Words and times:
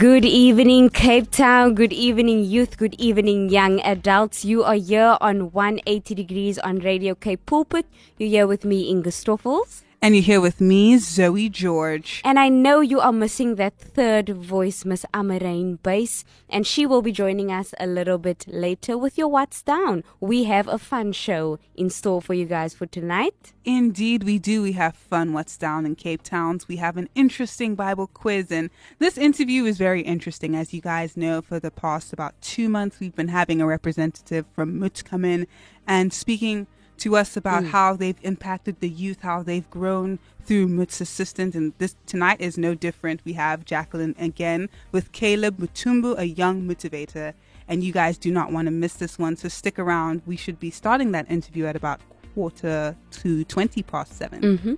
Good 0.00 0.24
evening, 0.24 0.88
Cape 0.88 1.30
Town. 1.30 1.74
Good 1.74 1.92
evening, 1.92 2.42
youth. 2.42 2.78
Good 2.78 2.94
evening, 2.98 3.50
young 3.50 3.82
adults. 3.82 4.46
You 4.46 4.64
are 4.64 4.76
here 4.76 5.18
on 5.20 5.52
180 5.52 6.14
degrees 6.14 6.58
on 6.58 6.78
Radio 6.78 7.14
Cape 7.14 7.44
Pulpit. 7.44 7.84
You're 8.16 8.30
here 8.30 8.46
with 8.46 8.64
me, 8.64 8.88
Inga 8.88 9.10
Stoffels. 9.10 9.82
And 10.02 10.16
you're 10.16 10.24
here 10.24 10.40
with 10.40 10.62
me, 10.62 10.96
Zoe 10.96 11.50
George. 11.50 12.22
And 12.24 12.38
I 12.38 12.48
know 12.48 12.80
you 12.80 13.00
are 13.00 13.12
missing 13.12 13.56
that 13.56 13.76
third 13.76 14.30
voice, 14.30 14.86
Miss 14.86 15.04
Amarane 15.12 15.76
Bass, 15.82 16.24
and 16.48 16.66
she 16.66 16.86
will 16.86 17.02
be 17.02 17.12
joining 17.12 17.52
us 17.52 17.74
a 17.78 17.86
little 17.86 18.16
bit 18.16 18.46
later 18.48 18.96
with 18.96 19.18
your 19.18 19.28
What's 19.28 19.62
Down. 19.62 20.02
We 20.18 20.44
have 20.44 20.68
a 20.68 20.78
fun 20.78 21.12
show 21.12 21.58
in 21.74 21.90
store 21.90 22.22
for 22.22 22.32
you 22.32 22.46
guys 22.46 22.72
for 22.72 22.86
tonight. 22.86 23.52
Indeed, 23.66 24.24
we 24.24 24.38
do. 24.38 24.62
We 24.62 24.72
have 24.72 24.96
fun 24.96 25.34
What's 25.34 25.58
Down 25.58 25.84
in 25.84 25.96
Cape 25.96 26.22
Towns. 26.22 26.66
We 26.66 26.76
have 26.76 26.96
an 26.96 27.10
interesting 27.14 27.74
Bible 27.74 28.06
quiz, 28.06 28.50
and 28.50 28.70
this 29.00 29.18
interview 29.18 29.66
is 29.66 29.76
very 29.76 30.00
interesting. 30.00 30.56
As 30.56 30.72
you 30.72 30.80
guys 30.80 31.14
know, 31.14 31.42
for 31.42 31.60
the 31.60 31.70
past 31.70 32.14
about 32.14 32.40
two 32.40 32.70
months, 32.70 33.00
we've 33.00 33.14
been 33.14 33.28
having 33.28 33.60
a 33.60 33.66
representative 33.66 34.46
from 34.54 34.78
MUT 34.78 35.04
come 35.04 35.26
in 35.26 35.46
and 35.86 36.10
speaking 36.10 36.68
to 37.00 37.16
us 37.16 37.36
about 37.36 37.64
mm. 37.64 37.70
how 37.70 37.94
they've 37.94 38.18
impacted 38.22 38.80
the 38.80 38.88
youth, 38.88 39.20
how 39.22 39.42
they've 39.42 39.68
grown 39.70 40.18
through 40.44 40.68
MUT's 40.68 41.00
assistance. 41.00 41.54
And 41.54 41.72
this 41.78 41.96
tonight 42.06 42.40
is 42.40 42.56
no 42.56 42.74
different. 42.74 43.20
We 43.24 43.34
have 43.34 43.64
Jacqueline 43.64 44.14
again 44.18 44.68
with 44.92 45.12
Caleb 45.12 45.58
Mutumbu, 45.58 46.18
a 46.18 46.24
young 46.24 46.62
motivator. 46.62 47.34
And 47.68 47.84
you 47.84 47.92
guys 47.92 48.18
do 48.18 48.32
not 48.32 48.50
want 48.52 48.66
to 48.66 48.72
miss 48.72 48.94
this 48.94 49.18
one. 49.18 49.36
So 49.36 49.48
stick 49.48 49.78
around. 49.78 50.22
We 50.26 50.36
should 50.36 50.58
be 50.58 50.70
starting 50.70 51.12
that 51.12 51.30
interview 51.30 51.66
at 51.66 51.76
about 51.76 52.00
quarter 52.34 52.96
to 53.10 53.44
20 53.44 53.82
past 53.82 54.16
7 54.16 54.40
mm-hmm. 54.40 54.74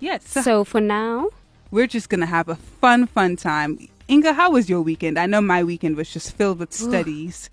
Yes. 0.00 0.28
So, 0.28 0.42
so 0.42 0.64
for 0.64 0.80
now, 0.80 1.28
we're 1.70 1.86
just 1.86 2.08
going 2.08 2.20
to 2.20 2.26
have 2.26 2.48
a 2.48 2.56
fun, 2.56 3.06
fun 3.06 3.36
time. 3.36 3.88
Inga, 4.10 4.34
how 4.34 4.50
was 4.50 4.68
your 4.68 4.82
weekend? 4.82 5.18
I 5.18 5.24
know 5.24 5.40
my 5.40 5.64
weekend 5.64 5.96
was 5.96 6.12
just 6.12 6.36
filled 6.36 6.58
with 6.58 6.72
studies. 6.72 7.48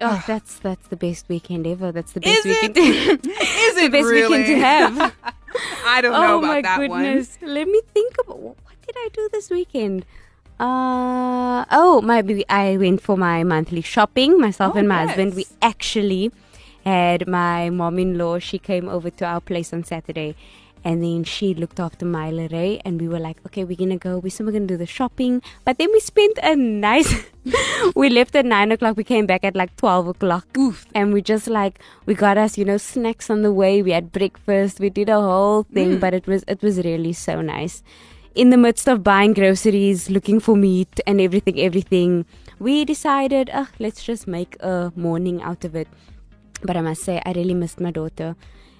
Oh, 0.00 0.22
that's 0.26 0.58
that's 0.58 0.88
the 0.88 0.96
best 0.96 1.28
weekend 1.28 1.66
ever. 1.66 1.90
That's 1.92 2.12
the 2.12 2.20
best 2.20 2.44
Is 2.44 2.44
weekend. 2.44 2.76
It? 2.76 3.26
Is 3.26 3.76
it 3.76 3.82
the 3.82 3.88
best 3.88 4.08
really? 4.08 4.38
weekend 4.38 4.46
to 4.46 4.58
have? 4.58 5.14
I 5.86 6.00
don't 6.02 6.12
know 6.12 6.34
oh 6.34 6.38
about 6.38 6.46
my 6.48 6.60
that 6.62 6.78
goodness. 6.78 7.38
one. 7.40 7.54
Let 7.54 7.68
me 7.68 7.80
think 7.94 8.14
about 8.22 8.38
what 8.38 8.56
did 8.86 8.94
I 8.96 9.08
do 9.12 9.28
this 9.32 9.48
weekend. 9.50 10.04
Uh 10.60 11.64
oh, 11.70 12.00
maybe 12.02 12.44
I 12.48 12.76
went 12.76 13.00
for 13.00 13.16
my 13.16 13.42
monthly 13.44 13.80
shopping. 13.82 14.38
Myself 14.40 14.74
Oh, 14.74 14.78
and 14.78 14.88
my 14.88 15.00
yes. 15.02 15.08
husband. 15.10 15.34
We 15.34 15.46
actually 15.62 16.30
had 16.84 17.26
my 17.26 17.70
mom-in-law. 17.70 18.38
She 18.38 18.58
came 18.58 18.88
over 18.88 19.10
to 19.10 19.24
our 19.24 19.40
place 19.40 19.72
on 19.72 19.84
Saturday, 19.84 20.34
and 20.86 21.02
then 21.02 21.24
she 21.24 21.52
looked 21.60 21.80
after 21.84 22.06
my 22.06 22.26
Ray, 22.30 22.80
and 22.84 23.00
we 23.00 23.08
were 23.12 23.18
like, 23.18 23.38
okay, 23.46 23.64
we're 23.64 23.76
gonna 23.76 23.96
go. 24.02 24.18
We 24.18 24.30
said 24.30 24.46
we're 24.46 24.52
gonna 24.52 24.66
do 24.72 24.76
the 24.82 24.86
shopping, 24.86 25.42
but 25.64 25.78
then 25.78 25.90
we 25.92 25.98
spent 25.98 26.38
a 26.50 26.54
nice. 26.54 27.12
we 27.96 28.08
left 28.08 28.36
at 28.36 28.46
nine 28.46 28.70
o'clock. 28.70 28.96
We 28.96 29.02
came 29.08 29.26
back 29.26 29.42
at 29.48 29.56
like 29.56 29.74
twelve 29.82 30.06
o'clock. 30.06 30.46
Oof. 30.56 30.86
And 30.94 31.12
we 31.12 31.22
just 31.22 31.48
like 31.48 31.80
we 32.06 32.14
got 32.14 32.38
us, 32.38 32.56
you 32.56 32.64
know, 32.64 32.76
snacks 32.76 33.30
on 33.30 33.42
the 33.42 33.52
way. 33.52 33.82
We 33.82 33.90
had 33.90 34.12
breakfast. 34.12 34.78
We 34.78 34.90
did 34.90 35.08
a 35.08 35.20
whole 35.20 35.64
thing, 35.64 35.96
Mm. 35.96 36.00
but 36.06 36.14
it 36.14 36.28
was 36.34 36.44
it 36.56 36.62
was 36.62 36.78
really 36.88 37.12
so 37.12 37.40
nice. 37.50 37.82
In 38.36 38.50
the 38.50 38.56
midst 38.64 38.86
of 38.94 39.02
buying 39.02 39.32
groceries, 39.32 40.08
looking 40.08 40.38
for 40.48 40.56
meat 40.56 41.00
and 41.06 41.20
everything, 41.20 41.58
everything, 41.68 42.26
we 42.60 42.84
decided, 42.84 43.50
oh, 43.52 43.68
let's 43.80 44.04
just 44.04 44.28
make 44.28 44.56
a 44.60 44.92
morning 44.94 45.42
out 45.42 45.64
of 45.64 45.74
it. 45.74 45.88
But 46.62 46.76
I 46.76 46.82
must 46.82 47.02
say, 47.02 47.20
I 47.26 47.32
really 47.32 47.54
missed 47.54 47.80
my 47.80 47.90
daughter. 47.90 48.36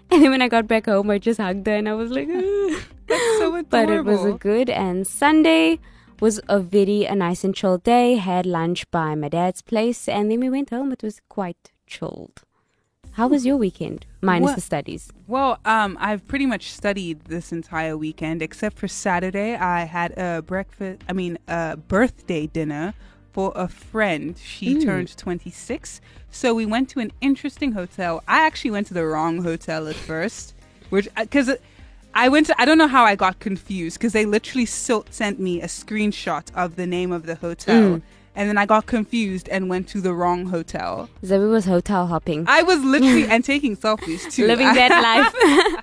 And 0.11 0.23
then 0.23 0.31
when 0.31 0.43
I 0.43 0.49
got 0.49 0.69
back 0.69 0.87
home, 0.87 1.11
I 1.11 1.19
just 1.19 1.41
hugged 1.41 1.67
her 1.67 1.75
and 1.75 1.89
I 1.89 1.95
was 1.95 2.11
like. 2.11 2.29
That's 3.09 3.39
so 3.39 3.55
adorable. 3.55 3.65
but 3.71 3.91
it 3.91 4.05
was 4.05 4.25
a 4.25 4.33
good 4.33 4.71
and 4.71 5.07
Sunday 5.07 5.79
was 6.21 6.41
a 6.49 6.61
very 6.61 7.05
a 7.05 7.15
nice 7.15 7.45
and 7.45 7.55
chill 7.55 7.79
day. 7.79 8.15
Had 8.15 8.47
lunch 8.47 8.91
by 8.91 9.15
my 9.15 9.29
dad's 9.29 9.63
place 9.63 10.09
and 10.09 10.31
then 10.31 10.41
we 10.41 10.51
went 10.51 10.71
home. 10.71 10.93
It 10.93 11.03
was 11.03 11.21
quite 11.29 11.73
chilled. 11.87 12.43
How 13.13 13.29
was 13.29 13.47
your 13.47 13.57
weekend? 13.57 14.05
Minus 14.21 14.47
Well- 14.47 14.55
the 14.57 14.61
studies. 14.61 15.11
Well, 15.27 15.59
um, 15.65 15.97
I've 16.01 16.27
pretty 16.27 16.47
much 16.47 16.71
studied 16.71 17.25
this 17.25 17.51
entire 17.51 17.97
weekend, 17.97 18.43
except 18.43 18.79
for 18.79 18.89
Saturday. 18.89 19.55
I 19.57 19.85
had 19.85 20.13
a 20.19 20.43
breakfast, 20.43 21.03
I 21.09 21.15
mean, 21.15 21.39
a 21.49 21.77
birthday 21.77 22.47
dinner 22.47 22.93
for 23.37 23.53
a 23.55 23.69
friend. 23.69 24.35
She 24.43 24.77
Mm. 24.77 24.83
turned 24.87 25.15
26. 25.19 26.01
So 26.31 26.55
we 26.55 26.65
went 26.65 26.89
to 26.93 27.01
an 27.01 27.13
interesting 27.21 27.73
hotel. 27.73 28.23
I 28.27 28.47
actually 28.47 28.71
went 28.71 28.87
to 28.87 28.95
the 28.95 29.05
wrong 29.05 29.43
hotel 29.43 29.87
at 29.89 29.95
first, 29.95 30.55
which, 30.89 31.07
because 31.15 31.51
I 32.15 32.31
went 32.31 32.47
to, 32.47 32.55
I 32.59 32.65
don't 32.65 32.79
know 32.79 32.89
how 32.89 33.05
I 33.05 33.15
got 33.15 33.39
confused, 33.39 33.99
because 33.99 34.15
they 34.15 34.25
literally 34.25 34.65
so- 34.65 35.05
sent 35.11 35.39
me 35.39 35.61
a 35.61 35.67
screenshot 35.67 36.45
of 36.55 36.77
the 36.77 36.87
name 36.87 37.13
of 37.13 37.27
the 37.27 37.35
hotel. 37.35 37.83
Mm. 37.99 38.03
And 38.37 38.49
then 38.49 38.59
I 38.59 38.67
got 38.67 38.87
confused 38.87 39.49
and 39.49 39.69
went 39.69 39.89
to 39.89 40.01
the 40.01 40.13
wrong 40.13 40.47
hotel. 40.47 41.09
Zoe 41.25 41.47
was 41.49 41.65
hotel 41.65 42.07
hopping. 42.07 42.45
I 42.47 42.63
was 42.63 42.85
literally 42.85 43.25
and 43.29 43.43
taking 43.45 43.77
selfies 43.77 44.31
too. 44.31 44.47
Living 44.47 44.73
that 44.75 44.93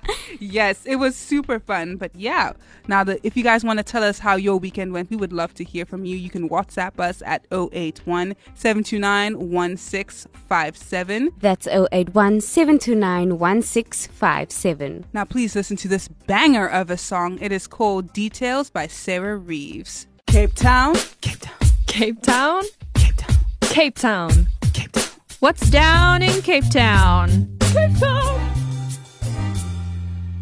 life. 0.00 0.40
yes, 0.40 0.86
it 0.86 0.96
was 0.96 1.16
super 1.16 1.58
fun. 1.58 1.96
But 1.96 2.14
yeah, 2.14 2.52
now 2.88 3.02
that 3.04 3.20
if 3.22 3.36
you 3.36 3.42
guys 3.42 3.64
want 3.64 3.78
to 3.80 3.82
tell 3.82 4.04
us 4.04 4.20
how 4.20 4.36
your 4.36 4.56
weekend 4.56 4.92
went, 4.92 5.10
we 5.10 5.16
would 5.16 5.32
love 5.32 5.52
to 5.54 5.64
hear 5.64 5.84
from 5.84 6.04
you. 6.04 6.16
You 6.16 6.30
can 6.30 6.48
WhatsApp 6.48 7.00
us 7.00 7.22
at 7.26 7.44
081 7.50 8.34
729 8.54 9.50
1657. 9.50 11.32
That's 11.40 11.66
081 11.66 12.40
729 12.40 13.38
1657. 13.38 15.06
Now, 15.12 15.24
please 15.24 15.56
listen 15.56 15.76
to 15.78 15.88
this 15.88 16.08
banger 16.08 16.68
of 16.68 16.90
a 16.90 16.96
song. 16.96 17.38
It 17.40 17.50
is 17.52 17.66
called 17.66 18.12
Details 18.12 18.70
by 18.70 18.86
Sarah 18.86 19.36
Reeves. 19.36 20.06
Cape 20.26 20.54
Town, 20.54 20.94
Cape 21.20 21.38
Town, 21.40 21.63
Cape 21.94 22.22
Town? 22.22 22.64
Cape 22.94 23.14
Town, 23.16 23.36
Cape 23.60 23.94
Town. 23.94 24.48
Cape 24.72 24.90
Town. 24.90 25.04
What's 25.38 25.70
down 25.70 26.22
in 26.24 26.42
Cape 26.42 26.68
Town? 26.68 27.56
Cape 27.60 27.96
Town. 28.00 28.52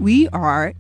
We 0.01 0.29
are 0.29 0.73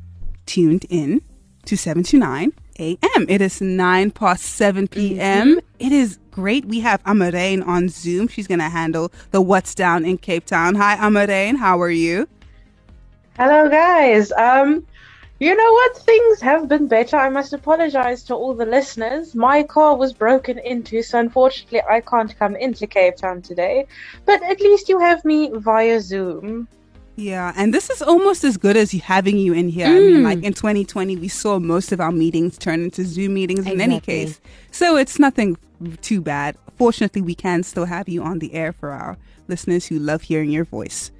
tuned 0.46 0.86
in 0.88 1.20
to 1.66 1.76
7 1.76 2.02
to 2.04 2.16
9 2.16 2.52
a.m. 2.78 3.26
It 3.28 3.42
is 3.42 3.60
9 3.60 4.12
past 4.12 4.44
7 4.44 4.88
p.m. 4.88 5.60
It 5.78 5.92
is 5.92 6.18
great. 6.30 6.64
We 6.64 6.80
have 6.80 7.04
Amarane 7.04 7.66
on 7.66 7.90
Zoom. 7.90 8.26
She's 8.26 8.46
going 8.46 8.60
to 8.60 8.70
handle 8.70 9.12
the 9.30 9.42
What's 9.42 9.74
Down 9.74 10.06
in 10.06 10.16
Cape 10.16 10.46
Town. 10.46 10.74
Hi, 10.76 10.96
Amarane. 10.96 11.58
How 11.58 11.82
are 11.82 11.90
you? 11.90 12.26
Hello, 13.36 13.68
guys. 13.68 14.32
Um, 14.32 14.86
you 15.44 15.56
know 15.56 15.72
what? 15.72 15.96
Things 15.96 16.40
have 16.40 16.68
been 16.68 16.86
better. 16.86 17.16
I 17.16 17.28
must 17.28 17.52
apologize 17.52 18.22
to 18.24 18.34
all 18.34 18.54
the 18.54 18.66
listeners. 18.66 19.34
My 19.34 19.62
car 19.62 19.96
was 19.96 20.12
broken 20.12 20.58
into, 20.58 21.02
so 21.02 21.18
unfortunately, 21.18 21.80
I 21.88 22.00
can't 22.00 22.38
come 22.38 22.54
into 22.56 22.86
Cape 22.86 23.16
Town 23.16 23.42
today. 23.42 23.86
But 24.24 24.42
at 24.42 24.60
least 24.60 24.88
you 24.88 24.98
have 25.00 25.24
me 25.24 25.50
via 25.54 26.00
Zoom. 26.00 26.68
Yeah, 27.16 27.52
and 27.56 27.74
this 27.74 27.90
is 27.90 28.00
almost 28.00 28.42
as 28.44 28.56
good 28.56 28.76
as 28.76 28.92
having 28.92 29.36
you 29.36 29.52
in 29.52 29.68
here. 29.68 29.86
I 29.86 29.98
mean, 29.98 30.20
Mm. 30.20 30.22
like 30.22 30.42
in 30.42 30.54
2020, 30.54 31.16
we 31.16 31.28
saw 31.28 31.58
most 31.58 31.92
of 31.92 32.00
our 32.00 32.12
meetings 32.12 32.56
turn 32.56 32.84
into 32.84 33.04
Zoom 33.04 33.34
meetings 33.34 33.66
in 33.66 33.80
any 33.80 34.00
case. 34.00 34.40
So 34.70 34.96
it's 34.96 35.18
nothing 35.18 35.58
too 36.00 36.20
bad. 36.20 36.56
Fortunately, 36.78 37.20
we 37.20 37.34
can 37.34 37.62
still 37.64 37.84
have 37.84 38.08
you 38.08 38.22
on 38.22 38.38
the 38.38 38.54
air 38.54 38.72
for 38.72 38.90
our 38.90 39.18
listeners 39.46 39.86
who 39.86 39.98
love 39.98 40.22
hearing 40.22 40.50
your 40.50 40.64
voice. 40.64 41.10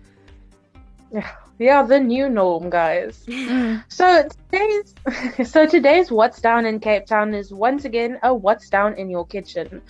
Yeah, 1.13 1.29
Yeah, 1.63 1.85
the 1.85 2.01
new 2.01 2.29
norm, 2.29 2.71
guys. 2.71 3.25
So 3.89 4.27
today's 4.51 4.95
so 5.53 5.67
today's 5.67 6.11
what's 6.11 6.41
down 6.41 6.67
in 6.67 6.81
Cape 6.81 7.07
Town 7.07 7.35
is 7.35 7.53
once 7.53 7.85
again 7.85 8.19
a 8.23 8.35
what's 8.35 8.69
down 8.69 8.95
in 8.95 9.11
your 9.11 9.27
kitchen. 9.27 9.83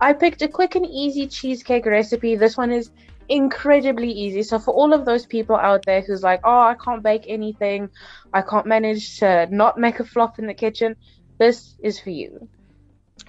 I 0.00 0.12
picked 0.12 0.42
a 0.42 0.48
quick 0.48 0.74
and 0.74 0.86
easy 0.86 1.28
cheesecake 1.28 1.86
recipe. 1.86 2.34
This 2.36 2.56
one 2.56 2.72
is 2.72 2.90
incredibly 3.28 4.10
easy. 4.10 4.42
So 4.42 4.58
for 4.58 4.74
all 4.74 4.92
of 4.92 5.04
those 5.04 5.26
people 5.26 5.56
out 5.56 5.84
there 5.86 6.00
who's 6.00 6.22
like, 6.22 6.40
"Oh, 6.42 6.62
I 6.72 6.74
can't 6.84 7.02
bake 7.02 7.26
anything. 7.28 7.90
I 8.32 8.42
can't 8.42 8.66
manage 8.66 9.18
to 9.18 9.46
not 9.50 9.78
make 9.78 10.00
a 10.00 10.04
flop 10.04 10.38
in 10.38 10.46
the 10.46 10.54
kitchen." 10.54 10.96
This 11.38 11.74
is 11.82 12.00
for 12.00 12.10
you. 12.10 12.48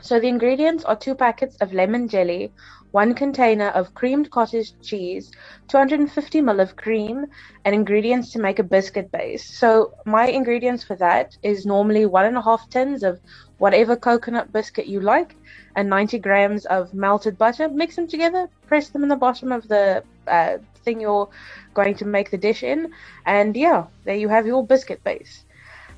So 0.02 0.20
the 0.20 0.28
ingredients 0.28 0.84
are 0.84 0.96
two 0.96 1.14
packets 1.14 1.56
of 1.62 1.74
lemon 1.74 2.08
jelly, 2.08 2.52
one 2.92 3.14
container 3.14 3.68
of 3.68 3.94
creamed 3.94 4.32
cottage 4.32 4.74
cheese, 4.82 5.32
250 5.68 6.42
ml 6.42 6.62
of 6.62 6.76
cream, 6.76 7.28
and 7.64 7.76
ingredients 7.76 8.32
to 8.32 8.40
make 8.40 8.60
a 8.60 8.64
biscuit 8.64 9.12
base. 9.12 9.46
So 9.46 9.94
my 10.06 10.28
ingredients 10.28 10.84
for 10.84 10.96
that 10.96 11.38
is 11.44 11.66
normally 11.66 12.06
one 12.08 12.26
and 12.26 12.36
a 12.36 12.42
half 12.42 12.68
tins 12.70 13.04
of 13.04 13.20
whatever 13.60 13.96
coconut 13.96 14.52
biscuit 14.52 14.88
you 14.88 15.02
like, 15.02 15.36
and 15.76 15.88
90 15.88 16.18
grams 16.20 16.66
of 16.66 16.94
melted 16.94 17.38
butter. 17.38 17.70
Mix 17.70 17.96
them 17.96 18.08
together, 18.08 18.50
press 18.68 18.90
them 18.90 19.04
in 19.04 19.10
the 19.10 19.16
bottom 19.16 19.52
of 19.52 19.68
the 19.68 20.04
uh, 20.28 20.58
thing 20.84 21.00
you're 21.00 21.30
going 21.76 21.96
to 21.96 22.06
make 22.06 22.32
the 22.32 22.38
dish 22.38 22.64
in, 22.64 22.92
and 23.26 23.56
yeah, 23.56 23.86
there 24.04 24.16
you 24.16 24.30
have 24.30 24.48
your 24.48 24.66
biscuit 24.66 25.04
base. 25.04 25.46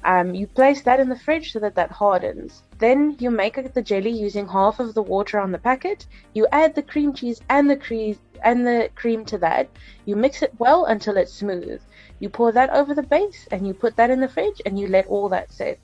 Um, 0.06 0.36
you 0.36 0.48
place 0.48 0.82
that 0.82 1.00
in 1.00 1.10
the 1.10 1.20
fridge 1.20 1.54
so 1.54 1.60
that 1.60 1.76
that 1.76 1.92
hardens. 1.92 2.64
Then 2.78 3.16
you 3.20 3.32
make 3.32 3.74
the 3.74 3.82
jelly 3.82 4.12
using 4.12 4.48
half 4.48 4.80
of 4.80 4.94
the 4.94 5.02
water 5.02 5.40
on 5.40 5.52
the 5.52 5.58
packet. 5.58 6.06
You 6.34 6.48
add 6.52 6.76
the 6.76 6.84
cream 6.84 7.14
cheese 7.14 7.42
and 7.50 7.70
the 7.70 7.78
cream 7.78 8.18
and 8.44 8.68
the 8.68 8.90
cream 8.96 9.24
to 9.26 9.38
that. 9.38 9.70
You 10.06 10.16
mix 10.16 10.42
it 10.42 10.54
well 10.60 10.86
until 10.86 11.16
it's 11.18 11.34
smooth. 11.34 11.82
You 12.20 12.30
pour 12.30 12.52
that 12.52 12.70
over 12.72 12.94
the 12.94 13.04
base 13.04 13.48
and 13.52 13.66
you 13.66 13.74
put 13.74 13.96
that 13.96 14.10
in 14.10 14.20
the 14.20 14.28
fridge 14.28 14.62
and 14.66 14.78
you 14.78 14.88
let 14.88 15.08
all 15.08 15.30
that 15.30 15.52
sit. 15.52 15.80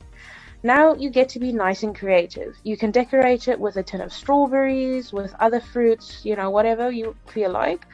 Now 0.61 0.93
you 0.93 1.09
get 1.09 1.29
to 1.29 1.39
be 1.39 1.53
nice 1.53 1.83
and 1.83 1.95
creative. 1.95 2.57
You 2.63 2.75
can 2.75 2.91
decorate 2.91 3.47
it 3.47 3.57
with 3.57 3.77
a 3.77 3.83
tin 3.83 4.01
of 4.01 4.11
strawberries, 4.11 5.13
with 5.13 5.33
other 5.39 5.61
fruits, 5.61 6.25
you 6.25 6.35
know, 6.35 6.49
whatever 6.49 6.91
you 6.91 7.15
feel 7.27 7.51
like. 7.51 7.85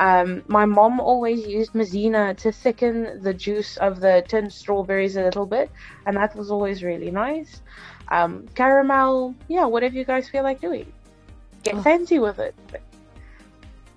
Um, 0.00 0.42
my 0.46 0.64
mom 0.64 1.00
always 1.00 1.46
used 1.46 1.72
Maizena 1.72 2.36
to 2.38 2.52
thicken 2.52 3.20
the 3.22 3.34
juice 3.34 3.76
of 3.78 4.00
the 4.00 4.24
tin 4.28 4.48
strawberries 4.48 5.16
a 5.16 5.22
little 5.22 5.46
bit, 5.46 5.70
and 6.06 6.16
that 6.16 6.36
was 6.36 6.50
always 6.50 6.82
really 6.84 7.10
nice. 7.10 7.62
Um, 8.10 8.46
caramel, 8.54 9.34
yeah, 9.48 9.64
whatever 9.64 9.94
you 9.94 10.04
guys 10.04 10.28
feel 10.28 10.44
like 10.44 10.60
doing. 10.60 10.90
Get 11.64 11.74
Oh. 11.74 11.82
fancy 11.82 12.18
with 12.18 12.38
it. 12.38 12.54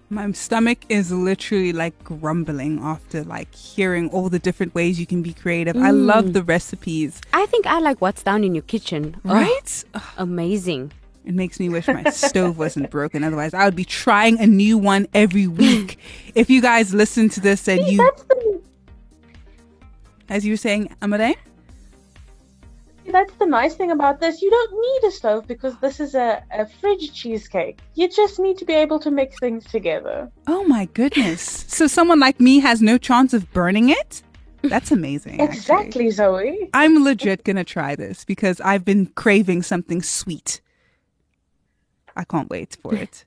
My 0.10 0.30
stomach 0.34 0.80
is 0.90 1.10
literally 1.12 1.72
like 1.72 1.94
grumbling 2.04 2.80
after 2.84 3.24
like 3.24 3.54
hearing 3.56 4.10
all 4.10 4.28
the 4.28 4.40
different 4.40 4.76
ways 4.76 5.00
you 5.00 5.06
can 5.06 5.22
be 5.22 5.32
creative. 5.34 5.78
I 5.78 5.92
love 5.92 6.34
the 6.34 6.44
recipes, 6.44 7.22
I 7.32 7.46
think 7.46 7.66
I 7.66 7.80
like 7.80 8.02
what's 8.02 8.22
down 8.22 8.44
in 8.44 8.54
your 8.54 8.64
kitchen. 8.64 9.16
Oh, 9.24 9.34
right? 9.34 9.84
Ugh, 9.94 10.02
amazing. 10.18 10.92
It 11.24 11.36
makes 11.36 11.60
me 11.60 11.70
wish 11.70 11.88
my 11.88 12.04
stove 12.10 12.58
wasn't 12.58 12.90
broken. 12.90 13.24
Otherwise, 13.24 13.54
I 13.54 13.66
would 13.66 13.76
be 13.76 13.86
trying 13.86 14.40
a 14.40 14.48
new 14.48 14.78
one 14.78 15.08
every 15.14 15.48
week. 15.48 16.00
If 16.34 16.50
you 16.50 16.62
guys 16.62 16.94
listen 16.94 17.30
to 17.30 17.40
this 17.40 17.68
and 17.68 17.86
you, 17.86 17.98
the, 17.98 18.62
as 20.30 20.46
you 20.46 20.54
were 20.54 20.58
saying, 20.58 20.96
Amade, 21.02 21.36
that's 23.12 23.34
the 23.36 23.46
nice 23.46 23.76
thing 23.76 23.92
about 23.92 24.20
this. 24.20 24.42
You 24.42 24.50
don't 24.50 24.72
need 24.72 25.08
a 25.10 25.12
stove 25.12 25.48
because 25.48 25.78
this 25.80 26.00
is 26.00 26.16
a, 26.16 26.44
a 26.52 26.66
fridge 26.66 27.14
cheesecake. 27.14 27.80
You 27.96 28.08
just 28.10 28.40
need 28.40 28.58
to 28.60 28.66
be 28.66 28.74
able 28.74 29.00
to 29.00 29.12
mix 29.12 29.38
things 29.40 29.66
together. 29.66 30.32
oh 30.48 30.64
my 30.64 30.86
goodness! 30.86 31.66
So 31.68 31.88
someone 31.88 32.20
like 32.20 32.40
me 32.40 32.60
has 32.60 32.82
no 32.82 32.98
chance 32.98 33.34
of 33.34 33.52
burning 33.54 33.90
it. 33.90 34.24
That's 34.64 34.92
amazing. 34.92 35.42
actually. 35.42 35.58
Exactly, 35.58 36.10
Zoe. 36.12 36.70
I'm 36.74 37.04
legit 37.04 37.44
gonna 37.44 37.64
try 37.64 37.96
this 37.96 38.24
because 38.24 38.62
I've 38.62 38.86
been 38.86 39.08
craving 39.08 39.64
something 39.64 40.02
sweet. 40.02 40.62
I 42.16 42.24
can't 42.24 42.50
wait 42.50 42.78
for 42.82 42.94
it. 42.96 43.26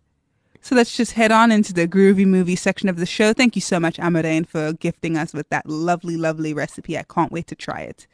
So 0.64 0.74
let's 0.74 0.96
just 0.96 1.12
head 1.12 1.30
on 1.30 1.52
into 1.52 1.74
the 1.74 1.86
groovy 1.86 2.26
movie 2.26 2.56
section 2.56 2.88
of 2.88 2.96
the 2.96 3.04
show. 3.04 3.34
Thank 3.34 3.54
you 3.54 3.60
so 3.60 3.78
much, 3.78 3.98
Amarane, 3.98 4.46
for 4.46 4.72
gifting 4.72 5.14
us 5.18 5.34
with 5.34 5.46
that 5.50 5.68
lovely, 5.68 6.16
lovely 6.16 6.54
recipe. 6.54 6.96
I 6.96 7.02
can't 7.02 7.30
wait 7.30 7.46
to 7.48 7.54
try 7.54 7.80
it. 7.80 8.06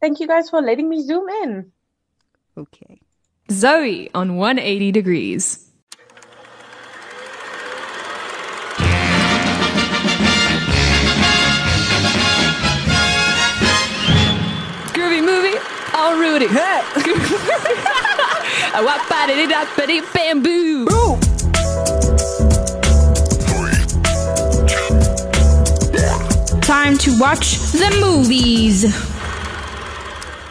Thank 0.00 0.20
you 0.20 0.26
guys 0.26 0.48
for 0.48 0.62
letting 0.62 0.88
me 0.88 1.02
zoom 1.02 1.28
in. 1.28 1.70
Okay. 2.56 2.98
Zoe 3.50 4.10
on 4.14 4.36
180 4.36 4.90
degrees. 4.90 5.70
Groovy 14.94 15.22
movie, 15.22 15.58
all 15.94 16.18
Rudy. 16.18 16.46
Wap 18.84 19.08
ba 19.08 19.26
da 19.26 19.34
da 19.46 19.64
bamboo. 20.12 20.84
Time 26.60 26.98
to 26.98 27.18
watch 27.18 27.56
the 27.72 27.96
movies. 28.00 29.15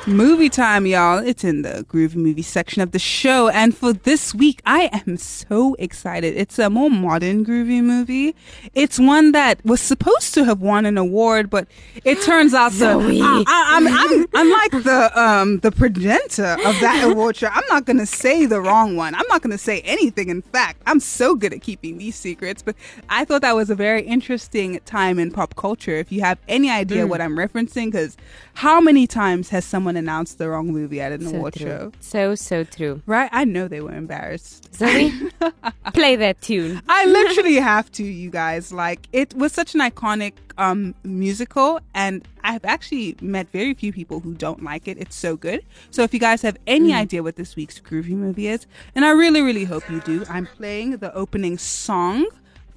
Movie 0.08 0.50
time, 0.50 0.86
y'all. 0.86 1.18
It's 1.18 1.44
in 1.44 1.64
the 1.64 1.84
groovy 1.90 2.16
movie 2.16 2.44
section 2.44 2.84
of 2.84 2.92
the 2.92 3.00
show. 3.00 3.50
And 3.50 3.76
for 3.76 3.92
this 3.92 4.36
week, 4.36 4.62
I 4.64 4.92
am 5.08 5.18
so 5.18 5.76
excited. 5.80 6.38
It's 6.38 6.60
a 6.60 6.70
more 6.70 6.92
modern 6.92 7.44
groovy 7.44 7.82
movie. 7.82 8.36
It's 8.76 9.00
one 9.00 9.32
that 9.32 9.66
was 9.66 9.82
supposed 9.82 10.36
to 10.36 10.46
have 10.46 10.62
won 10.62 10.86
an 10.86 11.00
award, 11.00 11.50
but 11.50 11.68
it 12.04 12.22
turns 12.22 12.54
out 12.54 12.74
the, 12.74 12.78
Zoe. 13.02 13.20
I, 13.20 13.44
I, 13.48 13.78
I'm, 13.78 14.28
I'm, 14.36 14.52
like 14.52 14.84
the, 14.84 15.20
um, 15.20 15.58
the 15.62 15.72
presenter 15.72 16.54
of 16.54 16.80
that 16.82 17.04
award 17.04 17.38
show. 17.38 17.48
I'm 17.52 17.66
not 17.68 17.86
going 17.86 17.98
to 17.98 18.06
say 18.06 18.46
the 18.46 18.62
wrong 18.62 18.96
one. 18.96 19.16
I'm 19.16 19.28
not 19.28 19.42
going 19.42 19.58
to 19.58 19.58
say 19.58 19.82
anything. 19.82 20.30
In 20.30 20.44
fact, 20.44 20.84
I'm 20.86 21.00
so 21.00 21.34
good 21.34 21.52
at 21.52 21.64
keeping 21.64 21.98
these 21.98 22.16
secrets, 22.16 22.62
but 22.62 22.76
I 23.10 23.26
thought 23.26 23.42
that 23.42 23.56
was 23.56 23.72
a 23.72 23.76
very 23.76 24.04
interesting 24.04 24.80
time 24.86 25.18
in 25.18 25.32
pop 25.32 25.56
culture. 25.56 25.96
If 25.96 26.12
you 26.12 26.22
have 26.22 26.38
any 26.48 26.70
idea 26.70 27.08
what 27.08 27.22
I'm 27.22 27.36
referencing, 27.36 27.86
because 27.86 28.16
how 28.54 28.80
many 28.80 29.08
times 29.08 29.50
has 29.50 29.66
someone 29.66 29.95
announced 29.98 30.38
the 30.38 30.50
wrong 30.50 30.68
movie 30.68 31.02
at 31.02 31.12
an 31.12 31.22
So 31.28 31.36
award 31.36 31.54
true. 31.54 31.66
show? 31.68 31.92
So 32.00 32.36
so 32.36 32.64
true. 32.64 33.02
Right? 33.06 33.30
I 33.32 33.46
know 33.46 33.68
they 33.68 33.82
were 33.82 33.94
embarrassed. 33.94 34.74
Zoe, 34.76 35.12
play 35.94 36.16
that 36.18 36.42
tune. 36.42 36.82
I 36.90 37.06
literally 37.06 37.56
have 37.56 37.92
to, 37.94 38.04
you 38.04 38.30
guys. 38.30 38.72
Like, 38.74 39.08
it 39.14 39.34
was 39.34 39.52
such 39.54 39.74
an 39.76 39.82
iconic 39.82 40.34
um, 40.58 40.96
musical, 41.04 41.80
and 41.94 42.28
I've 42.44 42.66
actually 42.66 43.16
met 43.22 43.50
very 43.52 43.74
few 43.74 43.92
people 43.94 44.20
who 44.20 44.34
don't 44.34 44.64
like 44.64 44.88
it. 44.88 44.98
It's 44.98 45.16
so 45.16 45.36
good. 45.36 45.64
So, 45.92 46.04
if 46.04 46.14
you 46.14 46.20
guys 46.20 46.42
have 46.42 46.58
any 46.68 46.94
idea 46.94 47.24
what 47.24 47.36
this 47.36 47.56
week's 47.56 47.80
groovy 47.80 48.10
movie 48.10 48.48
is, 48.48 48.66
and 48.96 49.06
I 49.06 49.12
really, 49.12 49.42
really 49.42 49.66
hope 49.66 49.90
you 49.90 50.02
do, 50.02 50.26
I'm 50.30 50.46
playing 50.46 50.98
the 50.98 51.14
opening 51.14 51.58
song 51.58 52.26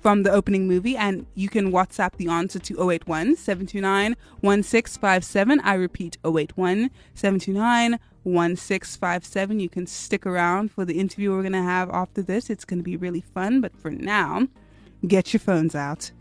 from 0.00 0.22
the 0.22 0.30
opening 0.30 0.66
movie, 0.68 0.96
and 0.96 1.26
you 1.34 1.48
can 1.48 1.72
WhatsApp 1.72 2.16
the 2.16 2.28
answer 2.28 2.58
to 2.58 2.90
081 2.90 3.36
729 3.36 4.16
1657. 4.40 5.60
I 5.60 5.74
repeat, 5.74 6.18
081 6.24 6.90
729 7.14 7.98
1657. 8.22 9.60
You 9.60 9.68
can 9.68 9.86
stick 9.86 10.26
around 10.26 10.70
for 10.70 10.84
the 10.84 10.98
interview 10.98 11.32
we're 11.32 11.42
going 11.42 11.52
to 11.52 11.62
have 11.62 11.90
after 11.90 12.22
this. 12.22 12.50
It's 12.50 12.64
going 12.64 12.78
to 12.78 12.84
be 12.84 12.96
really 12.96 13.20
fun, 13.20 13.60
but 13.60 13.76
for 13.76 13.90
now, 13.90 14.48
get 15.06 15.32
your 15.32 15.40
phones 15.40 15.74
out. 15.74 16.12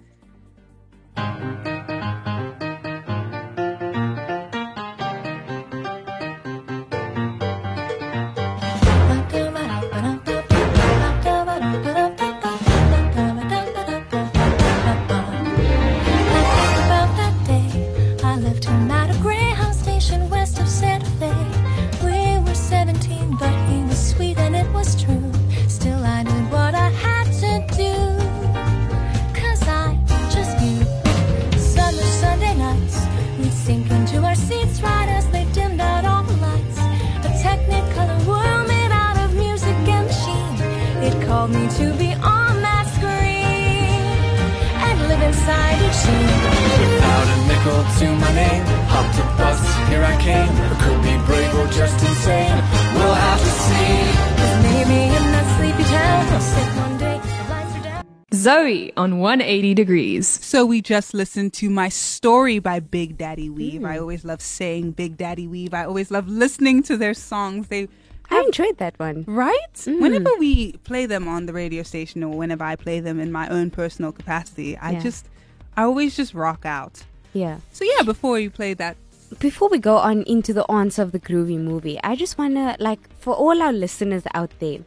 Without 47.68 48.00
to 48.00 48.06
my 48.16 48.32
name, 48.34 48.64
hopped 48.88 49.20
a 49.20 49.24
bus, 49.38 49.60
here 49.90 50.02
I 50.02 50.16
came. 50.22 50.50
I 50.50 50.76
could 50.84 51.02
be 51.04 51.26
brave 51.26 51.54
or 51.60 51.68
just 51.68 52.00
insane. 52.02 52.56
We'll 52.96 53.14
have 53.14 53.40
to 53.40 53.46
see. 53.68 53.98
Cause 54.40 54.64
maybe 54.64 55.00
in 55.04 55.24
that 55.34 55.48
sleepy 55.60 55.84
town, 55.84 56.26
I'll 56.34 56.40
sit 56.40 56.78
one 56.78 56.98
day, 56.98 57.20
the 57.20 57.50
lights 57.50 57.76
are 57.76 57.84
down. 57.84 58.06
Zoe 58.34 58.94
on 58.96 59.20
180 59.20 59.74
Degrees. 59.74 60.28
So 60.28 60.66
we 60.66 60.82
just 60.82 61.14
listened 61.14 61.52
to 61.56 61.70
My 61.70 61.90
Story 61.90 62.60
by 62.60 62.80
Big 62.80 63.18
Daddy 63.18 63.50
Weave. 63.50 63.82
Mm. 63.82 63.90
I 63.90 63.98
always 64.00 64.24
love 64.24 64.42
saying 64.42 64.92
Big 64.92 65.18
Daddy 65.18 65.46
Weave. 65.46 65.74
I 65.74 65.84
always 65.84 66.10
love 66.10 66.30
listening 66.30 66.84
to 66.84 66.96
their 66.96 67.14
songs. 67.14 67.68
They 67.68 67.90
I 68.30 68.40
enjoyed 68.44 68.78
that 68.78 68.98
one. 68.98 69.26
right? 69.28 69.74
Mm. 69.74 70.00
Whenever 70.00 70.30
we 70.40 70.72
play 70.86 71.06
them 71.06 71.28
on 71.28 71.48
the 71.48 71.54
radio 71.54 71.84
station 71.84 72.24
or 72.24 72.34
whenever 72.38 72.64
I 72.64 72.78
play 72.78 73.02
them 73.02 73.20
in 73.20 73.30
my 73.32 73.50
own 73.50 73.72
personal 73.72 74.14
capacity, 74.14 74.78
I 74.78 74.92
Yeah. 74.92 75.00
just 75.02 75.28
I 75.76 75.84
always 75.84 76.16
just 76.16 76.34
rock 76.34 76.66
out. 76.66 77.04
Yeah. 77.38 77.60
So 77.72 77.86
yeah, 77.86 78.04
before 78.04 78.40
you 78.40 78.50
play 78.50 78.74
that 78.76 78.98
Before 79.40 79.68
we 79.68 79.78
go 79.78 79.98
on 79.98 80.24
into 80.24 80.54
the 80.54 80.64
answer 80.72 81.02
of 81.02 81.12
the 81.12 81.20
groovy 81.20 81.60
movie, 81.60 82.00
I 82.02 82.16
just 82.16 82.38
wanna 82.38 82.78
like 82.80 83.02
for 83.20 83.34
all 83.34 83.62
our 83.62 83.74
listeners 83.74 84.24
out 84.34 84.52
there, 84.60 84.80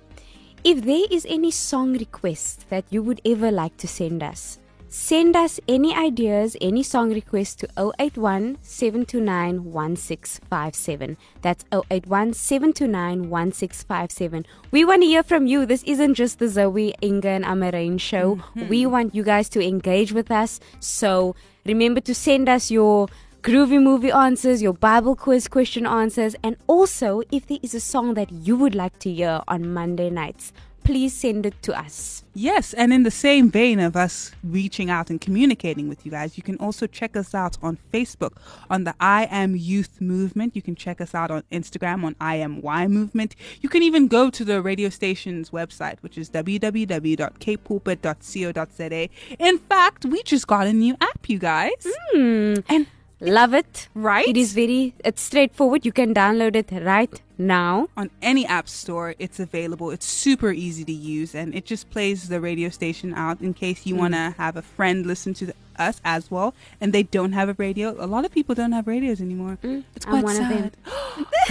if 0.65 0.83
there 0.83 1.05
is 1.11 1.27
any 1.29 1.51
song 1.51 1.93
request 1.93 2.65
that 2.71 2.85
you 2.89 3.03
would 3.03 3.21
ever 3.25 3.51
like 3.51 3.77
to 3.77 3.87
send 3.87 4.23
us, 4.23 4.59
send 4.89 5.37
us 5.37 5.61
any 5.69 5.95
ideas, 5.95 6.57
any 6.61 6.83
song 6.83 7.13
requests 7.13 7.55
to 7.57 7.69
081 7.99 8.57
729 8.63 9.65
1657. 9.65 11.19
That's 11.43 11.65
081 11.71 12.33
729 12.33 13.29
1657. 13.29 14.47
We 14.71 14.85
want 14.87 15.03
to 15.03 15.07
hear 15.07 15.23
from 15.23 15.47
you. 15.47 15.67
This 15.67 15.83
isn't 15.85 16.15
just 16.15 16.39
the 16.39 16.49
Zoe, 16.49 16.95
Inga, 17.03 17.29
and 17.29 17.45
Amarane 17.45 18.01
show. 18.01 18.37
Mm-hmm. 18.37 18.69
We 18.69 18.87
want 18.87 19.15
you 19.15 19.23
guys 19.23 19.51
to 19.51 19.63
engage 19.63 20.13
with 20.13 20.31
us. 20.31 20.61
So 20.81 21.37
remember 21.65 22.01
to 22.01 22.15
send 22.15 22.49
us 22.49 22.71
your 22.71 23.09
groovy 23.43 23.83
movie 23.83 24.11
answers, 24.11 24.61
your 24.63 24.75
Bible 24.75 25.17
quiz 25.17 25.49
question 25.49 25.87
answers, 25.87 26.37
and 26.43 26.57
also 26.67 27.23
if 27.31 27.47
there 27.47 27.59
is 27.63 27.75
a 27.75 27.81
song 27.81 28.15
that 28.15 28.31
you 28.31 28.57
would 28.57 28.75
like 28.75 28.99
to 29.01 29.11
hear 29.11 29.41
on 29.49 29.73
Monday 29.73 30.11
nights, 30.11 30.53
please 30.91 31.15
send 31.15 31.47
it 31.47 31.55
to 31.63 31.79
us. 31.79 32.25
Yes, 32.35 32.75
and 32.75 32.93
in 32.93 33.05
the 33.05 33.13
same 33.13 33.49
vein 33.49 33.79
of 33.79 33.95
us 33.95 34.33
reaching 34.43 34.91
out 34.91 35.09
and 35.09 35.21
communicating 35.21 35.89
with 35.89 36.05
you 36.05 36.11
guys, 36.11 36.37
you 36.37 36.43
can 36.43 36.57
also 36.57 36.89
check 36.89 37.17
us 37.17 37.33
out 37.33 37.57
on 37.63 37.79
Facebook 37.93 38.33
on 38.69 38.83
the 38.83 38.97
I 38.99 39.29
Am 39.31 39.55
Youth 39.55 40.01
Movement. 40.01 40.57
You 40.57 40.63
can 40.63 40.75
check 40.75 41.01
us 41.01 41.15
out 41.15 41.31
on 41.31 41.45
Instagram 41.53 42.03
on 42.03 42.17
I 42.21 42.35
Am 42.37 42.61
Y 42.61 42.89
Movement. 42.89 43.37
You 43.61 43.69
can 43.69 43.85
even 43.85 44.09
go 44.09 44.31
to 44.31 44.45
the 44.45 44.61
radio 44.61 44.89
station's 44.89 45.51
website, 45.51 45.99
which 46.01 46.19
is 46.19 46.29
www.kpulpit.co.za. 46.31 49.09
In 49.39 49.59
fact, 49.59 50.05
we 50.05 50.25
just 50.25 50.49
got 50.49 50.67
a 50.67 50.73
new 50.73 50.97
app, 51.01 51.29
you 51.29 51.39
guys. 51.39 51.87
Hmm. 52.13 52.55
And 52.69 52.89
Love 53.21 53.55
it. 53.55 53.89
Right? 53.95 54.27
It 54.29 54.37
is 54.37 54.53
very 54.55 54.95
it's 55.05 55.23
straightforward. 55.23 55.85
You 55.85 55.93
can 55.93 56.15
download 56.15 56.57
it 56.57 56.71
right 56.85 57.21
now. 57.41 57.89
on 57.97 58.11
any 58.21 58.45
app 58.47 58.69
store 58.69 59.15
it's 59.19 59.41
available 59.41 59.91
it's 59.91 60.05
super 60.05 60.53
easy 60.53 60.85
to 60.85 60.93
use 60.93 61.35
and 61.35 61.55
it 61.55 61.65
just 61.65 61.89
plays 61.91 62.29
the 62.29 62.39
radio 62.39 62.69
station 62.69 63.15
out 63.15 63.41
in 63.41 63.55
case 63.55 63.87
you 63.87 63.95
mm. 63.95 63.99
want 63.99 64.15
to 64.15 64.35
have 64.37 64.57
a 64.57 64.63
friend 64.63 65.07
listen 65.07 65.33
to 65.33 65.47
the, 65.47 65.55
us 65.81 66.01
as 66.05 66.31
well 66.31 66.55
and 66.81 66.93
they 66.93 67.03
don't 67.03 67.33
have 67.33 67.49
a 67.49 67.55
radio 67.55 67.97
a 67.99 68.07
lot 68.07 68.25
of 68.25 68.31
people 68.31 68.55
don't 68.55 68.73
have 68.73 68.87
radios 68.87 69.21
anymore 69.21 69.59
mm, 69.63 69.83
it's 69.97 70.07
I'm 70.07 70.13
quite 70.13 70.25
one 70.25 70.37
of 70.37 70.49
them. 70.49 70.71
sad 70.71 70.77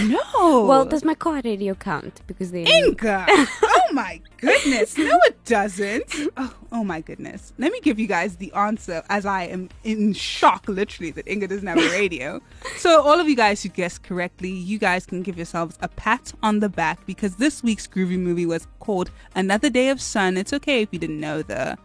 no 0.08 0.64
Well, 0.66 0.84
does 0.84 1.04
my 1.04 1.14
car 1.14 1.40
radio 1.44 1.74
count? 1.74 2.22
Because 2.26 2.50
they 2.52 2.64
Inga. 2.66 3.26
oh 3.28 3.88
my 3.92 4.20
goodness. 4.38 4.96
No, 4.96 5.18
it 5.24 5.44
doesn't. 5.44 6.04
Oh, 6.36 6.54
oh 6.72 6.84
my 6.84 7.00
goodness. 7.00 7.52
Let 7.58 7.72
me 7.72 7.80
give 7.80 7.98
you 7.98 8.06
guys 8.06 8.36
the 8.36 8.52
answer 8.52 9.02
as 9.08 9.26
I 9.26 9.44
am 9.44 9.68
in 9.84 10.12
shock, 10.12 10.68
literally, 10.68 11.10
that 11.12 11.28
Inga 11.28 11.48
doesn't 11.48 11.66
have 11.66 11.78
a 11.78 11.90
radio. 11.90 12.40
so, 12.76 13.02
all 13.02 13.18
of 13.20 13.28
you 13.28 13.36
guys 13.36 13.62
who 13.62 13.68
guessed 13.68 14.02
correctly, 14.02 14.50
you 14.50 14.78
guys 14.78 15.06
can 15.06 15.22
give 15.22 15.36
yourselves 15.36 15.78
a 15.82 15.88
pat 15.88 16.32
on 16.42 16.60
the 16.60 16.68
back 16.68 17.04
because 17.06 17.36
this 17.36 17.62
week's 17.62 17.86
groovy 17.86 18.18
movie 18.18 18.46
was 18.46 18.66
called 18.78 19.10
Another 19.34 19.70
Day 19.70 19.88
of 19.88 20.00
Sun. 20.00 20.36
It's 20.36 20.52
okay 20.52 20.82
if 20.82 20.88
you 20.92 20.98
didn't 20.98 21.20
know 21.20 21.42
the 21.42 21.76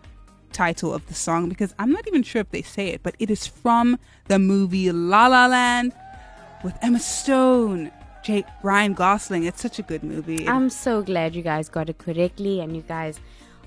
title 0.56 0.94
of 0.94 1.06
the 1.08 1.14
song 1.14 1.50
because 1.50 1.76
I'm 1.78 1.92
not 1.92 2.08
even 2.08 2.24
sure 2.24 2.40
if 2.40 2.50
they 2.52 2.62
say 2.62 2.88
it, 2.90 3.04
but 3.04 3.16
it 3.20 3.30
is 3.30 3.46
from 3.46 4.00
the 4.28 4.40
movie 4.40 4.92
La 4.92 5.28
La 5.28 5.48
Land 5.48 5.94
with 6.64 6.78
Emma 6.82 7.00
Stone. 7.00 7.92
Jake 8.26 8.48
Ryan 8.64 8.94
Gosling. 8.96 9.44
It's 9.44 9.62
such 9.62 9.78
a 9.78 9.84
good 9.84 10.04
movie. 10.04 10.50
I'm 10.50 10.72
so 10.72 11.04
glad 11.04 11.36
you 11.36 11.44
guys 11.44 11.70
got 11.70 11.90
it 11.90 12.00
correctly 12.00 12.60
and 12.60 12.76
you 12.76 12.82
guys 12.82 13.20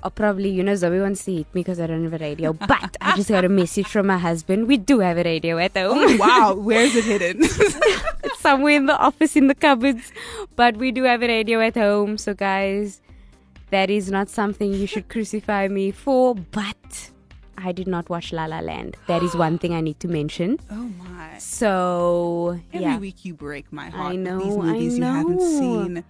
are 0.02 0.11
probably, 0.11 0.50
you 0.50 0.64
know, 0.64 0.75
Zoe 0.75 1.00
wants 1.00 1.21
to 1.21 1.25
see 1.25 1.40
it 1.42 1.47
because 1.52 1.78
I 1.78 1.87
don't 1.87 2.02
have 2.02 2.14
a 2.14 2.18
radio. 2.18 2.52
But 2.75 2.97
I 3.00 3.14
just 3.14 3.28
got 3.28 3.45
a 3.45 3.49
message 3.49 3.87
from 3.87 4.09
my 4.09 4.18
husband. 4.18 4.66
We 4.66 4.76
do 4.76 4.99
have 4.99 5.16
a 5.16 5.23
radio 5.23 5.59
at 5.59 5.76
home. 5.76 5.99
Oh, 5.99 6.16
wow, 6.16 6.54
where's 6.68 6.97
it 6.97 7.04
hidden? 7.04 7.37
it's 7.42 8.40
somewhere 8.40 8.75
in 8.75 8.87
the 8.87 8.99
office 8.99 9.37
in 9.37 9.47
the 9.47 9.54
cupboards. 9.54 10.11
But 10.57 10.76
we 10.76 10.90
do 10.90 11.04
have 11.04 11.23
a 11.23 11.28
radio 11.28 11.61
at 11.61 11.76
home. 11.76 12.18
So, 12.18 12.35
guys, 12.35 13.00
that 13.70 13.90
is 13.90 14.10
not 14.10 14.28
something 14.28 14.72
you 14.72 14.87
should 14.87 15.08
crucify 15.08 15.68
me 15.68 15.90
for. 15.90 16.34
But 16.34 17.10
I 17.56 17.72
did 17.72 17.87
not 17.88 18.08
watch 18.08 18.32
La 18.32 18.46
La 18.46 18.60
Land. 18.60 18.96
That 19.06 19.22
is 19.22 19.34
one 19.34 19.58
thing 19.58 19.75
I 19.75 19.80
need 19.80 20.00
to 20.00 20.08
mention. 20.08 20.58
oh 20.70 20.90
my. 20.98 21.38
So, 21.38 22.60
Every 22.72 22.87
yeah. 22.87 22.98
week 22.98 23.25
you 23.25 23.34
break 23.34 23.72
my 23.72 23.88
heart. 23.90 24.06
I 24.06 24.10
with 24.12 24.20
know, 24.20 24.38
these 24.38 24.56
I 24.56 24.60
movies 24.60 24.98
you 24.98 25.04
haven't 25.04 25.37
know. 25.37 25.58
seen. 25.84 26.04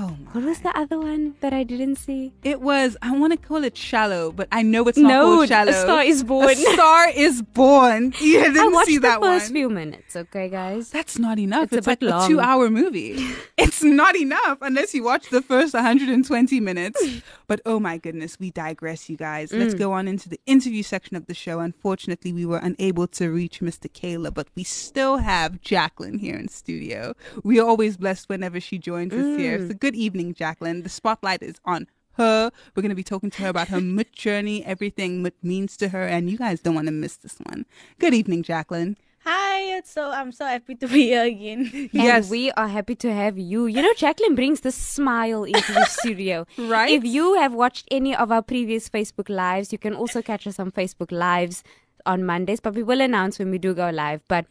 Oh 0.00 0.16
my. 0.24 0.30
What 0.30 0.44
was 0.44 0.60
the 0.60 0.76
other 0.78 0.96
one 1.00 1.34
that 1.40 1.52
I 1.52 1.64
didn't 1.64 1.96
see? 1.96 2.32
It 2.44 2.60
was, 2.60 2.96
I 3.02 3.10
want 3.18 3.32
to 3.32 3.36
call 3.48 3.64
it 3.64 3.76
Shallow, 3.76 4.30
but 4.30 4.46
I 4.52 4.62
know 4.62 4.84
it's 4.86 4.96
not 4.96 5.08
No, 5.08 5.24
called 5.46 5.50
A 5.50 5.72
Star 5.72 6.02
Is 6.04 6.22
Born. 6.22 6.48
A 6.50 6.54
Star 6.74 7.08
is 7.10 7.42
Born. 7.42 8.14
You 8.20 8.40
didn't 8.44 8.54
see 8.54 8.54
that 8.54 8.64
one. 8.64 8.74
I 8.74 8.74
watched 8.76 8.86
see 8.86 8.98
the 8.98 9.08
first 9.20 9.46
one. 9.46 9.52
few 9.52 9.68
minutes, 9.68 10.14
okay, 10.14 10.48
guys? 10.48 10.90
That's 10.90 11.18
not 11.18 11.40
enough. 11.40 11.72
It's 11.72 11.84
a 11.84 11.90
like 11.90 11.98
bit 11.98 12.10
a 12.14 12.24
two 12.28 12.38
hour 12.38 12.70
movie. 12.70 13.18
it's 13.58 13.82
not 13.82 14.14
enough 14.14 14.58
unless 14.62 14.94
you 14.94 15.02
watch 15.02 15.30
the 15.30 15.42
first 15.42 15.74
120 15.74 16.60
minutes. 16.60 17.04
But 17.48 17.60
oh 17.66 17.80
my 17.80 17.98
goodness, 17.98 18.38
we 18.38 18.52
digress, 18.52 19.08
you 19.10 19.16
guys. 19.16 19.52
Let's 19.52 19.74
Mm. 19.74 19.78
go 19.78 19.92
on 19.94 20.06
into 20.06 20.28
the 20.28 20.38
interview 20.46 20.84
section 20.84 21.16
of 21.16 21.26
the 21.26 21.34
show. 21.34 21.58
Unfortunately, 21.58 22.32
we 22.32 22.46
were 22.46 22.58
unable 22.58 23.08
to 23.08 23.30
reach 23.30 23.58
Mr. 23.60 23.90
Kayla, 23.90 24.32
but 24.32 24.46
we 24.54 24.62
still 24.62 25.16
have 25.16 25.60
Jacqueline 25.60 26.18
here 26.18 26.36
in 26.36 26.46
studio. 26.48 27.14
We 27.42 27.58
are 27.58 27.66
always 27.66 27.96
blessed 27.96 28.28
whenever 28.28 28.60
she 28.60 28.78
joins 28.78 29.12
us 29.12 29.24
Mm. 29.24 29.38
here. 29.38 29.66
So 29.68 29.74
good 29.74 29.87
evening, 29.94 30.34
Jacqueline. 30.34 30.82
The 30.82 30.88
spotlight 30.88 31.42
is 31.42 31.56
on 31.64 31.86
her. 32.12 32.50
We're 32.74 32.82
going 32.82 32.90
to 32.90 32.96
be 32.96 33.02
talking 33.02 33.30
to 33.30 33.42
her 33.42 33.48
about 33.48 33.68
her 33.68 33.80
Mut 33.80 34.12
journey, 34.12 34.64
everything 34.64 35.22
Mut 35.22 35.34
means 35.42 35.76
to 35.78 35.88
her, 35.90 36.06
and 36.06 36.28
you 36.28 36.36
guys 36.36 36.60
don't 36.60 36.74
want 36.74 36.88
to 36.88 36.92
miss 36.92 37.16
this 37.16 37.38
one. 37.44 37.64
Good 37.98 38.14
evening, 38.14 38.42
Jacqueline. 38.42 38.96
Hi, 39.24 39.82
so 39.84 40.10
I'm 40.10 40.32
so 40.32 40.46
happy 40.46 40.74
to 40.76 40.88
be 40.88 41.02
here 41.02 41.24
again. 41.24 41.70
And 41.74 41.90
yes. 41.92 42.30
we 42.30 42.50
are 42.52 42.68
happy 42.68 42.94
to 42.96 43.12
have 43.12 43.36
you. 43.36 43.66
You 43.66 43.82
know, 43.82 43.92
Jacqueline 43.94 44.34
brings 44.34 44.60
the 44.60 44.72
smile 44.72 45.44
into 45.44 45.72
the 45.72 45.84
studio. 45.84 46.46
Right? 46.58 46.90
If 46.90 47.04
you 47.04 47.34
have 47.34 47.52
watched 47.52 47.86
any 47.90 48.14
of 48.16 48.32
our 48.32 48.42
previous 48.42 48.88
Facebook 48.88 49.28
Lives, 49.28 49.72
you 49.72 49.78
can 49.78 49.94
also 49.94 50.22
catch 50.22 50.46
us 50.46 50.58
on 50.58 50.70
Facebook 50.70 51.12
Lives 51.12 51.62
on 52.06 52.24
Mondays, 52.24 52.60
but 52.60 52.74
we 52.74 52.82
will 52.82 53.00
announce 53.00 53.38
when 53.38 53.50
we 53.50 53.58
do 53.58 53.74
go 53.74 53.90
live. 53.90 54.20
But 54.28 54.46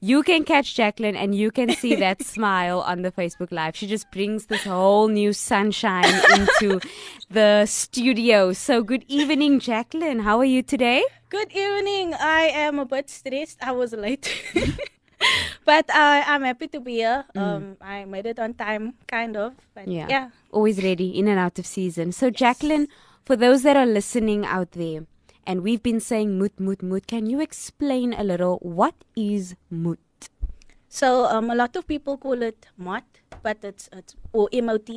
you 0.00 0.22
can 0.22 0.44
catch 0.44 0.74
Jacqueline 0.74 1.16
and 1.16 1.34
you 1.34 1.50
can 1.50 1.70
see 1.74 1.94
that 1.96 2.22
smile 2.34 2.80
on 2.80 3.02
the 3.02 3.12
Facebook 3.12 3.52
Live. 3.52 3.76
She 3.76 3.86
just 3.86 4.10
brings 4.10 4.46
this 4.46 4.64
whole 4.64 5.08
new 5.08 5.32
sunshine 5.32 6.12
into 6.38 6.80
the 7.30 7.66
studio. 7.66 8.52
So, 8.52 8.82
good 8.82 9.04
evening, 9.08 9.60
Jacqueline. 9.60 10.20
How 10.20 10.38
are 10.38 10.44
you 10.44 10.62
today? 10.62 11.04
Good 11.28 11.50
evening. 11.52 12.14
I 12.14 12.42
am 12.54 12.78
a 12.78 12.84
bit 12.84 13.10
stressed. 13.10 13.58
I 13.62 13.72
was 13.72 13.92
late. 13.92 14.32
but 15.64 15.88
uh, 15.90 16.22
I'm 16.26 16.42
happy 16.42 16.68
to 16.68 16.80
be 16.80 16.96
here. 16.96 17.24
Um, 17.34 17.76
I 17.80 18.04
made 18.04 18.26
it 18.26 18.38
on 18.38 18.54
time, 18.54 18.94
kind 19.06 19.36
of. 19.36 19.54
But 19.74 19.88
Yeah. 19.88 20.06
yeah. 20.08 20.30
Always 20.52 20.82
ready, 20.82 21.08
in 21.18 21.28
and 21.28 21.38
out 21.38 21.58
of 21.58 21.66
season. 21.66 22.12
So, 22.12 22.30
Jacqueline, 22.30 22.88
for 23.24 23.36
those 23.36 23.62
that 23.62 23.76
are 23.76 23.86
listening 23.86 24.46
out 24.46 24.72
there, 24.72 25.06
and 25.46 25.62
we've 25.62 25.82
been 25.82 26.00
saying 26.00 26.38
moot, 26.38 26.58
moot, 26.58 26.82
moot, 26.82 27.06
can 27.06 27.26
you 27.26 27.40
explain 27.40 28.12
a 28.12 28.24
little 28.24 28.58
what 28.62 28.94
is 29.14 29.54
moot? 29.70 29.98
So 30.88 31.26
um, 31.26 31.50
a 31.50 31.54
lot 31.54 31.76
of 31.76 31.86
people 31.86 32.16
call 32.16 32.40
it 32.42 32.66
mot, 32.78 33.04
but 33.42 33.58
it's 33.62 33.88
it's 33.92 34.16
or 34.32 34.48
mot, 34.62 34.88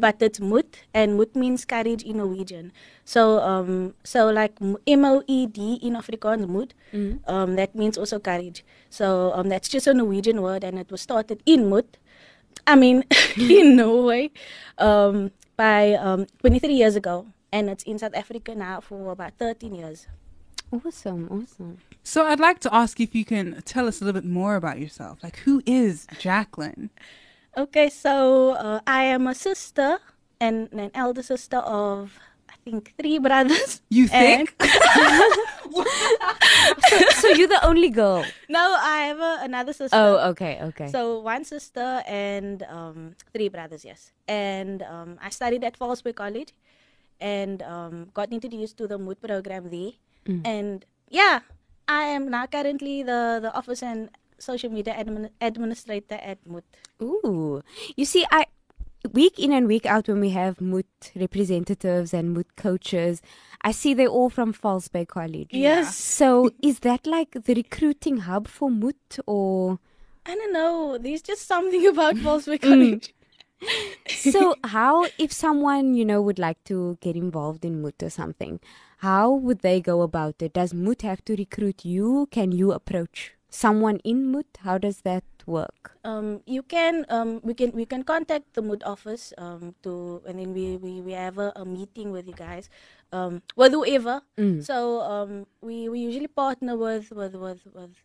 but 0.00 0.16
it's 0.22 0.40
moed, 0.40 0.64
and 0.94 1.18
moed 1.18 1.36
means 1.36 1.64
courage 1.64 2.02
in 2.02 2.16
Norwegian. 2.18 2.72
So 3.04 3.38
um 3.40 3.92
so 4.02 4.30
like 4.30 4.56
m 4.86 5.04
o 5.04 5.22
e 5.26 5.46
d 5.46 5.78
in 5.82 5.92
Afrikaans 5.94 6.46
moed, 6.48 6.72
um 7.28 7.56
that 7.56 7.74
means 7.74 7.98
also 7.98 8.18
courage. 8.18 8.64
So 8.88 9.32
um 9.34 9.48
that's 9.50 9.68
just 9.68 9.86
a 9.86 9.92
Norwegian 9.92 10.40
word, 10.40 10.64
and 10.64 10.78
it 10.78 10.90
was 10.90 11.02
started 11.02 11.42
in 11.44 11.68
moed. 11.68 12.00
I 12.66 12.74
mean 12.76 13.04
in 13.36 13.76
Norway, 13.76 14.30
um 14.78 15.32
by 15.56 15.94
um 16.00 16.26
23 16.40 16.72
years 16.72 16.96
ago, 16.96 17.26
and 17.52 17.68
it's 17.70 17.84
in 17.84 17.98
South 17.98 18.14
Africa 18.14 18.54
now 18.54 18.80
for 18.80 19.12
about 19.12 19.34
13 19.38 19.74
years. 19.74 20.06
Awesome, 20.72 21.28
awesome. 21.30 21.78
So 22.02 22.26
I'd 22.26 22.40
like 22.40 22.58
to 22.60 22.74
ask 22.74 22.98
if 22.98 23.14
you 23.14 23.24
can 23.24 23.60
tell 23.62 23.86
us 23.86 24.00
a 24.00 24.04
little 24.04 24.20
bit 24.20 24.28
more 24.28 24.56
about 24.56 24.80
yourself. 24.80 25.22
Like, 25.22 25.36
who 25.40 25.62
is 25.66 26.06
Jacqueline? 26.18 26.90
Okay, 27.56 27.90
so 27.90 28.52
uh, 28.52 28.80
I 28.86 29.04
am 29.04 29.26
a 29.26 29.34
sister 29.34 29.98
and 30.40 30.72
an 30.72 30.90
elder 30.94 31.22
sister 31.22 31.58
of 31.58 32.18
I 32.48 32.54
think 32.64 32.94
three 32.98 33.18
brothers. 33.18 33.82
You 33.90 34.08
think? 34.08 34.54
So 37.22 37.28
you're 37.28 37.48
the 37.48 37.64
only 37.64 37.88
girl. 37.88 38.24
No, 38.48 38.76
I 38.80 39.06
have 39.06 39.20
a, 39.20 39.38
another 39.42 39.72
sister. 39.72 39.96
Oh, 39.96 40.30
okay, 40.30 40.58
okay. 40.62 40.88
So 40.88 41.20
one 41.20 41.44
sister 41.44 42.02
and 42.06 42.62
um, 42.64 43.14
three 43.32 43.48
brothers, 43.48 43.84
yes. 43.84 44.12
And 44.26 44.82
um, 44.82 45.18
I 45.22 45.30
studied 45.30 45.62
at 45.62 45.76
False 45.76 46.02
Bay 46.02 46.12
College, 46.12 46.52
and 47.22 47.62
um, 47.62 48.10
got 48.12 48.34
introduced 48.34 48.76
to 48.78 48.90
the 48.90 48.98
mood 48.98 49.22
program 49.22 49.70
there. 49.70 49.94
And 50.44 50.84
yeah, 51.08 51.40
I 51.88 52.02
am 52.14 52.30
now 52.30 52.46
currently 52.46 53.02
the, 53.02 53.38
the 53.40 53.54
office 53.54 53.82
and 53.82 54.10
social 54.38 54.70
media 54.70 54.94
admin, 54.94 55.30
administrator 55.40 56.18
at 56.20 56.38
mood. 56.46 56.64
Ooh. 57.00 57.62
You 57.96 58.04
see, 58.04 58.26
I 58.30 58.46
week 59.12 59.38
in 59.38 59.52
and 59.52 59.66
week 59.66 59.86
out 59.86 60.08
when 60.08 60.20
we 60.20 60.30
have 60.30 60.60
moot 60.60 60.86
representatives 61.14 62.14
and 62.14 62.32
moot 62.32 62.56
coaches, 62.56 63.22
I 63.62 63.72
see 63.72 63.94
they're 63.94 64.08
all 64.08 64.30
from 64.30 64.52
False 64.52 64.88
Bay 64.88 65.04
College. 65.04 65.48
Yes. 65.50 65.96
So 65.96 66.50
is 66.62 66.80
that 66.80 67.06
like 67.06 67.44
the 67.44 67.54
recruiting 67.54 68.18
hub 68.18 68.48
for 68.48 68.70
moot 68.70 69.18
or 69.26 69.78
I 70.24 70.36
don't 70.36 70.52
know. 70.52 70.98
There's 70.98 71.22
just 71.22 71.46
something 71.46 71.86
about 71.94 72.16
Volkswagen 72.16 72.62
College. 72.62 73.14
So 74.08 74.54
how 74.64 75.06
if 75.18 75.32
someone, 75.32 75.94
you 75.94 76.04
know, 76.04 76.20
would 76.22 76.38
like 76.38 76.62
to 76.64 76.98
get 77.00 77.16
involved 77.16 77.64
in 77.64 77.82
moot 77.82 78.02
or 78.02 78.10
something, 78.10 78.60
how 78.98 79.30
would 79.32 79.60
they 79.60 79.80
go 79.80 80.02
about 80.02 80.42
it? 80.42 80.52
Does 80.52 80.72
moot 80.74 81.02
have 81.02 81.24
to 81.26 81.36
recruit 81.36 81.84
you? 81.84 82.28
Can 82.30 82.52
you 82.52 82.72
approach 82.72 83.34
someone 83.50 83.98
in 84.04 84.26
moot? 84.26 84.58
How 84.60 84.78
does 84.78 85.00
that 85.02 85.24
work? 85.46 85.98
um, 86.04 86.40
you 86.46 86.62
can 86.62 87.06
um, 87.08 87.40
we 87.42 87.54
can 87.54 87.70
we 87.72 87.86
can 87.86 88.02
contact 88.02 88.54
the 88.54 88.62
moot 88.62 88.82
office 88.84 89.32
um, 89.38 89.74
to 89.82 90.22
and 90.26 90.38
then 90.38 90.52
we 90.52 90.76
we, 90.76 91.00
we 91.00 91.12
have 91.12 91.38
a, 91.38 91.52
a 91.56 91.64
meeting 91.64 92.10
with 92.10 92.26
you 92.26 92.34
guys 92.34 92.68
um, 93.12 93.42
with 93.56 93.72
whoever 93.72 94.22
so 94.62 95.00
um, 95.02 95.46
we, 95.60 95.88
we 95.88 96.00
usually 96.00 96.26
partner 96.26 96.76
with 96.76 97.10
with 97.12 97.34
with 97.34 97.62
with, 97.72 97.96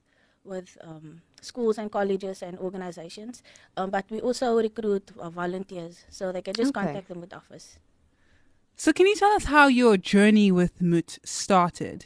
with 0.44 0.78
um, 0.82 1.22
schools 1.41 1.77
and 1.77 1.91
colleges 1.91 2.41
and 2.41 2.58
organizations 2.60 3.44
um, 3.77 3.89
but 3.89 4.06
we 4.10 4.20
also 4.22 4.58
recruit 4.58 5.12
uh, 5.20 5.29
volunteers 5.29 6.06
so 6.10 6.32
they 6.32 6.41
can 6.41 6.56
just 6.56 6.74
Okay. 6.75 6.82
contact 6.86 7.08
the 7.10 7.15
mood 7.15 7.34
office 7.34 7.79
So, 8.75 8.94
can 8.94 9.08
you 9.08 9.15
tell 9.15 9.32
us 9.32 9.46
how 9.46 9.67
your 9.67 9.98
journey 9.98 10.51
with 10.51 10.82
Moot 10.82 11.17
started? 11.25 12.06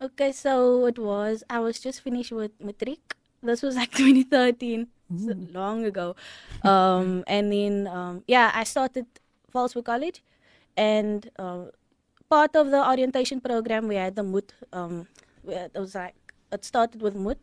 Okay, 0.00 0.30
so 0.32 0.86
it 0.86 0.98
was 0.98 1.42
I 1.50 1.58
was 1.60 1.80
just 1.80 2.00
finished 2.02 2.32
with 2.32 2.52
matric. 2.60 3.16
This 3.42 3.62
was 3.62 3.74
like 3.76 3.90
2013, 3.98 4.86
so 5.16 5.34
long 5.52 5.84
ago. 5.84 6.14
Um, 6.62 7.24
and 7.26 7.52
then 7.52 7.86
um, 7.86 8.22
yeah, 8.26 8.50
I 8.54 8.64
started 8.64 9.06
False 9.50 9.74
Bay 9.74 9.82
College, 9.82 10.22
and 10.76 11.30
uh, 11.38 11.66
part 12.30 12.54
of 12.54 12.70
the 12.70 12.82
orientation 12.88 13.40
program 13.40 13.88
we 13.88 13.96
had 13.96 14.14
the 14.16 14.22
mood. 14.22 14.52
Um, 14.72 15.06
where 15.42 15.66
it 15.74 15.78
was 15.78 15.94
like 15.94 16.14
it 16.52 16.64
started 16.64 17.02
with 17.02 17.14
mood, 17.14 17.38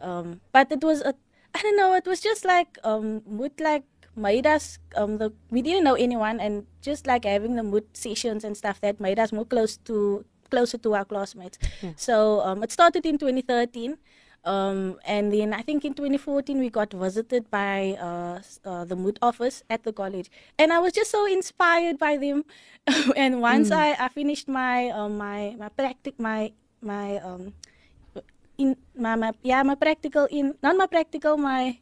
um, 0.00 0.40
but 0.52 0.70
it 0.72 0.82
was 0.82 1.00
a 1.02 1.14
I 1.54 1.62
don't 1.62 1.76
know. 1.76 1.94
It 1.94 2.06
was 2.06 2.20
just 2.20 2.44
like 2.44 2.78
um, 2.84 3.22
mood 3.26 3.52
like 3.60 3.84
made 4.16 4.46
us 4.46 4.78
um 4.96 5.18
the 5.18 5.32
we 5.50 5.62
didn't 5.62 5.84
know 5.84 5.94
anyone 5.94 6.40
and 6.40 6.66
just 6.82 7.06
like 7.06 7.24
having 7.24 7.54
the 7.56 7.62
mood 7.62 7.84
sessions 7.94 8.44
and 8.44 8.56
stuff 8.56 8.80
that 8.80 9.00
made 9.00 9.18
us 9.18 9.32
more 9.32 9.44
close 9.44 9.76
to 9.86 10.24
closer 10.50 10.78
to 10.78 10.94
our 10.94 11.04
classmates. 11.04 11.58
So 11.96 12.40
um, 12.42 12.62
it 12.62 12.72
started 12.72 13.06
in 13.06 13.18
2013. 13.18 13.96
Um, 14.42 14.98
and 15.04 15.30
then 15.30 15.52
I 15.52 15.60
think 15.60 15.84
in 15.84 15.92
2014 15.92 16.58
we 16.58 16.70
got 16.70 16.92
visited 16.94 17.50
by 17.50 17.92
uh, 18.00 18.40
uh, 18.64 18.84
the 18.86 18.96
mood 18.96 19.18
office 19.20 19.62
at 19.68 19.84
the 19.84 19.92
college, 19.92 20.30
and 20.58 20.72
I 20.72 20.78
was 20.78 20.94
just 20.94 21.10
so 21.10 21.26
inspired 21.26 21.98
by 21.98 22.16
them. 22.16 22.44
and 23.16 23.42
once 23.42 23.70
I, 23.70 23.92
I 24.00 24.08
finished 24.08 24.48
my 24.48 24.88
um, 24.90 25.18
my 25.18 25.54
my 25.58 25.68
practic 25.68 26.18
my 26.18 26.52
my 26.80 27.18
um 27.18 27.52
in 28.60 28.76
my, 28.92 29.16
my 29.16 29.32
yeah 29.40 29.64
my 29.64 29.74
practical 29.74 30.28
in 30.28 30.52
not 30.60 30.76
my 30.76 30.84
practical 30.86 31.40
my 31.40 31.80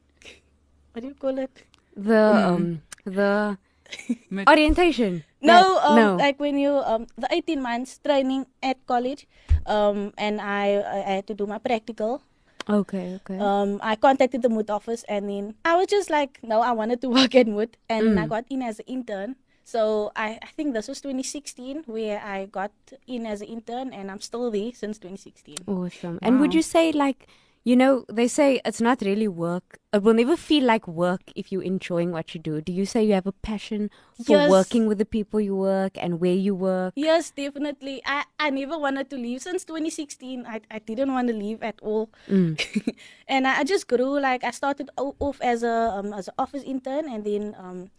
what 0.94 1.02
do 1.02 1.10
you 1.10 1.18
call 1.18 1.34
it 1.38 1.50
The 1.98 2.22
um 2.54 2.64
the 3.02 3.58
orientation. 4.46 5.24
no, 5.40 5.80
um, 5.80 5.96
no. 5.96 6.06
like 6.20 6.38
when 6.38 6.60
you 6.60 6.76
um 6.84 7.08
the 7.16 7.26
18 7.32 7.58
months 7.58 7.96
training 8.04 8.44
at 8.62 8.76
college, 8.86 9.24
um, 9.66 10.12
and 10.20 10.38
I 10.44 10.78
I 10.84 10.98
had 11.18 11.26
to 11.32 11.34
do 11.34 11.48
my 11.48 11.56
practical. 11.58 12.20
okay, 12.68 13.16
okay. 13.24 13.40
Um, 13.40 13.80
I 13.80 13.96
contacted 13.96 14.44
the 14.44 14.52
Mood 14.52 14.68
office, 14.68 15.08
and 15.08 15.24
then 15.24 15.44
I 15.64 15.72
was 15.80 15.88
just 15.88 16.12
like, 16.12 16.36
no, 16.44 16.60
I 16.60 16.76
wanted 16.76 17.00
to 17.00 17.08
work 17.16 17.32
at 17.32 17.48
Mood, 17.48 17.80
and 17.88 18.20
I 18.20 18.28
got 18.28 18.44
in 18.52 18.60
as 18.60 18.76
an 18.78 18.86
intern. 18.86 19.40
So 19.68 20.12
I, 20.16 20.38
I 20.40 20.48
think 20.56 20.72
this 20.72 20.88
was 20.88 21.02
2016 21.02 21.82
where 21.84 22.24
I 22.24 22.46
got 22.46 22.72
in 23.06 23.26
as 23.26 23.42
an 23.42 23.48
intern, 23.48 23.92
and 23.92 24.10
I'm 24.10 24.22
still 24.22 24.50
there 24.50 24.72
since 24.72 24.96
2016. 24.96 25.56
Awesome. 25.66 26.18
And 26.22 26.40
would 26.40 26.54
you 26.54 26.62
say 26.62 26.90
like 26.90 27.28
you 27.64 27.76
know, 27.76 28.06
they 28.08 28.28
say 28.28 28.62
it's 28.64 28.80
not 28.80 29.02
really 29.02 29.28
work. 29.28 29.76
It 29.92 30.02
will 30.02 30.14
never 30.14 30.38
feel 30.38 30.64
like 30.64 30.88
work 30.88 31.20
if 31.36 31.52
you're 31.52 31.62
enjoying 31.62 32.12
what 32.12 32.32
you 32.34 32.40
do. 32.40 32.62
Do 32.62 32.72
you 32.72 32.86
say 32.86 33.04
you 33.04 33.12
have 33.12 33.26
a 33.26 33.32
passion 33.32 33.90
for 34.16 34.38
Yes. 34.40 34.48
working 34.48 34.86
with 34.86 34.96
the 34.96 35.04
people 35.04 35.38
you 35.38 35.54
work 35.54 36.00
and 36.00 36.18
where 36.18 36.32
you 36.32 36.54
work? 36.54 36.94
Yes, 36.96 37.30
definitely. 37.30 38.00
I, 38.06 38.24
I 38.40 38.48
never 38.48 38.78
wanted 38.78 39.10
to 39.10 39.16
leave 39.16 39.42
since 39.42 39.66
2016. 39.66 40.46
I, 40.48 40.62
I 40.70 40.78
didn't 40.78 41.12
want 41.12 41.28
to 41.28 41.34
leave 41.34 41.62
at 41.62 41.76
all. 41.82 42.08
and 43.28 43.46
I, 43.46 43.60
I 43.60 43.64
just 43.64 43.86
grew 43.86 44.18
like 44.18 44.44
I 44.44 44.50
started 44.50 44.88
off 44.96 45.38
as 45.42 45.62
a 45.62 45.92
um, 45.92 46.14
as 46.14 46.28
an 46.28 46.34
office 46.38 46.62
intern 46.64 47.04
and 47.12 47.20
then 47.20 47.54
um 47.58 47.90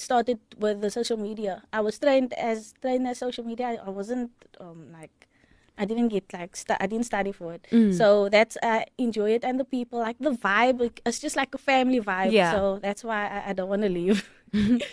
started 0.00 0.38
with 0.58 0.80
the 0.80 0.90
social 0.90 1.16
media. 1.16 1.62
I 1.72 1.80
was 1.80 1.98
trained 1.98 2.32
as 2.34 2.74
trained 2.80 3.06
as 3.06 3.18
social 3.18 3.44
media. 3.44 3.66
I, 3.66 3.86
I 3.86 3.90
wasn't 3.90 4.30
um 4.60 4.90
like 4.92 5.28
I 5.76 5.84
didn't 5.84 6.08
get 6.08 6.32
like 6.32 6.56
stu- 6.56 6.74
I 6.80 6.86
didn't 6.86 7.06
study 7.06 7.30
for 7.32 7.54
it. 7.54 7.66
So 7.94 8.28
that's 8.28 8.56
I 8.62 8.86
enjoy 8.98 9.30
it 9.32 9.44
and 9.44 9.60
the 9.60 9.64
people 9.64 9.98
like 10.00 10.18
the 10.18 10.30
vibe. 10.32 10.90
It's 11.06 11.20
just 11.20 11.36
like 11.36 11.54
a 11.54 11.58
family 11.58 12.00
vibe. 12.00 12.32
Yeah. 12.32 12.52
So 12.52 12.78
that's 12.82 13.04
why 13.04 13.28
I, 13.28 13.50
I 13.50 13.52
don't 13.52 13.68
want 13.68 13.82
to 13.82 13.88
leave. 13.88 14.28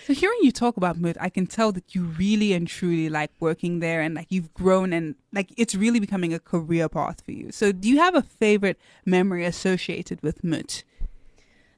So 0.05 0.13
hearing 0.13 0.37
you 0.41 0.51
talk 0.51 0.75
about 0.75 0.97
Mood, 0.99 1.17
I 1.21 1.29
can 1.29 1.47
tell 1.47 1.71
that 1.71 1.95
you 1.95 2.03
really 2.03 2.51
and 2.51 2.67
truly 2.67 3.07
like 3.07 3.31
working 3.39 3.79
there 3.79 4.01
and 4.01 4.13
like 4.13 4.27
you've 4.29 4.53
grown 4.53 4.91
and 4.91 5.15
like 5.31 5.53
it's 5.55 5.73
really 5.73 6.01
becoming 6.01 6.33
a 6.33 6.39
career 6.39 6.89
path 6.89 7.21
for 7.23 7.31
you. 7.31 7.53
So 7.53 7.71
do 7.71 7.87
you 7.87 7.97
have 7.99 8.15
a 8.15 8.21
favorite 8.21 8.77
memory 9.05 9.45
associated 9.45 10.21
with 10.21 10.43
Mood? 10.43 10.83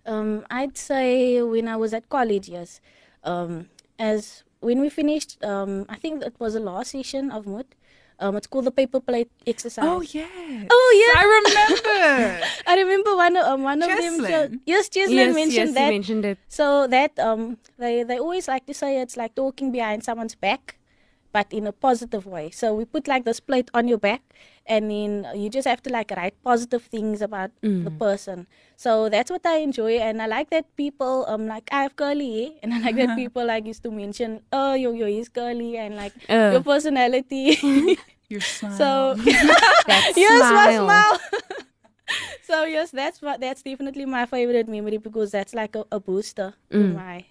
Um, 0.08 0.44
I'd 0.50 0.76
say 0.76 1.40
when 1.44 1.68
I 1.68 1.76
was 1.76 1.94
at 1.94 2.10
college, 2.10 2.50
yes. 2.50 2.82
Um, 3.28 3.68
as 4.00 4.44
when 4.60 4.80
we 4.80 4.90
finished, 4.90 5.44
um, 5.44 5.86
I 5.90 5.98
think 5.98 6.22
that 6.22 6.40
was 6.40 6.54
the 6.54 6.60
last 6.60 6.92
session 6.92 7.30
of 7.32 7.46
Mood. 7.46 7.68
Um, 8.20 8.36
it's 8.36 8.48
called 8.48 8.66
the 8.66 8.72
paper 8.72 9.00
plate 9.00 9.30
exercise. 9.46 9.86
Oh 9.86 10.02
yeah. 10.02 10.26
Oh, 10.72 10.90
yeah. 10.98 11.14
I 11.22 11.26
remember. 11.38 12.48
I 12.68 12.74
remember 12.82 13.16
one 13.16 13.38
of 13.38 13.46
um, 13.46 13.62
one 13.62 13.82
of 13.84 13.90
them. 13.90 14.18
Cheslin. 14.18 14.60
Yes, 14.66 14.90
Cheslin 14.90 15.14
yes, 15.14 15.36
mentioned 15.36 15.68
yes, 15.70 15.74
that. 15.76 15.86
you 15.86 15.92
mentioned 15.92 16.26
it. 16.26 16.38
So 16.48 16.88
that 16.88 17.20
um, 17.20 17.58
they 17.78 18.02
they 18.02 18.18
always 18.18 18.48
like 18.48 18.66
to 18.66 18.74
say 18.74 19.00
it's 19.02 19.18
like 19.18 19.36
talking 19.36 19.72
behind 19.72 20.04
someone's 20.04 20.34
back, 20.34 20.77
but 21.32 21.52
in 21.52 21.68
a 21.68 21.72
positive 21.72 22.26
way. 22.26 22.50
So 22.52 22.74
we 22.74 22.86
put 22.86 23.08
like 23.08 23.26
this 23.26 23.40
plate 23.40 23.70
on 23.74 23.88
your 23.88 23.98
back, 23.98 24.22
and 24.66 24.90
then 24.92 25.28
you 25.36 25.50
just 25.50 25.68
have 25.68 25.82
to 25.84 25.90
like 25.90 26.12
write 26.16 26.36
positive 26.44 26.84
things 26.84 27.22
about 27.22 27.52
the 27.84 27.92
person. 27.92 28.48
So 28.76 29.10
that's 29.10 29.30
what 29.32 29.46
I 29.46 29.58
enjoy, 29.60 29.98
and 30.00 30.22
I 30.22 30.28
like 30.28 30.50
that 30.52 30.66
people 30.76 31.26
um 31.28 31.48
like 31.48 31.70
I 31.72 31.84
have 31.84 31.96
curly 31.96 32.32
hair, 32.32 32.52
and 32.64 32.74
I 32.74 32.80
like 32.80 32.96
that 32.98 33.16
people 33.22 33.46
like 33.46 33.66
used 33.66 33.84
to 33.84 33.92
mention, 33.92 34.42
oh 34.52 34.74
your 34.74 34.94
your 34.94 35.10
is 35.10 35.30
curly, 35.30 35.78
and 35.78 35.96
like 35.96 36.14
Uh. 36.30 36.52
your 36.54 36.64
personality. 36.64 37.58
Your 38.30 38.42
smile. 38.42 38.76
so 38.76 38.88
That 39.88 40.04
yes, 40.20 40.40
my 40.52 40.68
smile. 40.68 40.84
smile. 40.84 41.20
so 42.44 42.64
yes, 42.66 42.92
that's 42.92 43.22
what 43.22 43.40
that's 43.40 43.62
definitely 43.64 44.06
my 44.06 44.26
favorite 44.26 44.68
memory 44.68 44.98
because 44.98 45.32
that's 45.32 45.54
like 45.54 45.76
a, 45.76 45.86
a 45.92 46.00
booster 46.00 46.54
to 46.72 46.78
my. 46.96 47.26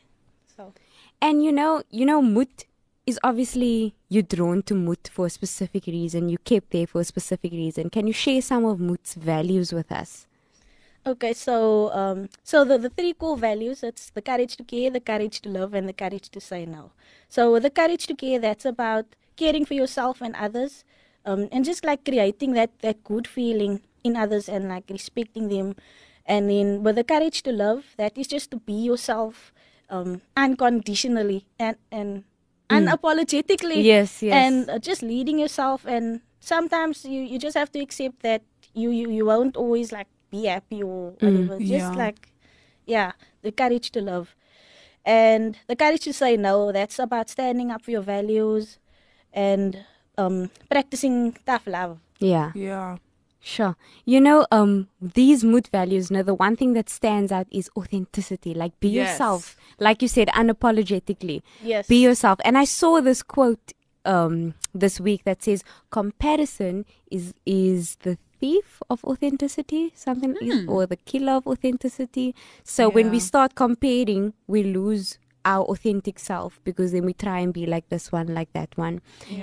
So 0.56 0.72
And 1.20 1.44
you 1.44 1.52
know, 1.52 1.82
you 1.90 2.04
know, 2.04 2.20
Moot 2.22 2.65
is 3.07 3.19
obviously 3.23 3.95
you're 4.09 4.23
drawn 4.23 4.62
to 4.64 4.75
Moot 4.75 5.09
for 5.12 5.27
a 5.27 5.31
specific 5.31 5.87
reason. 5.87 6.29
You 6.29 6.38
kept 6.38 6.71
there 6.71 6.87
for 6.87 7.01
a 7.01 7.05
specific 7.05 7.53
reason. 7.53 7.90
Can 7.90 8.07
you 8.07 8.12
share 8.12 8.42
some 8.42 8.64
of 8.64 8.81
Moot's 8.81 9.14
values 9.14 9.73
with 9.73 9.92
us? 9.92 10.27
okay, 11.07 11.33
so 11.33 11.92
um, 11.92 12.29
so 12.42 12.64
the 12.64 12.77
the 12.79 12.90
three 12.90 13.12
core 13.12 13.37
values 13.37 13.83
it's 13.83 14.11
the 14.11 14.23
courage 14.23 14.57
to 14.57 14.64
care, 14.64 14.90
the 14.90 15.01
courage 15.01 15.40
to 15.42 15.49
love, 15.49 15.75
and 15.75 15.88
the 15.88 15.92
courage 15.92 16.29
to 16.31 16.40
say 16.40 16.66
no. 16.66 16.90
So 17.29 17.59
the 17.61 17.71
courage 17.71 18.07
to 18.09 18.14
care 18.14 18.38
that's 18.38 18.64
about 18.64 19.07
caring 19.37 19.64
for 19.64 19.75
yourself 19.75 20.21
and 20.21 20.35
others, 20.35 20.85
um, 21.25 21.49
and 21.53 21.64
just 21.64 21.85
like 21.85 22.05
creating 22.05 22.53
that 22.55 22.71
that 22.81 23.05
good 23.05 23.27
feeling 23.27 23.81
in 24.05 24.16
others 24.16 24.49
and 24.49 24.69
like 24.69 24.90
respecting 24.90 25.49
them. 25.49 25.77
And 26.27 26.51
then 26.51 26.83
with 26.83 26.97
the 26.97 27.05
courage 27.05 27.42
to 27.45 27.53
love, 27.53 27.95
that 27.99 28.19
is 28.19 28.27
just 28.27 28.51
to 28.51 28.57
be 28.57 28.73
yourself 28.73 29.53
um, 29.88 30.23
unconditionally 30.37 31.47
and, 31.57 31.77
and 31.92 32.25
unapologetically. 32.70 33.85
Yes, 33.85 34.22
yes. 34.22 34.35
And 34.35 34.70
uh, 34.70 34.79
just 34.79 35.02
leading 35.02 35.38
yourself. 35.38 35.87
And 35.87 36.20
sometimes 36.40 37.05
you, 37.05 37.22
you 37.22 37.38
just 37.38 37.57
have 37.57 37.70
to 37.72 37.81
accept 37.81 38.22
that 38.22 38.42
you, 38.74 38.90
you, 38.90 39.11
you 39.11 39.24
won't 39.24 39.57
always 39.57 39.92
like 39.92 40.09
be 40.31 40.46
happy 40.46 40.83
or 40.83 41.11
whatever. 41.12 41.59
Just 41.59 41.70
Yeah. 41.70 41.92
like, 41.92 42.33
yeah, 42.87 43.12
the 43.42 43.52
courage 43.52 43.90
to 43.92 44.00
love. 44.00 44.35
And 45.05 45.57
the 45.68 45.76
courage 45.76 46.02
to 46.02 46.12
say 46.12 46.37
no, 46.37 46.72
that's 46.72 46.98
about 46.98 47.31
standing 47.31 47.70
up 47.70 47.83
for 47.85 47.92
your 47.92 48.02
values 48.02 48.79
and 49.33 49.85
um, 50.18 50.50
practicing 50.68 51.37
tough 51.46 51.66
love. 51.66 51.98
Yeah. 52.18 52.52
yeah. 52.55 52.96
Sure. 53.46 53.76
You 54.04 54.20
know, 54.20 54.44
um, 54.50 54.88
these 55.00 55.44
mood 55.44 55.68
values, 55.68 56.11
no, 56.11 56.24
the 56.24 56.35
one 56.35 56.56
thing 56.56 56.72
that 56.72 56.88
stands 56.90 57.30
out 57.30 57.46
is 57.52 57.70
authenticity. 57.76 58.52
Like 58.54 58.78
be 58.80 58.88
Yes. 58.88 59.11
yourself. 59.12 59.56
Like 59.78 60.02
you 60.02 60.09
said, 60.09 60.26
unapologetically. 60.28 61.42
Yes. 61.62 61.87
Be 61.87 62.02
yourself. 62.02 62.40
And 62.44 62.59
I 62.59 62.64
saw 62.64 63.00
this 63.00 63.22
quote 63.22 63.72
um, 64.04 64.54
this 64.74 64.98
week 65.00 65.22
that 65.24 65.44
says 65.44 65.62
comparison 65.90 66.87
is 67.11 67.35
is 67.44 67.96
the 68.02 68.18
thief 68.40 68.82
of 68.90 69.04
authenticity, 69.04 69.92
something 69.94 70.35
is- 70.40 70.66
or 70.68 70.85
the 70.87 70.96
killer 70.96 71.35
of 71.35 71.46
authenticity. 71.46 72.35
So 72.64 72.88
when 72.88 73.11
we 73.12 73.20
start 73.20 73.54
comparing, 73.54 74.32
we 74.48 74.64
lose 74.64 75.18
our 75.46 75.64
authentic 75.64 76.18
self 76.18 76.61
because 76.64 76.92
then 76.92 77.06
we 77.06 77.14
try 77.14 77.38
and 77.38 77.54
be 77.54 77.64
like 77.64 77.88
this 77.88 78.11
one, 78.11 78.26
like 78.35 78.52
that 78.52 78.76
one. 78.76 79.00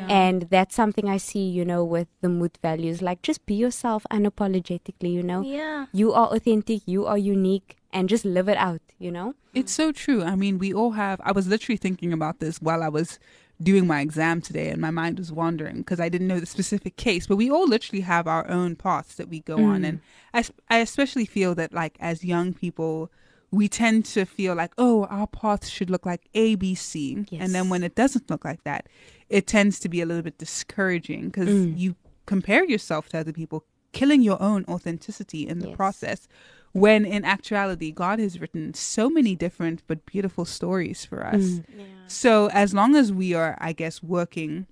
And 0.10 0.44
that's 0.44 0.76
something 0.76 1.10
I 1.10 1.18
see, 1.18 1.48
you 1.50 1.64
know, 1.64 1.84
with 1.84 2.10
the 2.22 2.30
mood 2.30 2.60
values. 2.62 3.02
Like 3.02 3.22
just 3.24 3.46
be 3.46 3.56
yourself 3.56 4.06
unapologetically, 4.12 5.12
you 5.12 5.24
know. 5.24 5.42
Yeah. 5.42 5.86
You 5.94 6.14
are 6.14 6.28
authentic, 6.28 6.82
you 6.86 7.06
are 7.06 7.18
unique, 7.18 7.78
and 7.94 8.10
just 8.10 8.26
live 8.26 8.50
it 8.50 8.58
out, 8.58 8.82
you 9.00 9.12
know? 9.12 9.36
It's 9.54 9.72
so 9.72 9.92
true. 9.92 10.24
I 10.24 10.36
mean, 10.36 10.60
we 10.60 10.74
all 10.74 10.92
have. 10.92 11.22
I 11.24 11.32
was 11.32 11.48
literally 11.48 11.78
thinking 11.78 12.12
about 12.12 12.40
this 12.40 12.62
while 12.62 12.84
I 12.84 12.90
was 12.90 13.18
doing 13.62 13.88
my 13.88 14.02
exam 14.02 14.42
today, 14.42 14.70
and 14.70 14.82
my 14.82 14.92
mind 14.92 15.20
was 15.20 15.32
wandering 15.32 15.78
because 15.78 16.00
I 16.00 16.10
didn't 16.10 16.28
know 16.28 16.40
the 16.40 16.46
specific 16.46 16.98
case. 16.98 17.28
But 17.28 17.38
we 17.38 17.50
all 17.50 17.68
literally 17.68 18.02
have 18.02 18.28
our 18.28 18.50
own 18.50 18.76
paths 18.76 19.16
that 19.16 19.30
we 19.30 19.40
go 19.42 19.58
on, 19.58 19.84
mm. 19.84 19.88
and 19.90 20.02
I, 20.34 20.44
I 20.70 20.80
especially 20.80 21.26
feel 21.26 21.56
that, 21.56 21.72
like, 21.72 21.96
as 22.00 22.26
young 22.26 22.54
people, 22.54 23.12
we 23.54 23.68
tend 23.68 24.04
to 24.04 24.26
feel 24.26 24.56
like, 24.56 24.74
oh, 24.80 25.06
our 25.06 25.28
path 25.28 25.68
should 25.68 25.92
look 25.92 26.08
like 26.08 26.28
A, 26.34 26.56
B, 26.56 26.74
C, 26.74 27.24
and 27.32 27.54
then 27.54 27.70
when 27.70 27.84
it 27.84 27.94
doesn't 27.94 28.28
look 28.30 28.44
like 28.44 28.64
that, 28.64 28.88
it 29.30 29.46
tends 29.46 29.80
to 29.82 29.90
be 29.90 30.02
a 30.02 30.08
little 30.08 30.24
bit 30.24 30.40
discouraging 30.40 31.28
because 31.28 31.50
mm. 31.50 31.78
you 31.78 31.96
compare 32.26 32.66
yourself 32.66 33.10
to 33.10 33.20
other 33.20 33.32
people, 33.32 33.64
killing 33.92 34.24
your 34.24 34.42
own 34.42 34.66
authenticity 34.68 35.48
in 35.48 35.60
the 35.60 35.68
Yes. 35.68 35.76
process. 35.76 36.28
When 36.72 37.06
in 37.06 37.24
actuality 37.24 37.92
god 37.92 38.18
has 38.18 38.42
written 38.42 38.74
so 38.74 39.08
many 39.08 39.36
different 39.36 39.84
but 39.86 40.04
beautiful 40.08 40.46
stories 40.46 41.06
for 41.06 41.24
us. 41.24 41.44
Mm. 41.44 41.64
So 42.08 42.50
as 42.50 42.74
long 42.74 42.96
as 42.96 43.14
we 43.14 43.36
are 43.36 43.56
i 43.62 43.72
guess 43.74 44.02
working 44.02 44.66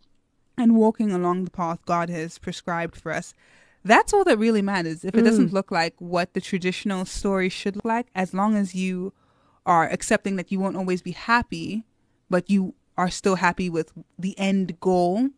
and 0.57 0.75
walking 0.75 1.11
along 1.11 1.45
the 1.45 1.51
path 1.51 1.85
god 1.85 2.09
has 2.09 2.39
prescribed 2.39 2.95
for 2.95 3.11
us 3.11 3.35
that's 3.83 4.13
all 4.13 4.23
that 4.25 4.37
really 4.37 4.61
matters. 4.61 5.03
If 5.03 5.15
it 5.15 5.23
doesn't 5.23 5.49
mm. 5.49 5.53
look 5.53 5.71
like 5.71 5.95
what 5.99 6.33
the 6.33 6.41
traditional 6.41 7.05
story 7.05 7.49
should 7.49 7.75
look 7.75 7.85
like 7.85 8.07
as 8.13 8.33
long 8.33 8.55
as 8.55 8.75
you 8.75 9.13
are 9.65 9.89
accepting 9.89 10.35
that 10.35 10.51
you 10.51 10.59
won't 10.59 10.75
always 10.75 11.01
be 11.01 11.11
happy 11.11 11.83
but 12.29 12.49
you 12.49 12.73
are 12.97 13.09
still 13.09 13.35
happy 13.35 13.69
with 13.69 13.91
the 14.17 14.37
end 14.39 14.79
goal 14.79 15.29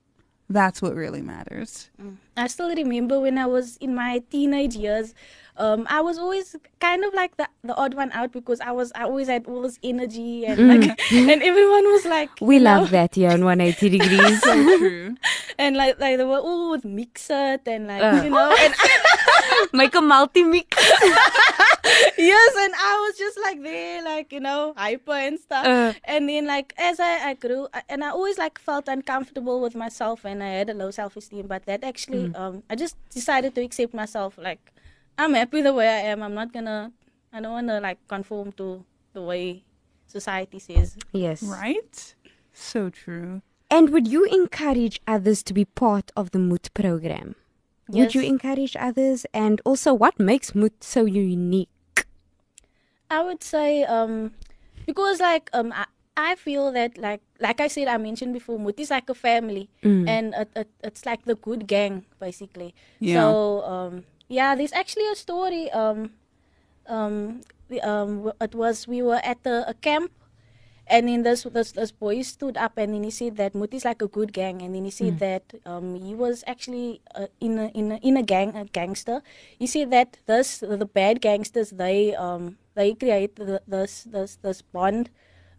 that's 0.50 0.82
what 0.82 0.94
really 0.96 1.22
matters. 1.22 1.90
I 2.38 2.48
still 2.48 2.70
remember 2.74 3.20
when 3.20 3.38
I 3.38 3.46
was 3.46 3.78
in 3.78 3.96
my 3.96 4.22
teenage 4.30 4.76
years, 4.76 5.14
um, 5.58 5.86
I 5.90 6.02
was 6.02 6.18
always 6.18 6.56
kind 6.80 7.04
of 7.06 7.14
like 7.14 7.38
the, 7.38 7.48
the 7.64 7.76
odd 7.76 7.94
one 7.94 8.12
out 8.12 8.32
because 8.32 8.60
I 8.60 8.72
was 8.72 8.92
I 8.96 9.04
always 9.04 9.28
had 9.28 9.46
all 9.46 9.62
this 9.62 9.78
energy 9.84 10.46
and 10.46 10.68
like 10.68 11.00
and 11.14 11.44
everyone 11.44 11.84
was 11.92 12.06
like 12.06 12.30
We 12.42 12.56
you 12.58 12.64
know, 12.64 12.80
love 12.80 12.90
that 12.90 13.14
here 13.16 13.30
on 13.32 13.46
180 13.46 13.90
degrees. 13.98 14.42
true. 14.42 15.16
And 15.60 15.78
like 15.78 16.00
like 16.00 16.18
they 16.18 16.24
were 16.24 16.40
all 16.40 16.72
with 16.72 16.86
mix 16.86 17.30
it 17.30 17.62
and 17.68 17.88
like 17.88 18.02
Uh. 18.02 18.22
you 18.24 18.30
know 18.32 18.56
and 18.60 18.74
Make 19.74 19.96
a 19.96 20.02
multi 20.02 20.44
mix. 20.44 20.68
yes 22.18 22.54
and 22.58 22.74
I 22.76 23.06
was 23.08 23.18
just 23.18 23.38
like 23.42 23.62
there 23.62 24.04
like 24.04 24.32
you 24.32 24.40
know 24.40 24.74
hyper 24.78 25.12
and 25.14 25.40
stuff 25.40 25.66
Uh. 25.66 25.94
and 26.06 26.30
then 26.30 26.46
like 26.48 26.74
as 26.78 27.00
I, 27.00 27.30
I 27.30 27.34
grew 27.34 27.68
I- 27.74 27.84
and 27.90 28.04
I 28.04 28.10
always 28.10 28.38
like 28.38 28.58
felt 28.60 28.88
uncomfortable 28.88 29.60
with 29.62 29.76
myself 29.76 30.26
and 30.26 30.42
I 30.44 30.50
had 30.50 30.70
a 30.70 30.74
low 30.74 30.92
self 30.92 31.18
esteem 31.18 31.48
but 31.48 31.66
that 31.66 31.84
actually 31.84 32.30
Mm. 32.30 32.40
um 32.40 32.64
I 32.70 32.76
just 32.76 32.96
decided 33.10 33.54
to 33.56 33.62
accept 33.62 33.94
myself 33.94 34.38
like 34.38 34.72
I'm 35.18 35.34
happy 35.34 35.62
the 35.62 35.74
way 35.74 35.88
I 35.88 36.02
am 36.14 36.24
I'm 36.24 36.34
not 36.34 36.54
gonna 36.54 36.92
I 37.34 37.42
don't 37.42 37.52
wanna 37.52 37.80
like 37.82 38.00
conform 38.08 38.52
to 38.54 38.86
the 39.14 39.22
way 39.22 39.64
society 40.08 40.60
says 40.60 40.96
Yes. 41.12 41.44
right 41.44 42.16
so 42.54 42.90
true 42.90 43.42
And 43.74 43.90
would 43.90 44.08
you 44.08 44.24
encourage 44.26 45.02
others 45.08 45.42
to 45.50 45.54
be 45.54 45.66
part 45.66 46.12
of 46.16 46.30
the 46.30 46.38
Moot 46.40 46.70
program? 46.76 47.34
Would 47.90 48.16
you 48.16 48.22
encourage 48.22 48.76
others? 48.80 49.26
And 49.34 49.62
also, 49.66 49.94
what 49.94 50.20
makes 50.20 50.56
Moot 50.56 50.84
so 50.84 51.06
unique? 51.06 51.70
I 53.14 53.22
would 53.22 53.44
say 53.44 53.84
um 53.86 54.34
because 54.90 55.22
like 55.22 55.50
um 55.54 55.70
I, 55.70 55.86
I 56.18 56.36
feel 56.36 56.72
that 56.74 56.98
like 56.98 57.22
like 57.40 57.62
I 57.62 57.68
said 57.70 57.88
I 57.88 57.98
mentioned 57.98 58.34
before 58.34 58.58
Moot 58.58 58.80
is 58.80 58.90
like 58.90 59.10
a 59.10 59.14
family 59.14 59.70
and 60.10 60.34
it, 60.34 60.50
it, 60.56 60.70
it's 60.84 61.06
like 61.06 61.26
the 61.26 61.36
good 61.36 61.68
gang 61.68 62.06
basically. 62.20 62.74
Yeah. 62.98 63.22
So 63.22 63.62
um 63.64 63.94
yeah 64.30 64.56
there's 64.56 64.74
actually 64.74 65.08
a 65.14 65.16
story 65.16 65.70
um 65.72 66.18
um 66.90 67.42
um 67.84 68.32
it 68.42 68.56
was 68.56 68.88
we 68.88 69.02
were 69.06 69.22
at 69.22 69.46
a, 69.46 69.70
a 69.70 69.76
camp 69.76 70.10
and 70.88 71.08
then 71.08 71.24
this, 71.24 71.44
this 71.44 71.72
this 71.72 71.92
boy 71.92 72.22
stood 72.22 72.58
up 72.58 72.78
and 72.78 72.94
then 72.94 73.04
he 73.04 73.12
said 73.12 73.38
that 73.38 73.56
Moot 73.56 73.74
is 73.74 73.86
like 73.86 74.02
a 74.02 74.08
good 74.08 74.34
gang 74.34 74.62
and 74.62 74.76
then 74.76 74.84
he 74.84 74.92
said 74.92 75.20
that 75.20 75.44
um 75.66 75.96
he 75.96 76.14
was 76.14 76.44
actually 76.46 77.02
uh, 77.16 77.28
in 77.40 77.58
a 77.58 77.68
in 77.70 77.92
a 77.94 77.98
in 77.98 78.18
a 78.18 78.24
gang 78.24 78.56
a 78.56 78.66
gangster. 78.66 79.22
He 79.58 79.68
said 79.68 79.92
that 79.92 80.18
this 80.26 80.60
the 80.60 80.86
bad 80.86 81.22
gangsters 81.22 81.72
they 81.72 82.16
um 82.16 82.58
they 82.76 82.94
create 82.94 83.36
the, 83.36 83.62
this 83.68 84.04
this 84.04 84.38
this 84.42 84.62
bond. 84.62 85.10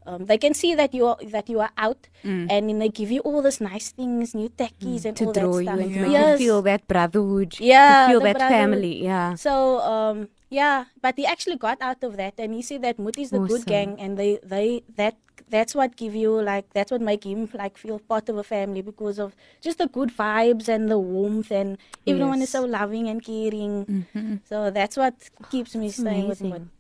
Um, 0.07 0.27
they 0.27 0.37
can 0.37 0.53
see 0.53 0.75
that 0.75 0.93
you 0.93 1.07
are 1.07 1.17
that 1.33 1.49
you 1.49 1.61
are 1.61 1.73
out, 1.79 2.09
and 2.25 2.49
then 2.69 2.79
they 2.79 2.90
give 2.93 3.11
you 3.11 3.21
all 3.25 3.40
these 3.40 3.61
nice 3.61 3.88
things, 3.90 4.35
new 4.35 4.51
technies 4.53 5.05
and 5.09 5.17
To 5.17 5.27
all 5.27 5.33
draw 5.33 5.57
that 5.57 5.64
you 5.64 5.64
stuff. 5.64 5.79
and 5.81 5.88
to 5.88 5.97
Yeah. 5.97 6.03
make 6.05 6.12
Yes. 6.12 6.29
you 6.40 6.47
feel 6.47 6.61
that 6.62 6.83
brotherhood. 6.87 7.57
Yeah, 7.59 7.88
To 7.88 8.12
feel 8.12 8.21
that 8.21 8.37
brotherhood. 8.37 8.61
family. 8.85 8.95
Yeah. 9.05 9.35
So 9.40 9.81
um 9.81 10.29
yeah, 10.51 10.85
but 11.01 11.17
he 11.17 11.25
actually 11.27 11.57
got 11.57 11.81
out 11.81 12.05
of 12.05 12.17
that, 12.21 12.35
and 12.38 12.53
he 12.55 12.61
said 12.62 12.83
that 12.83 12.99
Moot 13.01 13.17
is 13.19 13.31
the 13.33 13.40
good 13.40 13.64
gang, 13.64 13.97
and 13.99 14.19
they 14.21 14.38
they 14.45 14.85
that 15.01 15.17
that's 15.49 15.75
what 15.75 15.97
give 15.97 16.14
you 16.14 16.31
like 16.40 16.69
that's 16.77 16.93
what 16.93 17.01
make 17.01 17.25
him 17.25 17.49
like 17.57 17.77
feel 17.81 17.99
part 17.99 18.29
of 18.29 18.37
a 18.37 18.45
family 18.45 18.83
because 18.83 19.19
of 19.19 19.35
just 19.61 19.79
the 19.79 19.88
good 19.88 20.11
vibes 20.12 20.69
and 20.69 20.88
the 20.93 20.99
warmth 20.99 21.51
and 21.51 21.77
everyone 22.07 22.40
is 22.45 22.51
so 22.51 22.62
loving 22.64 23.09
and 23.09 23.25
caring. 23.25 24.05
So 24.45 24.69
that's 24.71 24.97
what 25.01 25.14
keeps 25.51 25.75
me 25.75 25.88
staying 25.90 26.29
with 26.29 26.40
Moot. 26.45 26.53
amazing. 26.53 26.71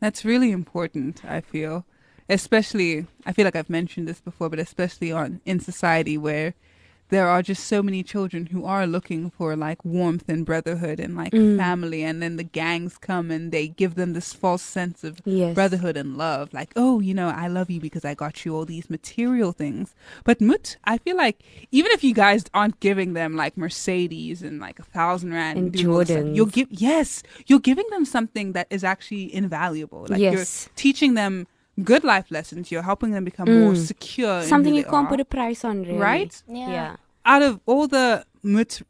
That's 0.00 0.24
really 0.24 0.50
important, 0.50 1.24
I 1.24 1.40
feel. 1.42 1.84
Especially 2.30 3.06
I 3.26 3.32
feel 3.32 3.44
like 3.44 3.56
I've 3.56 3.68
mentioned 3.70 4.08
this 4.08 4.20
before, 4.20 4.48
but 4.48 4.58
especially 4.58 5.10
on 5.12 5.40
in 5.44 5.60
society 5.60 6.16
where 6.16 6.54
there 7.08 7.26
are 7.28 7.42
just 7.42 7.64
so 7.64 7.82
many 7.82 8.04
children 8.04 8.46
who 8.46 8.64
are 8.64 8.86
looking 8.86 9.30
for 9.30 9.56
like 9.56 9.84
warmth 9.84 10.28
and 10.28 10.46
brotherhood 10.46 11.00
and 11.00 11.16
like 11.16 11.32
mm. 11.32 11.56
family 11.56 12.04
and 12.04 12.22
then 12.22 12.36
the 12.36 12.44
gangs 12.44 12.96
come 12.98 13.32
and 13.32 13.50
they 13.50 13.66
give 13.66 13.96
them 13.96 14.12
this 14.12 14.32
false 14.32 14.62
sense 14.62 15.02
of 15.02 15.20
Yes. 15.24 15.56
brotherhood 15.56 15.96
and 15.96 16.16
love 16.16 16.54
like 16.54 16.72
oh 16.76 17.00
you 17.00 17.12
know 17.12 17.28
i 17.28 17.48
love 17.48 17.68
you 17.68 17.80
because 17.80 18.04
i 18.04 18.14
got 18.14 18.44
you 18.44 18.54
all 18.54 18.64
these 18.64 18.88
material 18.88 19.50
things 19.50 19.92
but 20.22 20.40
mut 20.40 20.76
i 20.84 20.98
feel 20.98 21.16
like 21.16 21.42
even 21.72 21.90
if 21.90 22.04
you 22.04 22.14
guys 22.14 22.44
aren't 22.54 22.78
giving 22.78 23.14
them 23.14 23.34
like 23.34 23.56
mercedes 23.56 24.40
and 24.40 24.60
like 24.60 24.78
a 24.78 24.84
thousand 24.84 25.32
rand 25.32 25.58
And 25.58 25.72
doing 25.72 25.88
all 25.88 25.98
this 25.98 26.10
stuff, 26.10 26.22
Jordans. 26.22 26.36
you'll 26.36 26.46
give 26.46 26.68
yes 26.70 27.24
you're 27.48 27.58
giving 27.58 27.88
them 27.90 28.04
something 28.04 28.52
that 28.52 28.68
is 28.70 28.84
actually 28.84 29.34
invaluable 29.34 30.06
like 30.08 30.20
Yes. 30.20 30.32
you're 30.32 30.72
teaching 30.76 31.14
them 31.14 31.48
good 31.84 32.04
life 32.04 32.30
lessons 32.30 32.70
you're 32.70 32.82
helping 32.82 33.10
them 33.10 33.24
become 33.24 33.46
more 33.48 33.72
mm. 33.72 33.86
secure 33.86 34.42
Something 34.42 34.72
who 34.72 34.78
you 34.78 34.84
can't 34.84 35.06
are. 35.06 35.10
put 35.10 35.20
a 35.20 35.24
price 35.24 35.64
on, 35.64 35.82
really. 35.82 35.98
Right? 35.98 36.42
Yeah. 36.48 36.96
out 37.24 37.42
of 37.42 37.60
all 37.66 37.86
the 37.88 38.24
mut 38.42 38.82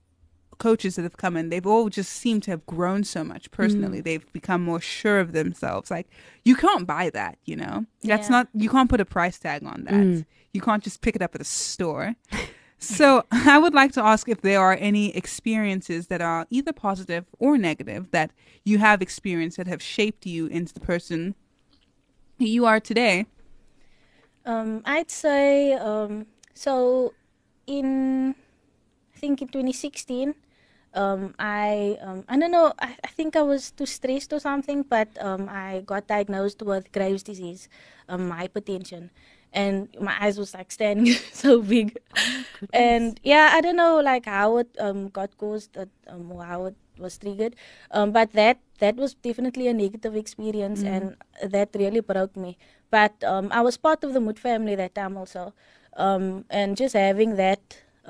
coaches 0.61 0.95
that 0.97 1.03
have 1.03 1.17
come 1.17 1.37
in, 1.37 1.49
they've 1.49 1.67
all 1.67 1.89
just 1.89 2.13
seemed 2.13 2.45
to 2.45 2.53
have 2.53 2.65
grown 2.67 3.03
so 3.03 3.25
much 3.25 3.51
personally. 3.51 4.01
Mm. 4.01 4.05
They've 4.05 4.33
become 4.33 4.63
more 4.63 4.81
sure 4.81 5.19
of 5.19 5.33
themselves. 5.33 5.91
Like 5.91 6.07
you 6.45 6.55
can't 6.55 6.87
buy 6.87 7.11
that, 7.11 7.39
you 7.45 7.57
know. 7.57 7.87
That's 8.05 8.29
Yeah. 8.29 8.37
not 8.37 8.49
you 8.55 8.69
can't 8.71 8.89
put 8.89 9.01
a 9.01 9.05
price 9.05 9.39
tag 9.39 9.65
on 9.65 9.85
that. 9.85 9.95
Mm. 9.95 10.27
You 10.53 10.61
can't 10.61 10.85
just 10.85 11.01
pick 11.01 11.17
it 11.17 11.23
up 11.23 11.35
at 11.35 11.41
a 11.41 11.45
store. 11.45 12.15
so 12.79 13.25
I 13.33 13.59
would 13.59 13.75
like 13.75 13.93
to 13.93 14.05
ask 14.05 14.29
if 14.29 14.43
there 14.43 14.61
are 14.61 14.77
any 14.79 15.17
experiences 15.17 16.07
that 16.07 16.21
are 16.21 16.47
either 16.51 16.73
positive 16.73 17.25
or 17.39 17.59
negative 17.59 18.11
that 18.13 18.31
you 18.65 18.79
have 18.79 19.03
experienced 19.03 19.57
that 19.57 19.67
have 19.67 19.83
shaped 19.83 20.27
you 20.27 20.47
into 20.47 20.73
the 20.75 20.81
person 20.81 21.35
you 22.47 22.67
are 22.67 22.81
today. 22.81 23.27
Um, 24.45 24.83
I'd 24.85 25.11
say 25.11 25.75
um, 25.75 26.27
so. 26.55 27.15
In 27.67 28.35
I 29.15 29.19
think 29.19 29.43
in 29.43 29.49
2016, 29.49 30.35
um, 30.95 31.35
I 31.39 31.99
um, 32.03 32.25
I 32.29 32.39
don't 32.39 32.51
know. 32.51 32.73
I, 32.79 32.97
I 33.05 33.09
think 33.09 33.37
I 33.37 33.43
was 33.43 33.71
too 33.71 33.87
stressed 33.87 34.33
or 34.33 34.41
something, 34.41 34.83
but 34.83 35.09
um, 35.21 35.49
I 35.49 35.83
got 35.87 36.07
diagnosed 36.07 36.63
with 36.63 36.91
Graves' 36.93 37.23
disease, 37.23 37.69
um, 38.09 38.31
hypertension, 38.33 39.11
and 39.53 39.89
my 40.01 40.17
eyes 40.21 40.39
was 40.39 40.55
like 40.55 40.73
standing 40.73 41.15
so 41.33 41.63
big. 41.63 41.99
and 42.73 43.21
yeah, 43.23 43.51
I 43.55 43.61
don't 43.61 43.77
know 43.77 44.01
like 44.01 44.27
how 44.27 44.59
it 44.59 44.69
um, 44.79 45.09
got 45.09 45.37
caused, 45.39 45.77
uh, 45.77 45.87
um, 46.09 46.33
or 46.33 46.45
how 46.45 46.67
it 46.67 46.75
was 46.99 47.19
triggered, 47.19 47.55
um, 47.93 48.11
but 48.13 48.33
that 48.33 48.59
that 48.79 48.97
was 48.97 49.15
definitely 49.15 49.69
a 49.69 49.75
negative 49.75 50.17
experience, 50.17 50.83
and 50.83 51.17
that 51.43 51.71
really 51.75 52.01
broke 52.01 52.37
me. 52.37 52.59
But 52.91 53.23
um, 53.23 53.49
I 53.53 53.61
was 53.63 53.77
part 53.77 54.03
of 54.03 54.13
the 54.15 54.21
Mood 54.21 54.39
family 54.39 54.75
that 54.75 54.95
time 54.95 55.17
also, 55.17 55.55
um, 55.97 56.45
and 56.51 56.77
just 56.77 56.95
having 56.95 57.37
that. 57.37 57.61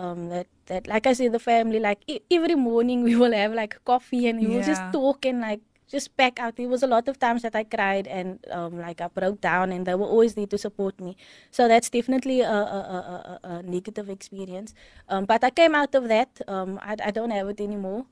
Um, 0.01 0.31
that 0.33 0.47
that 0.67 0.87
like 0.89 1.07
I 1.07 1.13
said, 1.13 1.33
the 1.33 1.39
family 1.39 1.79
like 1.79 2.01
e- 2.09 2.25
every 2.31 2.55
morning 2.55 3.05
we 3.05 3.17
will 3.21 3.33
have 3.33 3.53
like 3.53 3.77
coffee 3.85 4.29
and 4.29 4.41
we 4.41 4.47
will 4.49 4.65
just 4.65 4.81
talk 4.93 5.27
and 5.27 5.41
like 5.45 5.61
just 5.91 6.17
back 6.17 6.41
out. 6.41 6.57
There 6.57 6.69
was 6.69 6.83
a 6.83 6.87
lot 6.87 7.09
of 7.09 7.19
times 7.19 7.43
that 7.43 7.55
I 7.55 7.65
cried 7.65 8.07
and 8.07 8.39
um, 8.51 8.79
like 8.79 9.01
I 9.01 9.09
broke 9.09 9.41
down, 9.41 9.73
and 9.73 9.85
they 9.85 9.95
were 9.95 10.07
always 10.07 10.35
there 10.35 10.47
to 10.47 10.57
support 10.57 11.01
me. 11.01 11.17
So 11.51 11.69
that's 11.69 11.91
definitely 11.91 12.41
a, 12.41 12.49
a, 12.51 12.81
a, 12.81 13.41
a, 13.43 13.63
negative 13.63 14.09
experience. 14.09 14.73
Um, 15.09 15.25
but 15.27 15.45
I 15.45 15.51
came 15.51 15.75
out 15.75 15.95
of 15.95 16.09
that. 16.09 16.41
Um, 16.49 16.79
I, 16.81 16.97
I 17.05 17.11
don't 17.11 17.31
have 17.31 17.49
it 17.49 17.61
anymore. 17.61 18.07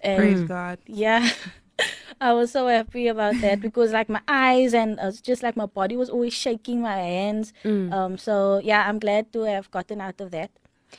And 0.00 0.18
Praise 0.18 0.42
God. 0.44 0.78
yeah. 0.86 1.30
I 2.20 2.32
was 2.34 2.52
so 2.52 2.68
happy 2.68 3.08
about 3.08 3.40
that 3.40 3.60
because 3.66 3.90
like 3.92 4.08
my 4.08 4.20
eyes 4.28 4.74
and 4.74 5.00
uh, 5.00 5.10
just 5.10 5.42
like 5.42 5.56
my 5.56 5.66
body 5.66 5.96
was 5.96 6.10
always 6.10 6.34
shaking, 6.34 6.82
my 6.82 6.96
hands. 6.96 7.52
Um, 7.64 8.18
so 8.18 8.60
yeah, 8.62 8.84
I'm 8.86 8.98
glad 9.00 9.32
to 9.32 9.42
have 9.42 9.70
gotten 9.70 10.00
out 10.00 10.20
of 10.20 10.30
that. 10.30 10.50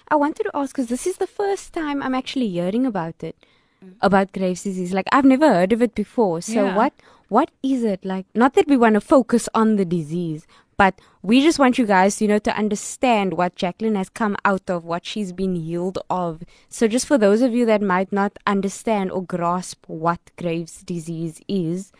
I 0.07 0.15
wanted 0.15 0.43
to 0.43 0.51
ask 0.53 0.75
because 0.75 0.89
this 0.89 1.07
is 1.07 1.17
the 1.17 1.27
first 1.27 1.73
time 1.73 2.01
I'm 2.01 2.15
actually 2.15 2.49
hearing 2.49 2.85
about 2.85 3.23
it, 3.23 3.35
mm. 3.83 3.93
about 4.01 4.31
Graves' 4.31 4.63
disease. 4.63 4.93
Like 4.93 5.07
I've 5.11 5.25
never 5.25 5.47
heard 5.47 5.73
of 5.73 5.81
it 5.81 5.95
before. 5.95 6.41
So 6.41 6.65
Yeah. 6.65 6.75
what 6.75 6.93
what 7.29 7.51
is 7.63 7.83
it 7.83 8.05
like? 8.05 8.27
Not 8.35 8.53
that 8.53 8.67
we 8.67 8.77
want 8.77 8.93
to 8.93 9.01
focus 9.01 9.49
on 9.55 9.75
the 9.77 9.85
disease, 9.85 10.45
but 10.77 10.99
we 11.21 11.41
just 11.41 11.57
want 11.57 11.77
you 11.77 11.85
guys, 11.85 12.21
you 12.21 12.27
know, 12.27 12.39
to 12.39 12.55
understand 12.55 13.33
what 13.35 13.55
Jacqueline 13.55 13.95
has 13.95 14.09
come 14.09 14.35
out 14.45 14.69
of, 14.69 14.83
what 14.83 15.05
she's 15.05 15.31
been 15.31 15.55
healed 15.55 15.97
of. 16.09 16.43
So 16.69 16.87
just 16.87 17.07
for 17.07 17.17
those 17.17 17.41
of 17.41 17.53
you 17.53 17.65
that 17.65 17.81
might 17.81 18.11
not 18.11 18.37
understand 18.45 19.11
or 19.11 19.23
grasp 19.23 19.85
what 19.87 20.19
Graves' 20.37 20.83
disease 20.83 21.41
is, 21.47 21.91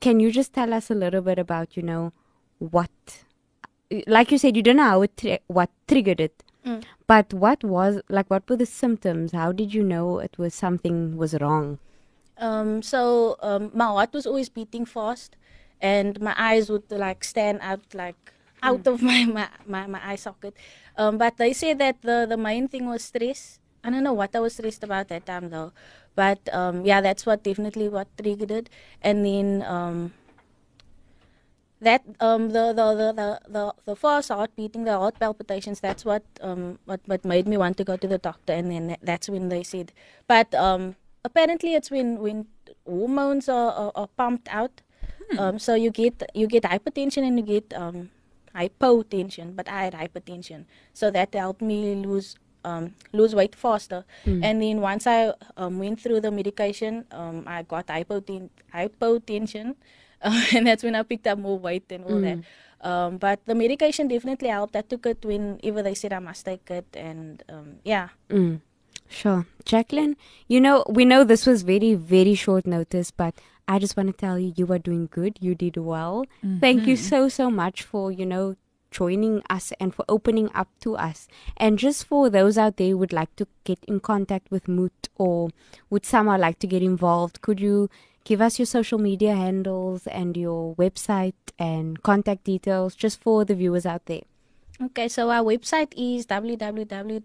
can 0.00 0.20
you 0.20 0.30
just 0.30 0.52
tell 0.52 0.72
us 0.72 0.90
a 0.90 0.94
little 0.94 1.22
bit 1.22 1.38
about, 1.38 1.76
you 1.76 1.82
know, 1.82 2.12
what 2.58 2.90
like 4.06 4.32
you 4.32 4.38
said, 4.38 4.56
you 4.56 4.62
don't 4.62 4.76
know 4.76 4.84
how 4.84 5.02
it 5.02 5.16
tri- 5.16 5.40
what 5.46 5.70
triggered 5.86 6.20
it. 6.20 6.42
But 7.06 7.34
what 7.34 7.64
was 7.64 8.00
like? 8.08 8.28
What 8.28 8.48
were 8.48 8.56
the 8.56 8.66
symptoms? 8.66 9.32
How 9.32 9.52
did 9.52 9.74
you 9.74 9.82
know 9.82 10.18
it 10.18 10.38
was 10.38 10.54
something 10.54 11.16
was 11.16 11.34
wrong? 11.40 11.78
Um, 12.38 12.82
so 12.82 13.36
um, 13.40 13.70
my 13.74 13.86
heart 13.86 14.12
was 14.12 14.26
always 14.26 14.48
beating 14.48 14.84
fast, 14.86 15.36
and 15.80 16.20
my 16.20 16.34
eyes 16.38 16.70
would 16.70 16.90
like 16.90 17.24
stand 17.24 17.58
out 17.60 17.82
like 17.94 18.32
out 18.62 18.86
of 18.86 19.02
my, 19.10 19.24
my, 19.24 19.48
my, 19.66 19.86
my 19.86 20.00
eye 20.02 20.16
socket. 20.16 20.56
Um, 20.96 21.18
but 21.18 21.36
they 21.36 21.52
said 21.52 21.78
that 21.78 22.02
the, 22.02 22.26
the 22.28 22.36
main 22.36 22.68
thing 22.68 22.86
was 22.86 23.02
stress. 23.04 23.58
I 23.84 23.90
don't 23.90 24.04
know 24.04 24.12
what 24.12 24.34
I 24.34 24.40
was 24.40 24.54
stressed 24.54 24.84
about 24.84 25.08
that 25.08 25.26
time 25.26 25.50
though, 25.50 25.72
but 26.14 26.38
um, 26.54 26.84
yeah, 26.86 27.00
that's 27.00 27.26
what 27.26 27.42
definitely 27.42 27.88
what 27.88 28.06
triggered 28.16 28.50
it. 28.50 28.70
And 29.02 29.26
then 29.26 29.62
um, 29.66 30.12
that 31.82 32.02
um 32.20 32.50
the 32.50 32.72
the 32.72 32.86
the 32.94 33.08
the 33.50 33.62
the, 33.84 33.96
fast 33.96 34.30
heart 34.30 34.54
beating, 34.56 34.84
the 34.84 34.96
heart 34.96 35.18
palpitations. 35.18 35.80
That's 35.80 36.04
what 36.04 36.22
um 36.40 36.78
what 36.86 37.00
what 37.06 37.24
made 37.24 37.46
me 37.46 37.56
want 37.58 37.76
to 37.78 37.84
go 37.84 37.96
to 37.96 38.06
the 38.06 38.18
doctor, 38.18 38.52
and 38.54 38.70
then 38.70 38.96
that's 39.02 39.28
when 39.28 39.48
they 39.50 39.62
said. 39.62 39.92
But 40.26 40.54
um 40.54 40.94
apparently 41.24 41.74
it's 41.74 41.90
when 41.90 42.18
when 42.20 42.46
hormones 42.86 43.48
are 43.48 43.72
are, 43.72 43.92
are 43.94 44.08
pumped 44.16 44.48
out, 44.48 44.80
um 45.38 45.58
so 45.58 45.74
you 45.74 45.90
get 45.90 46.22
you 46.34 46.46
get 46.46 46.62
hypertension 46.62 47.26
and 47.26 47.38
you 47.38 47.44
get 47.44 47.74
um 47.74 48.10
hypotension. 48.54 49.56
But 49.56 49.68
I 49.68 49.84
had 49.90 49.94
hypertension, 49.94 50.64
so 50.94 51.10
that 51.10 51.34
helped 51.34 51.62
me 51.62 51.94
lose. 51.94 52.36
Um, 52.64 52.94
lose 53.10 53.34
weight 53.34 53.56
faster, 53.58 54.04
and 54.46 54.62
then 54.62 54.80
once 54.80 55.04
I 55.04 55.34
um, 55.56 55.80
went 55.80 55.98
through 55.98 56.20
the 56.20 56.30
medication, 56.30 57.04
um, 57.10 57.42
I 57.44 57.64
got 57.66 57.88
hypoten- 57.88 58.50
hypotension, 58.72 59.74
uh, 60.22 60.44
and 60.54 60.66
that's 60.66 60.82
when 60.82 60.94
I 60.94 61.02
picked 61.02 61.26
up 61.26 61.38
more 61.38 61.58
weight 61.58 61.90
and 61.90 62.04
all 62.04 62.20
that. 62.20 62.38
Um, 62.80 63.18
but 63.18 63.40
the 63.46 63.54
medication 63.54 64.08
definitely 64.08 64.48
helped. 64.48 64.74
I 64.74 64.82
took 64.82 65.06
it 65.06 65.24
when 65.24 65.58
whenever 65.58 65.82
they 65.82 65.94
said 65.94 66.12
I 66.12 66.18
must 66.18 66.44
take 66.44 66.70
it, 66.70 66.86
and 66.94 67.42
um, 67.48 67.76
yeah. 67.84 68.08
Mm. 68.28 68.60
Sure, 69.08 69.46
Jacqueline. 69.64 70.16
You 70.48 70.60
know, 70.60 70.84
we 70.88 71.04
know 71.04 71.22
this 71.22 71.46
was 71.46 71.62
very 71.62 71.94
very 71.94 72.34
short 72.34 72.66
notice, 72.66 73.10
but 73.10 73.34
I 73.68 73.78
just 73.78 73.96
want 73.96 74.08
to 74.08 74.12
tell 74.12 74.38
you, 74.38 74.52
you 74.56 74.66
are 74.72 74.78
doing 74.78 75.08
good. 75.10 75.38
You 75.40 75.54
did 75.54 75.76
well. 75.76 76.24
Thank 76.60 76.86
you 76.86 76.96
so 76.96 77.28
so 77.28 77.50
much 77.50 77.82
for 77.82 78.10
you 78.10 78.26
know 78.26 78.56
joining 78.92 79.42
us 79.50 79.72
and 79.80 79.94
for 79.94 80.04
opening 80.08 80.50
up 80.54 80.68
to 80.80 80.96
us. 80.96 81.26
And 81.56 81.78
just 81.78 82.04
for 82.06 82.30
those 82.30 82.58
out 82.58 82.76
there 82.76 82.90
who 82.90 82.98
would 82.98 83.12
like 83.12 83.34
to 83.36 83.48
get 83.64 83.78
in 83.88 84.00
contact 84.00 84.50
with 84.50 84.68
Moot 84.68 85.08
or 85.16 85.50
would 85.90 86.06
somehow 86.06 86.38
like 86.38 86.58
to 86.60 86.66
get 86.66 86.82
involved, 86.82 87.40
could 87.40 87.58
you 87.58 87.88
give 88.24 88.40
us 88.40 88.58
your 88.58 88.66
social 88.66 88.98
media 88.98 89.34
handles 89.34 90.06
and 90.06 90.36
your 90.36 90.74
website 90.76 91.34
and 91.58 92.02
contact 92.02 92.44
details 92.44 92.94
just 92.94 93.20
for 93.20 93.44
the 93.44 93.54
viewers 93.54 93.86
out 93.86 94.06
there? 94.06 94.22
Okay, 94.82 95.08
so 95.08 95.30
our 95.30 95.44
website 95.44 95.92
is 95.96 96.26
www.mood.org.za 96.26 97.20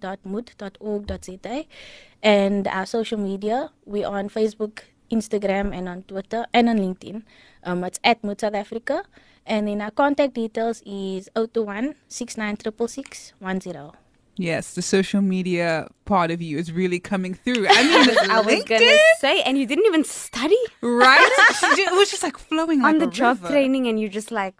and 2.21 2.67
our 2.67 2.85
social 2.85 3.17
media, 3.17 3.71
we 3.85 4.03
are 4.03 4.19
on 4.19 4.29
Facebook, 4.29 4.81
Instagram 5.11 5.75
and 5.75 5.87
on 5.89 6.03
Twitter 6.03 6.45
and 6.53 6.69
on 6.69 6.77
LinkedIn. 6.77 7.23
Um, 7.63 7.83
it's 7.83 7.99
at 8.03 8.23
Mood 8.23 8.41
South 8.41 8.55
Africa. 8.55 9.03
And 9.45 9.67
then 9.67 9.81
our 9.81 9.91
contact 9.91 10.33
details 10.33 10.83
is 10.85 11.29
021 11.33 11.95
696610. 12.09 14.06
Yes, 14.39 14.75
the 14.75 14.83
social 14.83 15.21
media 15.21 15.89
part 16.05 16.29
of 16.29 16.41
you 16.41 16.57
is 16.59 16.71
really 16.71 16.99
coming 16.99 17.33
through. 17.33 17.65
I 17.67 17.83
mean, 17.83 18.17
I 18.31 18.39
was 18.39 18.53
LinkedIn, 18.53 18.67
gonna 18.67 18.97
say, 19.19 19.41
and 19.41 19.57
you 19.57 19.65
didn't 19.65 19.85
even 19.87 20.03
study 20.03 20.55
right? 20.81 21.31
It 21.63 21.91
was 21.93 22.11
just 22.11 22.21
like 22.23 22.37
flowing 22.37 22.81
like 22.81 22.93
on 22.93 22.99
the 22.99 23.07
a 23.07 23.11
job 23.11 23.37
river. 23.41 23.49
training, 23.53 23.87
and 23.87 23.99
you're 23.99 24.09
just 24.09 24.31
like, 24.31 24.53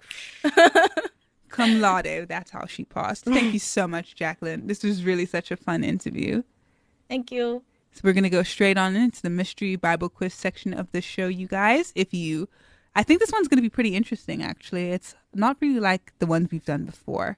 Cum 1.49 1.79
laude. 1.79 2.27
That's 2.27 2.51
how 2.51 2.65
she 2.65 2.85
passed. 2.85 3.25
Thank 3.25 3.53
you 3.53 3.59
so 3.59 3.87
much, 3.87 4.15
Jacqueline. 4.15 4.67
This 4.67 4.83
was 4.83 5.03
really 5.03 5.25
such 5.25 5.51
a 5.51 5.55
fun 5.55 5.83
interview. 5.83 6.43
Thank 7.07 7.31
you. 7.31 7.63
So 7.93 8.01
we're 8.03 8.13
gonna 8.13 8.29
go 8.29 8.43
straight 8.43 8.77
on 8.77 8.95
into 8.95 9.21
the 9.21 9.29
mystery 9.29 9.75
Bible 9.75 10.09
quiz 10.09 10.33
section 10.33 10.73
of 10.73 10.91
the 10.91 11.01
show, 11.01 11.27
you 11.27 11.47
guys. 11.47 11.93
If 11.95 12.13
you, 12.13 12.47
I 12.95 13.03
think 13.03 13.19
this 13.19 13.31
one's 13.31 13.47
gonna 13.47 13.61
be 13.61 13.69
pretty 13.69 13.95
interesting. 13.95 14.43
Actually, 14.43 14.91
it's 14.91 15.15
not 15.33 15.57
really 15.61 15.79
like 15.79 16.13
the 16.19 16.25
ones 16.27 16.49
we've 16.51 16.65
done 16.65 16.85
before. 16.85 17.37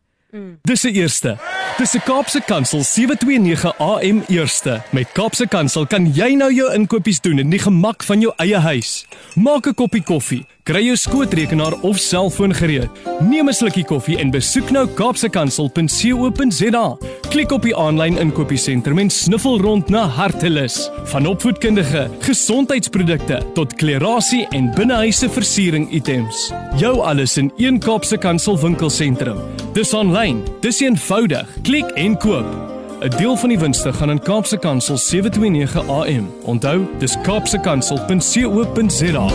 Dis 0.62 0.82
die 0.82 0.94
eerste. 0.94 1.38
Dis 1.78 1.94
'n 1.96 2.02
Kaapse 2.06 2.42
Kansel 2.46 2.84
729 2.84 3.78
AM 3.78 4.24
eerste. 4.28 4.82
Met 4.92 5.12
Kaapse 5.12 5.48
Kansel 5.48 5.88
kan 5.88 6.14
jy 6.14 6.36
nou 6.36 6.54
jou 6.54 6.74
inkopies 6.74 7.22
doen 7.22 7.40
in 7.40 7.50
die 7.50 7.60
gemak 7.60 8.04
van 8.04 8.20
jou 8.22 8.34
eie 8.38 8.58
huis. 8.58 9.06
Maak 9.36 9.66
'n 9.68 9.74
koppie 9.74 10.04
koffie, 10.04 10.46
kry 10.70 10.84
jou 10.86 10.94
skootrekenaar 11.00 11.74
of 11.82 11.98
selfoon 11.98 12.54
gereed. 12.54 12.90
Neem 13.26 13.50
'n 13.50 13.54
slukkie 13.54 13.84
koffie 13.84 14.20
en 14.20 14.32
besoek 14.32 14.72
nou 14.72 14.88
kaapsekansel.co.za. 14.88 16.98
Klik 17.30 17.52
op 17.52 17.62
die 17.62 17.76
aanlyn 17.76 18.18
inkopiesentrum 18.18 19.00
en 19.00 19.10
snuffel 19.10 19.62
rond 19.62 19.90
na 19.90 20.06
hartelus. 20.06 20.90
Van 21.04 21.26
opvoedkundige, 21.26 22.10
gesondheidsprodukte 22.20 23.42
tot 23.54 23.74
klerasie 23.74 24.48
en 24.50 24.72
binnehuise 24.76 25.30
versiering 25.30 25.92
items. 25.92 26.52
Jou 26.78 27.02
alles 27.02 27.38
in 27.38 27.52
een 27.58 27.80
Kaapse 27.80 28.18
Kansel 28.18 28.60
winkelsentrum. 28.60 29.38
Dis 29.74 29.94
aanlyn, 29.94 30.44
dis 30.62 30.80
eenvoudig. 30.80 31.48
Klik 31.62 31.86
en 31.96 32.18
koop. 32.18 32.46
'n 33.02 33.10
Deel 33.18 33.36
van 33.36 33.50
die 33.50 33.60
winste 33.60 33.94
gaan 33.94 34.10
aan 34.10 34.22
Kaapse 34.22 34.58
Kansel 34.58 34.98
729 34.98 35.88
AM. 35.88 36.32
Onthou, 36.44 36.88
dis 37.00 37.18
kaapsekansel.co.za. 37.24 39.30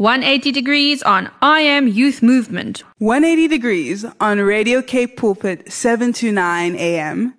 180 0.00 0.50
degrees 0.52 1.02
on 1.02 1.30
I 1.42 1.60
Am 1.60 1.86
Youth 1.86 2.22
Movement. 2.22 2.82
180 2.96 3.48
degrees 3.48 4.06
on 4.18 4.40
Radio 4.40 4.80
Cape 4.80 5.14
Pulpit, 5.18 5.70
7 5.70 6.14
to 6.14 6.32
9 6.32 6.74
a.m. 6.76 7.34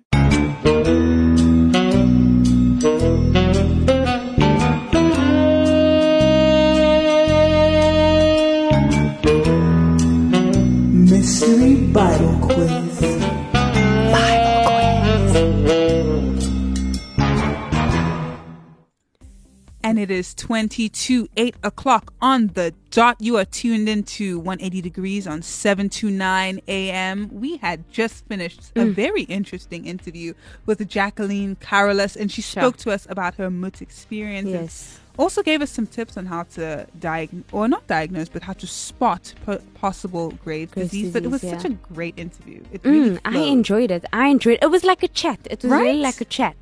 Mystery 11.10 11.74
Bible 11.90 12.38
Quiz. 12.46 12.91
And 19.92 19.98
it 19.98 20.10
is 20.10 20.32
22, 20.36 21.28
8 21.36 21.54
o'clock 21.62 22.14
on 22.22 22.46
the 22.54 22.72
dot. 22.90 23.18
You 23.20 23.36
are 23.36 23.44
tuned 23.44 23.90
into 23.90 24.38
180 24.38 24.80
Degrees 24.80 25.26
on 25.26 25.42
729 25.42 26.60
a.m. 26.66 27.28
We 27.30 27.58
had 27.58 27.90
just 27.92 28.24
finished 28.24 28.72
a 28.74 28.86
very 28.86 29.24
interesting 29.24 29.84
interview 29.84 30.32
with 30.64 30.88
Jacqueline 30.88 31.56
Carolus, 31.56 32.16
and 32.16 32.32
she 32.32 32.40
spoke 32.40 32.78
to 32.78 32.90
us 32.90 33.06
about 33.10 33.34
her 33.34 33.50
MUT 33.50 33.82
experience. 33.82 34.48
yes, 34.48 35.00
Also 35.18 35.42
gave 35.42 35.60
us 35.60 35.70
some 35.70 35.86
tips 35.86 36.16
on 36.16 36.24
how 36.24 36.44
to 36.54 36.86
diagnose, 36.98 37.44
or 37.52 37.68
not 37.68 37.86
diagnose, 37.86 38.30
but 38.30 38.42
how 38.44 38.54
to 38.54 38.66
spot 38.66 39.34
po- 39.44 39.60
possible 39.74 40.30
Graves' 40.42 40.72
Graves' 40.72 40.90
disease. 40.90 41.12
But 41.12 41.24
it 41.24 41.30
was 41.30 41.42
disease, 41.42 41.60
such 41.60 41.70
a 41.70 41.74
great 41.92 42.18
interview. 42.18 42.62
It 42.72 42.80
really 42.82 43.10
mm, 43.10 43.20
I 43.26 43.40
enjoyed 43.40 43.90
it. 43.90 44.06
I 44.10 44.28
enjoyed. 44.28 44.54
It 44.62 44.64
it 44.64 44.70
was 44.70 44.84
like 44.84 45.02
a 45.02 45.08
chat. 45.08 45.40
It 45.50 45.62
was 45.62 45.70
Right? 45.70 45.82
really 45.82 46.00
like 46.00 46.22
a 46.22 46.24
chat. 46.24 46.56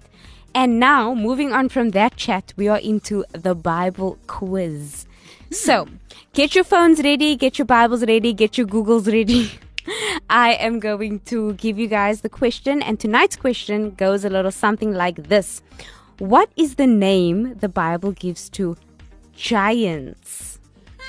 And 0.54 0.80
now, 0.80 1.14
moving 1.14 1.52
on 1.52 1.68
from 1.68 1.90
that 1.90 2.16
chat, 2.16 2.52
we 2.56 2.68
are 2.68 2.78
into 2.78 3.24
the 3.32 3.54
Bible 3.54 4.18
quiz. 4.26 5.06
Hmm. 5.48 5.54
So, 5.54 5.88
get 6.32 6.54
your 6.54 6.64
phones 6.64 7.02
ready, 7.02 7.36
get 7.36 7.58
your 7.58 7.66
Bibles 7.66 8.04
ready, 8.04 8.32
get 8.32 8.58
your 8.58 8.66
Googles 8.66 9.10
ready. 9.10 9.52
I 10.30 10.54
am 10.54 10.80
going 10.80 11.20
to 11.26 11.54
give 11.54 11.78
you 11.78 11.86
guys 11.86 12.20
the 12.20 12.28
question, 12.28 12.82
and 12.82 12.98
tonight's 12.98 13.36
question 13.36 13.92
goes 13.92 14.24
a 14.24 14.30
little 14.30 14.50
something 14.50 14.92
like 14.92 15.28
this 15.28 15.62
What 16.18 16.50
is 16.56 16.74
the 16.74 16.86
name 16.86 17.56
the 17.58 17.68
Bible 17.68 18.12
gives 18.12 18.48
to 18.50 18.76
giants. 19.40 20.58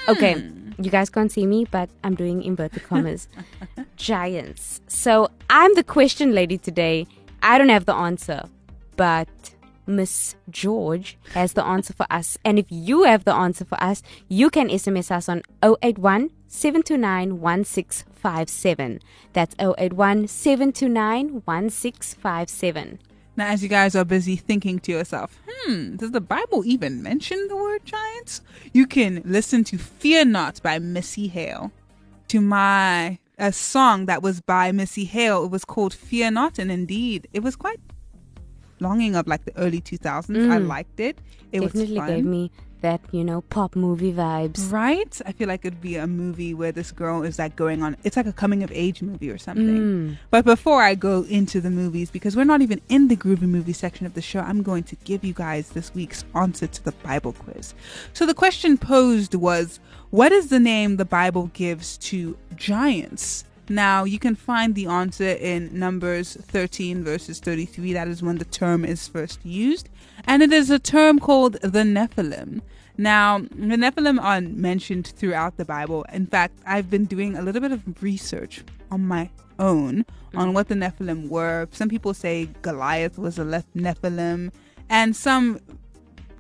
Hmm. 0.06 0.12
Okay, 0.12 0.50
you 0.82 0.90
guys 0.90 1.10
can't 1.10 1.32
see 1.32 1.46
me, 1.46 1.66
but 1.70 1.90
I'm 2.04 2.16
doing 2.16 2.42
inverted 2.44 2.84
commas. 2.84 3.28
giants. 3.98 4.82
So 4.88 5.30
I'm 5.50 5.76
the 5.76 5.84
question 5.84 6.34
lady 6.34 6.58
today. 6.58 7.06
I 7.44 7.58
don't 7.58 7.70
have 7.70 7.86
the 7.86 7.94
answer, 7.94 8.48
but 8.96 9.30
Miss 9.88 10.36
George 10.50 11.18
has 11.34 11.54
the 11.54 11.64
answer 11.66 11.94
for 11.94 12.06
us. 12.10 12.38
And 12.46 12.58
if 12.60 12.66
you 12.70 13.04
have 13.04 13.26
the 13.26 13.34
answer 13.34 13.66
for 13.66 13.82
us, 13.84 14.02
you 14.28 14.50
can 14.50 14.70
SMS 14.70 15.12
us 15.12 15.28
on 15.30 15.44
081 15.64 16.32
729 16.48 17.40
1657. 17.40 19.00
That's 19.34 19.56
081 19.60 20.28
729 20.28 21.42
1657. 21.46 23.00
Now, 23.38 23.48
as 23.48 23.64
you 23.64 23.70
guys 23.70 23.96
are 23.96 24.04
busy 24.04 24.36
thinking 24.36 24.80
to 24.80 24.92
yourself, 24.92 25.40
hmm, 25.48 25.96
does 25.96 26.12
the 26.12 26.22
Bible 26.22 26.64
even 26.66 27.02
mention 27.02 27.48
the 27.48 27.56
word 27.56 27.86
giants? 27.86 28.42
You 28.74 28.86
can 28.86 29.22
listen 29.24 29.64
to 29.66 29.78
Fear 29.78 30.26
Not 30.26 30.62
by 30.62 30.80
Missy 30.80 31.28
Hale. 31.28 31.72
To 32.28 32.42
my 32.42 33.20
a 33.38 33.52
song 33.52 34.06
that 34.06 34.22
was 34.22 34.42
by 34.42 34.72
Missy 34.72 35.06
Hale, 35.06 35.46
it 35.46 35.52
was 35.52 35.66
called 35.66 35.94
Fear 35.94 36.32
Not, 36.32 36.60
and 36.60 36.72
indeed, 36.72 37.28
it 37.34 37.40
was 37.40 37.56
quite 37.56 37.80
longing 38.82 39.16
of 39.16 39.28
like 39.28 39.46
the 39.46 39.56
early 39.58 39.82
2000s. 39.82 40.52
I 40.52 40.58
liked 40.58 41.00
it. 41.00 41.20
It 41.52 41.62
Definitely 41.62 42.00
was 42.00 42.08
fun. 42.08 42.16
gave 42.16 42.26
me 42.26 42.52
that, 42.82 43.02
you 43.12 43.24
know, 43.24 43.42
pop 43.42 43.76
movie 43.76 44.12
vibes. 44.12 44.72
Right? 44.72 45.22
I 45.26 45.32
feel 45.32 45.48
like 45.48 45.64
it'd 45.64 45.82
be 45.82 45.96
a 45.98 46.08
movie 46.08 46.54
where 46.54 46.72
this 46.72 46.92
girl 46.92 47.24
is 47.24 47.40
like 47.40 47.56
going 47.56 47.84
on, 47.84 47.96
it's 48.04 48.18
like 48.18 48.26
a 48.26 48.34
coming 48.34 48.64
of 48.64 48.72
age 48.72 49.02
movie 49.02 49.30
or 49.30 49.38
something. 49.38 49.78
Mm. 49.78 50.18
But 50.30 50.46
before 50.46 50.82
I 50.82 50.96
go 50.96 51.24
into 51.24 51.62
the 51.62 51.70
movies, 51.70 52.12
because 52.12 52.36
we're 52.36 52.44
not 52.44 52.62
even 52.62 52.82
in 52.90 53.08
the 53.08 53.16
groovy 53.16 53.42
movie 53.44 53.74
section 53.74 54.06
of 54.06 54.14
the 54.14 54.22
show, 54.22 54.40
I'm 54.40 54.64
going 54.64 54.84
to 54.84 54.96
give 55.04 55.24
you 55.24 55.34
guys 55.34 55.70
this 55.70 55.94
week's 55.94 56.26
answer 56.36 56.68
to 56.68 56.84
the 56.84 56.92
Bible 56.92 57.34
quiz. 57.34 57.74
So 58.14 58.26
the 58.26 58.34
question 58.34 58.78
posed 58.78 59.36
was 59.36 59.80
What 60.10 60.32
is 60.32 60.50
the 60.50 60.60
name 60.60 60.98
the 60.98 61.06
Bible 61.06 61.52
gives 61.54 61.98
to 62.00 62.38
giants? 62.56 63.46
Now, 63.72 64.04
you 64.04 64.20
can 64.20 64.36
find 64.36 64.76
the 64.76 64.88
answer 64.88 65.30
in 65.30 65.80
Numbers 65.80 66.36
13, 66.36 67.06
verses 67.06 67.40
33. 67.40 67.94
That 67.94 68.10
is 68.10 68.22
when 68.22 68.38
the 68.38 68.46
term 68.46 68.84
is 68.84 69.08
first 69.08 69.40
used. 69.46 69.88
And 70.26 70.44
it 70.44 70.52
is 70.52 70.70
a 70.70 70.78
term 70.78 71.20
called 71.20 71.54
the 71.54 71.84
Nephilim. 71.84 72.62
Now, 72.98 73.40
the 73.40 73.78
Nephilim 73.78 74.22
are 74.22 74.42
mentioned 74.42 75.08
throughout 75.08 75.56
the 75.56 75.64
Bible. 75.64 76.06
In 76.12 76.28
fact, 76.28 76.60
I've 76.66 76.90
been 76.90 77.06
doing 77.06 77.38
a 77.38 77.42
little 77.42 77.62
bit 77.62 77.72
of 77.72 78.04
research 78.04 78.62
on 78.92 79.08
my 79.08 79.30
own 79.58 80.06
on 80.36 80.48
mm-hmm. 80.48 80.54
what 80.54 80.68
the 80.68 80.76
Nephilim 80.76 81.30
were. 81.30 81.70
Some 81.72 81.88
people 81.88 82.14
say 82.14 82.50
Goliath 82.62 83.18
was 83.18 83.40
a 83.40 83.46
Nephilim, 83.74 84.52
and 84.90 85.16
some 85.16 85.62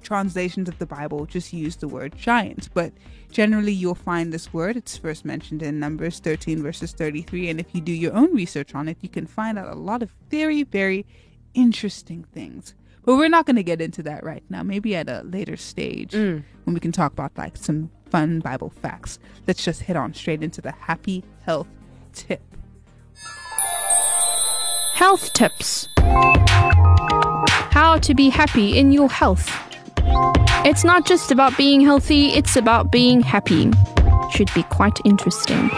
translations 0.03 0.67
of 0.67 0.77
the 0.79 0.85
Bible 0.85 1.25
just 1.25 1.53
use 1.53 1.77
the 1.77 1.87
word 1.87 2.13
giant. 2.17 2.69
But 2.73 2.91
generally, 3.31 3.71
you'll 3.71 3.95
find 3.95 4.31
this 4.31 4.53
word. 4.53 4.77
It's 4.77 4.97
first 4.97 5.25
mentioned 5.25 5.63
in 5.63 5.79
Numbers 5.79 6.19
13, 6.19 6.61
verses 6.61 6.91
33. 6.91 7.49
And 7.49 7.59
if 7.59 7.67
you 7.73 7.81
do 7.81 7.91
your 7.91 8.13
own 8.13 8.33
research 8.35 8.75
on 8.75 8.87
it, 8.87 8.97
you 9.01 9.09
can 9.09 9.25
find 9.25 9.57
out 9.57 9.71
a 9.71 9.79
lot 9.79 10.03
of 10.03 10.13
very, 10.29 10.63
very 10.63 11.05
interesting 11.53 12.23
things. 12.33 12.75
But 13.03 13.15
we're 13.15 13.29
not 13.29 13.45
going 13.45 13.55
to 13.55 13.63
get 13.63 13.81
into 13.81 14.03
that 14.03 14.23
right 14.23 14.43
now. 14.49 14.61
Maybe 14.61 14.95
at 14.95 15.09
a 15.09 15.23
later 15.23 15.57
stage 15.57 16.11
mm. 16.11 16.43
when 16.65 16.73
we 16.73 16.79
can 16.79 16.91
talk 16.91 17.13
about 17.13 17.31
like 17.37 17.57
some 17.57 17.89
fun 18.09 18.39
Bible 18.39 18.69
facts. 18.69 19.17
Let's 19.47 19.63
just 19.63 19.81
hit 19.83 19.95
on 19.95 20.13
straight 20.13 20.43
into 20.43 20.61
the 20.61 20.71
happy 20.71 21.23
health 21.43 21.67
tip. 22.13 22.41
Health 24.93 25.33
tips. 25.33 25.87
How 27.71 27.97
to 28.01 28.13
be 28.13 28.29
happy 28.29 28.77
in 28.77 28.91
your 28.91 29.09
health. 29.09 29.70
It's 30.63 30.83
not 30.83 31.07
just 31.07 31.31
about 31.31 31.57
being 31.57 31.81
healthy, 31.81 32.27
it's 32.27 32.55
about 32.55 32.91
being 32.91 33.21
happy. 33.21 33.71
Should 34.29 34.53
be 34.53 34.61
quite 34.61 34.99
interesting. 35.03 35.71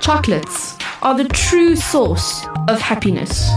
Chocolates 0.00 0.76
are 1.00 1.16
the 1.16 1.28
true 1.32 1.76
source 1.76 2.44
of 2.68 2.80
happiness. 2.80 3.48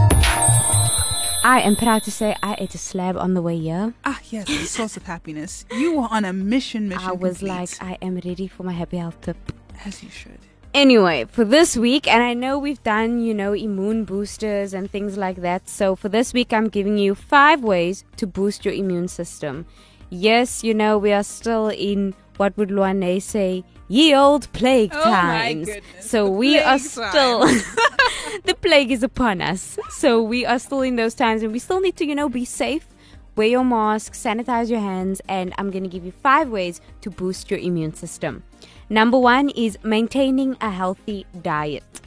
I 1.44 1.62
am 1.66 1.76
proud 1.76 2.04
to 2.04 2.12
say 2.12 2.36
I 2.44 2.56
ate 2.60 2.76
a 2.76 2.78
slab 2.78 3.18
on 3.18 3.34
the 3.34 3.42
way 3.42 3.58
here. 3.58 3.96
Ah, 4.06 4.20
yes, 4.30 4.46
the 4.46 4.66
source 4.66 4.96
of 4.96 5.04
happiness. 5.04 5.66
You 5.72 5.98
were 5.98 6.08
on 6.12 6.24
a 6.24 6.34
mission, 6.34 6.88
mission. 6.88 7.04
I 7.04 7.14
was 7.14 7.40
complete, 7.40 7.50
like, 7.50 7.70
I 7.82 7.98
am 8.02 8.16
ready 8.24 8.48
for 8.48 8.62
my 8.62 8.74
happy 8.74 8.98
health 8.98 9.20
tip. 9.22 9.38
as 9.86 10.04
you 10.04 10.12
should. 10.12 10.38
Anyway, 10.74 11.26
for 11.32 11.46
this 11.46 11.76
week, 11.76 12.08
and 12.08 12.22
I 12.22 12.36
know 12.36 12.60
we've 12.60 12.84
done, 12.84 13.22
you 13.22 13.34
know, 13.34 13.54
immune 13.54 14.06
boosters 14.06 14.76
and 14.76 14.92
things 14.92 15.18
like 15.18 15.38
that. 15.38 15.68
So 15.68 15.96
for 15.96 16.10
this 16.10 16.32
week, 16.32 16.54
I'm 16.54 16.68
giving 16.70 17.00
you 17.00 17.16
five 17.16 17.64
ways 17.64 18.04
to 18.18 18.28
boost 18.28 18.66
your 18.66 18.76
immune 18.76 19.08
system. 19.08 19.66
Yes, 20.10 20.64
you 20.64 20.74
know, 20.74 20.98
we 20.98 21.12
are 21.12 21.24
still 21.24 21.70
in 21.70 22.14
what 22.38 22.56
would 22.58 22.70
Luane 22.70 23.22
say, 23.22 23.64
ye 23.88 24.16
old 24.16 24.52
plague 24.54 24.92
Oh 24.94 25.04
times. 25.04 25.70
so 26.00 26.30
we 26.30 26.60
are 26.60 26.80
still 26.80 27.48
the 28.44 28.56
plague 28.62 28.92
is 28.92 29.04
upon 29.04 29.42
us. 29.42 29.78
So 29.90 30.22
we 30.22 30.46
are 30.46 30.60
still 30.60 30.82
in 30.82 30.96
those 30.96 31.14
times 31.14 31.44
and 31.44 31.52
we 31.52 31.60
still 31.60 31.82
need 31.82 31.96
to, 31.98 32.06
you 32.06 32.16
know, 32.16 32.30
be 32.30 32.46
safe. 32.46 32.88
Wear 33.36 33.48
your 33.48 33.64
mask, 33.64 34.14
sanitize 34.14 34.70
your 34.70 34.80
hands, 34.80 35.22
and 35.28 35.54
I'm 35.60 35.70
going 35.70 35.84
to 35.84 35.90
give 35.90 36.04
you 36.04 36.12
five 36.12 36.50
ways 36.50 36.82
to 37.02 37.12
boost 37.12 37.52
your 37.52 37.60
immune 37.60 37.94
system. 37.94 38.44
Number 38.90 39.20
one 39.20 39.50
is 39.50 39.78
maintaining 39.84 40.58
a 40.60 40.72
healthy 40.72 41.28
diet. 41.44 42.02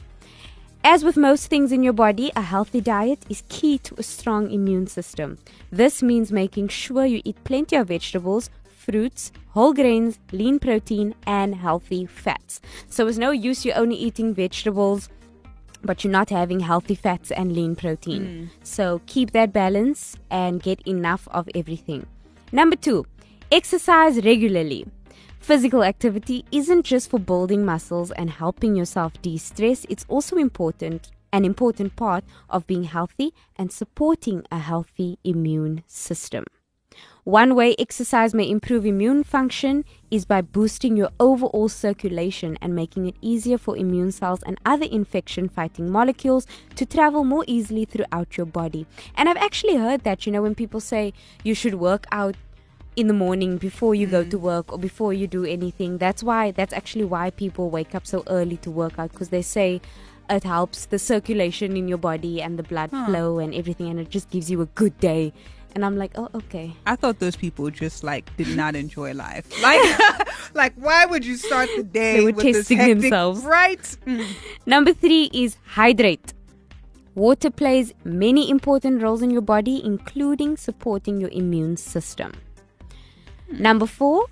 As 0.83 1.03
with 1.03 1.15
most 1.15 1.47
things 1.47 1.71
in 1.71 1.83
your 1.83 1.93
body, 1.93 2.31
a 2.35 2.41
healthy 2.41 2.81
diet 2.81 3.19
is 3.29 3.43
key 3.49 3.77
to 3.79 3.95
a 3.99 4.03
strong 4.03 4.49
immune 4.49 4.87
system. 4.87 5.37
This 5.71 6.01
means 6.01 6.31
making 6.31 6.69
sure 6.69 7.05
you 7.05 7.21
eat 7.23 7.43
plenty 7.43 7.75
of 7.75 7.89
vegetables, 7.89 8.49
fruits, 8.63 9.31
whole 9.49 9.73
grains, 9.73 10.17
lean 10.31 10.57
protein, 10.57 11.13
and 11.27 11.53
healthy 11.53 12.07
fats. 12.07 12.61
So 12.89 13.07
it's 13.07 13.19
no 13.19 13.29
use 13.29 13.63
you 13.63 13.73
only 13.73 13.95
eating 13.95 14.33
vegetables, 14.33 15.07
but 15.83 16.03
you're 16.03 16.11
not 16.11 16.31
having 16.31 16.59
healthy 16.59 16.95
fats 16.95 17.29
and 17.29 17.53
lean 17.53 17.75
protein. 17.75 18.23
Mm. 18.23 18.65
So 18.65 19.01
keep 19.05 19.31
that 19.31 19.53
balance 19.53 20.17
and 20.31 20.63
get 20.63 20.81
enough 20.87 21.27
of 21.29 21.47
everything. 21.53 22.07
Number 22.51 22.75
two, 22.75 23.05
exercise 23.51 24.25
regularly. 24.25 24.87
Physical 25.41 25.83
activity 25.83 26.45
isn't 26.51 26.83
just 26.83 27.09
for 27.09 27.19
building 27.19 27.65
muscles 27.65 28.11
and 28.11 28.29
helping 28.29 28.75
yourself 28.75 29.19
de 29.23 29.39
stress, 29.39 29.87
it's 29.89 30.05
also 30.07 30.37
important, 30.37 31.09
an 31.33 31.45
important 31.45 31.95
part 31.95 32.23
of 32.47 32.67
being 32.67 32.83
healthy 32.83 33.33
and 33.57 33.71
supporting 33.71 34.43
a 34.51 34.59
healthy 34.59 35.17
immune 35.23 35.83
system. 35.87 36.45
One 37.23 37.55
way 37.55 37.75
exercise 37.79 38.35
may 38.35 38.49
improve 38.49 38.85
immune 38.85 39.23
function 39.23 39.83
is 40.11 40.25
by 40.25 40.41
boosting 40.41 40.95
your 40.95 41.09
overall 41.19 41.69
circulation 41.69 42.57
and 42.61 42.75
making 42.75 43.07
it 43.07 43.15
easier 43.21 43.57
for 43.57 43.75
immune 43.75 44.11
cells 44.11 44.43
and 44.43 44.59
other 44.63 44.85
infection 44.85 45.49
fighting 45.49 45.91
molecules 45.91 46.45
to 46.75 46.85
travel 46.85 47.23
more 47.23 47.45
easily 47.47 47.85
throughout 47.85 48.37
your 48.37 48.45
body. 48.45 48.85
And 49.15 49.27
I've 49.27 49.37
actually 49.37 49.77
heard 49.77 50.03
that, 50.03 50.25
you 50.25 50.31
know, 50.31 50.43
when 50.43 50.55
people 50.55 50.79
say 50.79 51.13
you 51.43 51.55
should 51.55 51.75
work 51.75 52.05
out 52.11 52.35
in 53.01 53.07
the 53.07 53.13
morning 53.13 53.57
before 53.57 53.93
you 53.95 54.05
go 54.07 54.23
to 54.23 54.37
work 54.37 54.71
or 54.71 54.77
before 54.77 55.11
you 55.11 55.27
do 55.27 55.43
anything. 55.43 55.97
That's 55.97 56.23
why 56.23 56.51
that's 56.51 56.71
actually 56.71 57.05
why 57.05 57.31
people 57.31 57.69
wake 57.69 57.95
up 57.95 58.05
so 58.07 58.23
early 58.27 58.57
to 58.57 58.71
work 58.71 58.97
out 58.99 59.11
because 59.11 59.29
they 59.29 59.41
say 59.41 59.81
it 60.29 60.43
helps 60.43 60.85
the 60.85 60.99
circulation 60.99 61.75
in 61.75 61.87
your 61.87 61.97
body 61.97 62.41
and 62.41 62.57
the 62.57 62.63
blood 62.63 62.91
flow 62.91 63.39
and 63.39 63.53
everything 63.53 63.89
and 63.89 63.99
it 63.99 64.09
just 64.09 64.29
gives 64.29 64.49
you 64.51 64.61
a 64.61 64.67
good 64.67 64.97
day. 64.99 65.33
And 65.73 65.85
I'm 65.85 65.97
like, 65.97 66.11
"Oh, 66.15 66.27
okay." 66.35 66.73
I 66.85 66.97
thought 66.97 67.19
those 67.19 67.37
people 67.37 67.69
just 67.71 68.03
like 68.03 68.25
did 68.37 68.55
not 68.55 68.75
enjoy 68.75 69.13
life. 69.13 69.45
Like, 69.61 69.81
like 70.53 70.73
why 70.75 71.05
would 71.05 71.25
you 71.25 71.37
start 71.37 71.69
the 71.75 71.83
day? 71.83 72.17
They 72.17 72.25
were 72.25 72.33
with 72.33 72.45
this 72.45 72.57
testing 72.57 72.77
hectic- 72.77 73.01
themselves. 73.01 73.43
right? 73.45 73.81
Mm. 74.05 74.27
Number 74.65 74.93
3 74.93 75.29
is 75.33 75.57
hydrate. 75.65 76.33
Water 77.15 77.49
plays 77.49 77.93
many 78.03 78.49
important 78.49 79.01
roles 79.01 79.21
in 79.21 79.31
your 79.31 79.41
body 79.41 79.81
including 79.83 80.55
supporting 80.57 81.19
your 81.19 81.29
immune 81.31 81.77
system. 81.77 82.31
Number 83.59 83.85
4, 83.85 84.25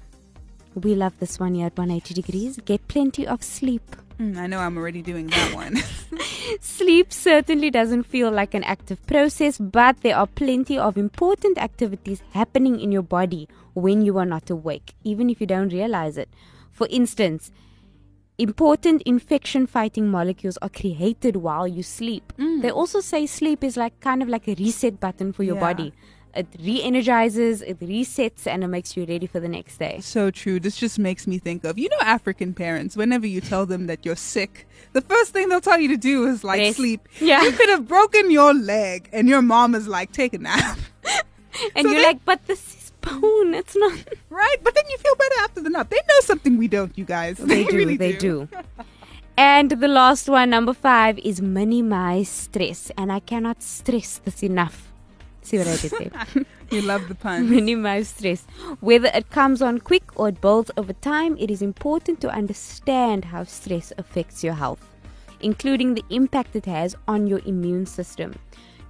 we 0.75 0.95
love 0.95 1.13
this 1.19 1.39
one 1.39 1.55
here 1.55 1.65
at 1.67 1.77
180 1.77 2.13
degrees. 2.13 2.57
Get 2.65 2.87
plenty 2.87 3.27
of 3.27 3.43
sleep. 3.43 3.83
Mm, 4.19 4.37
I 4.37 4.47
know 4.47 4.59
I'm 4.59 4.77
already 4.77 5.01
doing 5.01 5.27
that 5.27 5.53
one. 5.55 5.77
Sleep 6.61 7.13
certainly 7.13 7.69
doesn't 7.69 8.03
feel 8.03 8.29
like 8.31 8.53
an 8.53 8.63
active 8.63 9.05
process, 9.07 9.57
but 9.57 10.01
there 10.01 10.17
are 10.17 10.27
plenty 10.27 10.77
of 10.77 10.97
important 10.97 11.57
activities 11.57 12.21
happening 12.33 12.79
in 12.81 12.91
your 12.91 13.01
body 13.03 13.47
when 13.75 14.01
you 14.01 14.17
are 14.17 14.25
not 14.25 14.49
awake, 14.49 14.93
even 15.03 15.29
if 15.29 15.39
you 15.39 15.47
don't 15.47 15.71
realize 15.71 16.17
it. 16.17 16.27
For 16.71 16.87
instance, 16.89 17.51
important 18.37 19.01
infection 19.03 19.67
fighting 19.67 20.09
molecules 20.09 20.57
are 20.61 20.69
created 20.69 21.37
while 21.37 21.67
you 21.67 21.83
sleep. 21.83 22.33
They 22.37 22.71
also 22.71 22.99
say 22.99 23.25
sleep 23.25 23.63
is 23.63 23.77
like 23.77 23.99
kind 24.01 24.21
of 24.21 24.27
like 24.27 24.47
a 24.49 24.55
reset 24.55 24.99
button 24.99 25.31
for 25.31 25.43
your 25.43 25.55
Yeah. 25.55 25.61
body. 25.61 25.93
It 26.35 26.47
re 26.63 26.81
energizes, 26.83 27.61
it 27.63 27.79
resets, 27.79 28.45
and 28.45 28.63
it 28.63 28.67
makes 28.67 28.95
you 28.95 29.05
ready 29.05 29.25
for 29.27 29.39
the 29.39 29.47
next 29.47 29.77
day. 29.79 29.99
so 30.01 30.29
true. 30.31 30.59
This 30.59 30.77
just 30.77 30.99
makes 30.99 31.25
me 31.27 31.39
think 31.39 31.63
of 31.63 31.77
you 31.79 31.89
know 31.89 31.97
African 32.01 32.53
parents. 32.53 32.95
Whenever 32.95 33.25
you 33.27 33.41
tell 33.41 33.65
them 33.65 33.87
that 33.87 34.05
you're 34.05 34.15
sick, 34.15 34.67
the 34.93 35.01
first 35.01 35.33
thing 35.33 35.49
they'll 35.49 35.59
tell 35.61 35.79
you 35.79 35.87
to 35.89 35.97
do 35.97 36.27
is 36.27 36.43
like 36.43 36.75
sleep. 36.75 37.07
Yeah. 37.19 37.41
You 37.43 37.51
could 37.51 37.69
have 37.69 37.87
broken 37.87 38.29
your 38.31 38.53
leg, 38.53 39.09
and 39.11 39.27
your 39.27 39.41
mom 39.41 39.73
is 39.75 39.87
like, 39.87 40.11
take 40.11 40.33
a 40.33 40.37
nap. 40.39 40.77
And 41.75 41.85
So 41.85 41.91
you're 41.91 42.01
they- 42.01 42.05
like, 42.05 42.23
but 42.25 42.45
this 42.47 42.59
is 42.59 42.79
spoon. 42.93 43.53
It's 43.55 43.75
not. 43.75 43.97
Right? 44.29 44.57
But 44.63 44.75
then 44.75 44.83
you 44.89 44.97
feel 44.99 45.15
better 45.15 45.35
after 45.41 45.61
the 45.61 45.69
nap. 45.71 45.89
They 45.89 45.97
know 46.07 46.19
something 46.21 46.57
we 46.57 46.67
don't, 46.67 46.95
you 46.97 47.03
guys. 47.05 47.37
They 47.37 47.63
do. 47.65 47.75
really 47.75 47.97
they 47.97 48.13
do. 48.13 48.47
And 49.35 49.71
the 49.71 49.87
last 49.87 50.29
one, 50.29 50.49
number 50.51 50.73
five, 50.73 51.17
is 51.19 51.41
minimize 51.41 52.29
stress. 52.29 52.91
And 52.97 53.11
I 53.11 53.19
cannot 53.19 53.63
stress 53.63 54.19
this 54.23 54.43
enough. 54.43 54.88
See 55.49 55.57
what 55.57 55.67
I 55.67 55.77
did 55.77 55.91
there? 55.91 56.45
You 56.71 56.83
love 56.83 57.07
the 57.07 57.15
pun. 57.15 57.49
minimize 57.49 58.09
stress. 58.09 58.45
Whether 58.81 59.09
it 59.15 59.31
comes 59.31 59.63
on 59.63 59.79
quick 59.79 60.03
or 60.15 60.29
it 60.29 60.39
builds 60.39 60.69
over 60.77 60.93
time, 60.93 61.35
it 61.39 61.49
is 61.49 61.63
important 61.63 62.21
to 62.21 62.29
understand 62.29 63.25
how 63.25 63.45
stress 63.45 63.91
affects 63.97 64.43
your 64.43 64.53
health, 64.53 64.85
including 65.41 65.95
the 65.95 66.05
impact 66.11 66.55
it 66.55 66.67
has 66.67 66.95
on 67.07 67.25
your 67.25 67.41
immune 67.47 67.87
system. 67.87 68.35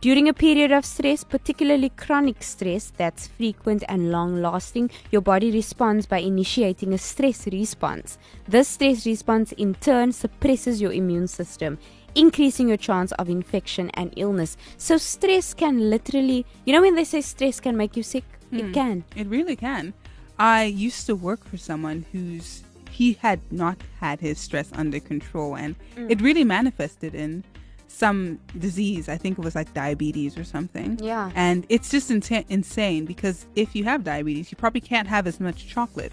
During 0.02 0.28
a 0.28 0.34
period 0.34 0.74
of 0.74 0.84
stress, 0.86 1.24
particularly 1.24 1.90
chronic 1.90 2.44
stress 2.44 2.92
that's 2.98 3.28
frequent 3.28 3.86
and 3.88 4.12
long 4.12 4.42
lasting, 4.42 4.92
your 5.12 5.22
body 5.22 5.50
responds 5.52 6.06
by 6.06 6.20
initiating 6.20 6.94
a 6.94 6.98
stress 6.98 7.48
response. 7.48 8.18
This 8.48 8.68
stress 8.68 9.06
response 9.06 9.54
in 9.54 9.76
turn 9.76 10.12
suppresses 10.12 10.82
your 10.82 10.92
immune 10.92 11.28
system, 11.28 11.78
increasing 12.16 12.68
your 12.68 12.78
chance 12.78 13.12
of 13.14 13.30
infection 13.30 13.90
and 13.94 14.14
illness. 14.18 14.58
So, 14.78 14.98
stress 14.98 15.54
can 15.54 15.90
literally, 15.90 16.46
you 16.66 16.74
know, 16.74 16.82
when 16.82 16.96
they 16.96 17.04
say 17.04 17.22
stress 17.22 17.60
can 17.60 17.76
make 17.78 17.96
you 17.98 18.04
sick, 18.04 18.24
it 18.52 18.74
can. 18.74 19.04
It 19.16 19.28
really 19.28 19.56
can. 19.56 19.94
I 20.40 20.64
used 20.64 21.06
to 21.08 21.16
work 21.16 21.44
for 21.46 21.58
someone 21.58 22.06
who's 22.12 22.64
he 22.92 23.14
had 23.14 23.40
not 23.52 23.78
had 24.00 24.20
his 24.20 24.40
stress 24.40 24.70
under 24.74 25.00
control 25.00 25.56
and 25.56 25.76
Mm. 25.96 26.12
it 26.12 26.22
really 26.22 26.44
manifested 26.44 27.14
in 27.16 27.44
some 27.88 28.40
disease. 28.58 29.08
I 29.10 29.18
think 29.18 29.38
it 29.38 29.44
was 29.44 29.56
like 29.56 29.74
diabetes 29.74 30.38
or 30.38 30.44
something. 30.44 31.00
Yeah. 31.02 31.32
And 31.36 31.66
it's 31.70 31.90
just 31.90 32.10
insa- 32.10 32.46
insane 32.50 33.06
because 33.06 33.46
if 33.56 33.76
you 33.76 33.84
have 33.86 34.04
diabetes, 34.04 34.52
you 34.52 34.58
probably 34.58 34.82
can't 34.82 35.08
have 35.08 35.28
as 35.28 35.40
much 35.40 35.68
chocolate. 35.68 36.12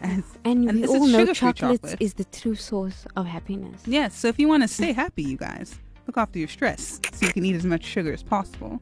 As, 0.00 0.24
And, 0.44 0.66
we 0.72 0.86
all 0.86 1.06
know 1.06 1.32
chocolate. 1.32 1.96
is 2.00 2.14
the 2.14 2.24
true 2.24 2.54
source 2.54 3.06
of 3.16 3.26
happiness. 3.26 3.82
Yes, 3.86 4.16
so 4.16 4.28
if 4.28 4.38
you 4.38 4.48
want 4.48 4.62
to 4.62 4.68
stay 4.68 4.92
happy, 4.92 5.22
you 5.22 5.36
guys, 5.36 5.78
look 6.06 6.16
after 6.16 6.38
your 6.38 6.48
stress 6.48 7.00
so 7.12 7.26
you 7.26 7.32
can 7.32 7.44
eat 7.44 7.56
as 7.56 7.64
much 7.64 7.84
sugar 7.84 8.12
as 8.12 8.22
possible. 8.22 8.80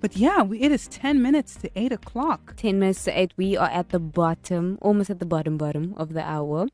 But 0.00 0.16
yeah, 0.16 0.42
we, 0.42 0.60
it 0.60 0.70
is 0.70 0.86
10 0.88 1.22
minutes 1.22 1.56
to 1.56 1.70
8 1.76 1.92
o'clock. 1.92 2.54
10 2.56 2.78
minutes 2.78 3.04
to 3.04 3.18
8, 3.18 3.32
we 3.36 3.56
are 3.56 3.70
at 3.70 3.88
the 3.88 3.98
bottom, 3.98 4.78
almost 4.82 5.08
at 5.08 5.18
the 5.18 5.26
bottom, 5.26 5.56
bottom 5.56 5.94
of 5.96 6.12
the 6.12 6.22
hour. 6.22 6.66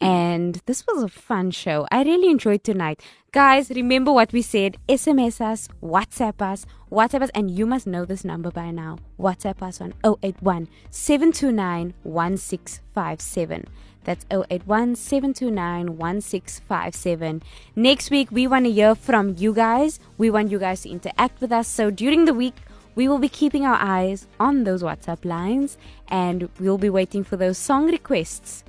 And 0.00 0.60
this 0.66 0.84
was 0.86 1.02
a 1.02 1.08
fun 1.08 1.50
show. 1.50 1.86
I 1.90 2.02
really 2.02 2.30
enjoyed 2.30 2.64
tonight. 2.64 3.00
Guys, 3.32 3.70
remember 3.70 4.12
what 4.12 4.32
we 4.32 4.42
said 4.42 4.76
SMS 4.88 5.40
us, 5.40 5.68
WhatsApp 5.82 6.40
us, 6.40 6.66
WhatsApp 6.90 7.22
us, 7.22 7.30
and 7.34 7.50
you 7.50 7.66
must 7.66 7.86
know 7.86 8.04
this 8.04 8.24
number 8.24 8.50
by 8.50 8.70
now. 8.70 8.98
WhatsApp 9.18 9.62
us 9.62 9.80
on 9.80 9.94
081 10.04 10.68
729 10.90 11.94
1657. 12.02 13.66
That's 14.04 14.26
081 14.30 14.96
729 14.96 15.96
1657. 15.96 17.42
Next 17.74 18.10
week, 18.10 18.28
we 18.30 18.46
want 18.46 18.66
to 18.66 18.72
hear 18.72 18.94
from 18.94 19.34
you 19.36 19.54
guys. 19.54 19.98
We 20.18 20.30
want 20.30 20.50
you 20.50 20.58
guys 20.58 20.82
to 20.82 20.90
interact 20.90 21.40
with 21.40 21.50
us. 21.50 21.66
So 21.66 21.90
during 21.90 22.26
the 22.26 22.34
week, 22.34 22.54
we 22.94 23.08
will 23.08 23.18
be 23.18 23.28
keeping 23.28 23.64
our 23.66 23.78
eyes 23.80 24.26
on 24.38 24.64
those 24.64 24.82
WhatsApp 24.82 25.24
lines 25.24 25.76
and 26.08 26.48
we'll 26.60 26.78
be 26.78 26.90
waiting 26.90 27.24
for 27.24 27.36
those 27.36 27.58
song 27.58 27.90
requests 27.90 28.62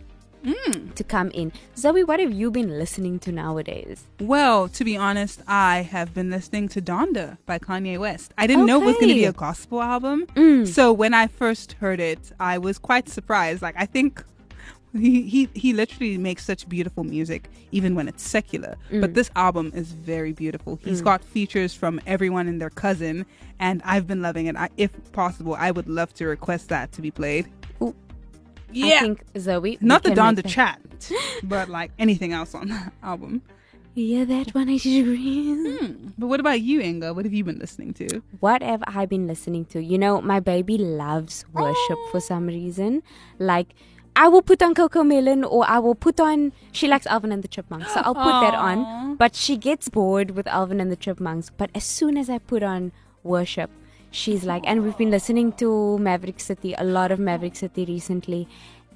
to 0.96 1.04
come 1.04 1.32
in. 1.32 1.52
Zoe, 1.76 2.04
what 2.04 2.20
have 2.20 2.32
you 2.32 2.52
been 2.52 2.78
listening 2.78 3.20
to 3.20 3.32
nowadays? 3.32 4.06
Well, 4.20 4.68
to 4.70 4.84
be 4.84 4.96
honest, 4.96 5.42
I 5.48 5.82
have 5.82 6.14
been 6.14 6.30
listening 6.30 6.70
to 6.70 6.82
Donda 6.82 7.38
by 7.46 7.60
Kanye 7.60 8.00
West. 8.00 8.34
I 8.38 8.48
didn't 8.48 8.66
know 8.66 8.82
it 8.82 8.86
was 8.86 8.96
going 8.96 9.10
to 9.10 9.14
be 9.16 9.26
a 9.26 9.34
gospel 9.34 9.82
album. 9.82 10.28
Mm. 10.36 10.68
So 10.68 10.94
when 10.94 11.14
I 11.14 11.28
first 11.28 11.74
heard 11.74 12.00
it, 12.00 12.32
I 12.40 12.58
was 12.58 12.78
quite 12.78 13.10
surprised. 13.10 13.62
Like, 13.62 13.76
I 13.78 13.86
think 13.86 14.24
he, 14.94 15.24
he, 15.24 15.50
he 15.54 15.74
literally 15.74 16.18
makes 16.18 16.46
such 16.46 16.70
beautiful 16.70 17.04
music, 17.04 17.50
even 17.72 17.96
when 17.96 18.08
it's 18.08 18.24
secular. 18.24 18.78
Mm. 18.92 19.02
But 19.02 19.14
this 19.14 19.30
album 19.36 19.72
is 19.76 19.92
very 19.92 20.32
beautiful. 20.32 20.80
He's 20.84 21.02
got 21.02 21.24
features 21.24 21.74
from 21.74 22.00
everyone 22.06 22.48
and 22.48 22.62
their 22.62 22.70
cousin, 22.70 23.26
and 23.60 23.82
I've 23.84 24.08
been 24.08 24.22
loving 24.22 24.46
it. 24.46 24.56
I, 24.56 24.70
if 24.78 24.92
possible, 25.12 25.56
I 25.56 25.72
would 25.72 25.90
love 25.90 26.14
to 26.16 26.28
request 26.28 26.70
that 26.70 26.92
to 26.94 27.02
be 27.02 27.12
played. 27.12 27.48
Yeah. 28.72 28.96
I 28.96 29.00
think 29.00 29.24
Zoe. 29.38 29.78
Not 29.82 30.04
the 30.04 30.14
can 30.14 30.36
the 30.36 30.42
that- 30.42 30.50
chat, 30.52 30.82
but 31.44 31.70
like 31.70 31.92
anything 32.00 32.34
else 32.34 32.54
on 32.56 32.70
the 32.70 32.92
album. 33.04 33.42
Yeah, 33.98 34.26
that 34.26 34.54
180 34.54 35.04
degrees. 35.04 35.80
Hmm. 35.80 36.10
But 36.18 36.28
what 36.28 36.42
about 36.42 36.60
you, 36.60 36.82
Inga? 36.82 37.14
What 37.14 37.24
have 37.24 37.34
you 37.34 37.46
been 37.46 37.60
listening 37.60 37.94
to? 37.94 38.22
What 38.42 38.62
have 38.62 38.84
I 38.88 39.06
been 39.06 39.26
listening 39.26 39.64
to? 39.68 39.82
You 39.82 39.98
know, 39.98 40.22
my 40.22 40.42
baby 40.42 40.78
loves 40.78 41.46
worship 41.54 41.98
for 42.12 42.20
some 42.20 42.48
reason. 42.48 43.04
Like, 43.40 43.74
I 44.14 44.28
will 44.28 44.42
put 44.42 44.62
on 44.62 44.76
CoComelon 44.76 45.50
or 45.50 45.66
I 45.66 45.80
will 45.80 45.96
put 45.96 46.20
on. 46.20 46.52
She 46.74 46.90
likes 46.90 47.08
Alvin 47.08 47.32
and 47.32 47.42
the 47.42 47.48
Chipmunks, 47.48 47.94
so 47.94 48.02
I'll 48.02 48.16
put 48.16 48.42
that 48.42 48.54
on. 48.54 49.16
But 49.16 49.34
she 49.34 49.56
gets 49.56 49.88
bored 49.88 50.32
with 50.32 50.48
Alvin 50.48 50.82
and 50.82 50.92
the 50.92 50.98
Chipmunks. 50.98 51.50
But 51.56 51.70
as 51.74 51.86
soon 51.86 52.18
as 52.18 52.30
I 52.30 52.40
put 52.40 52.64
on 52.64 52.92
worship, 53.24 53.72
she's 54.16 54.44
like, 54.46 54.64
and 54.66 54.84
we've 54.84 54.98
been 54.98 55.12
listening 55.12 55.52
to 55.54 55.98
Maverick 56.00 56.40
City, 56.40 56.74
a 56.78 56.84
lot 56.84 57.12
of 57.12 57.20
Maverick 57.20 57.56
City 57.56 57.86
recently. 57.86 58.48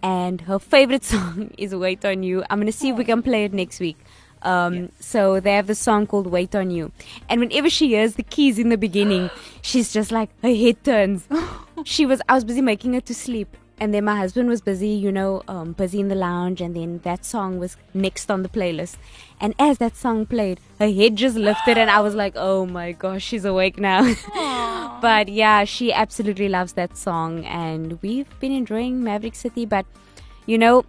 And 0.01 0.41
her 0.41 0.59
favorite 0.59 1.03
song 1.13 1.51
is 1.57 1.75
Wait 1.75 2.05
on 2.05 2.23
You. 2.23 2.43
I'm 2.49 2.65
to 2.65 2.71
see 2.71 2.89
if 2.89 2.97
we 2.97 3.03
can 3.03 3.21
play 3.21 3.43
it 3.45 3.53
next 3.53 3.79
week. 3.79 3.97
Um, 4.41 4.91
So 4.99 5.39
they 5.41 5.53
have 5.53 5.67
the 5.67 5.75
song 5.75 6.07
called 6.07 6.27
Wait 6.27 6.55
on 6.55 6.71
You. 6.71 6.91
And 7.27 7.41
whenever 7.41 7.69
she 7.69 7.89
hears 7.89 8.15
the 8.15 8.23
keys 8.23 8.57
in 8.57 8.69
the 8.69 8.77
beginning, 8.77 9.29
she's 9.61 9.91
just 9.91 10.11
like, 10.11 10.29
her 10.41 10.55
head 10.55 10.83
turns. 10.83 11.27
she 11.83 12.05
was, 12.05 12.21
I 12.29 12.35
was 12.35 12.45
busy 12.45 12.61
making 12.61 12.93
her 12.93 13.01
to 13.01 13.13
sleep. 13.13 13.55
And 13.79 13.93
then 13.93 14.03
my 14.05 14.17
husband 14.17 14.49
was 14.49 14.61
busy, 14.61 14.89
you 14.89 15.11
know, 15.11 15.41
um, 15.47 15.71
busy 15.71 15.99
in 15.99 16.09
the 16.09 16.15
lounge. 16.15 16.59
And 16.59 16.75
then 16.75 16.99
that 17.03 17.23
song 17.25 17.59
was 17.59 17.77
next 17.93 18.29
on 18.29 18.43
the 18.43 18.49
playlist. 18.49 18.97
And 19.39 19.55
as 19.57 19.77
that 19.77 19.95
song 19.95 20.25
played, 20.25 20.59
her 20.79 20.91
head 20.91 21.15
just 21.15 21.37
lifted. 21.37 21.77
And 21.77 21.89
I 21.89 22.01
was 22.01 22.13
like, 22.13 22.33
oh 22.35 22.65
my 22.65 22.91
gosh, 22.91 23.23
she's 23.23 23.45
awake 23.45 23.79
now. 23.79 24.03
but 25.01 25.29
yeah, 25.29 25.63
she 25.63 25.93
absolutely 25.93 26.49
loves 26.49 26.73
that 26.73 26.97
song. 26.97 27.45
And 27.45 28.01
we've 28.01 28.27
been 28.41 28.51
enjoying 28.51 29.01
Maverick 29.01 29.35
City. 29.35 29.65
But, 29.65 29.85
you 30.45 30.57
know, 30.57 30.83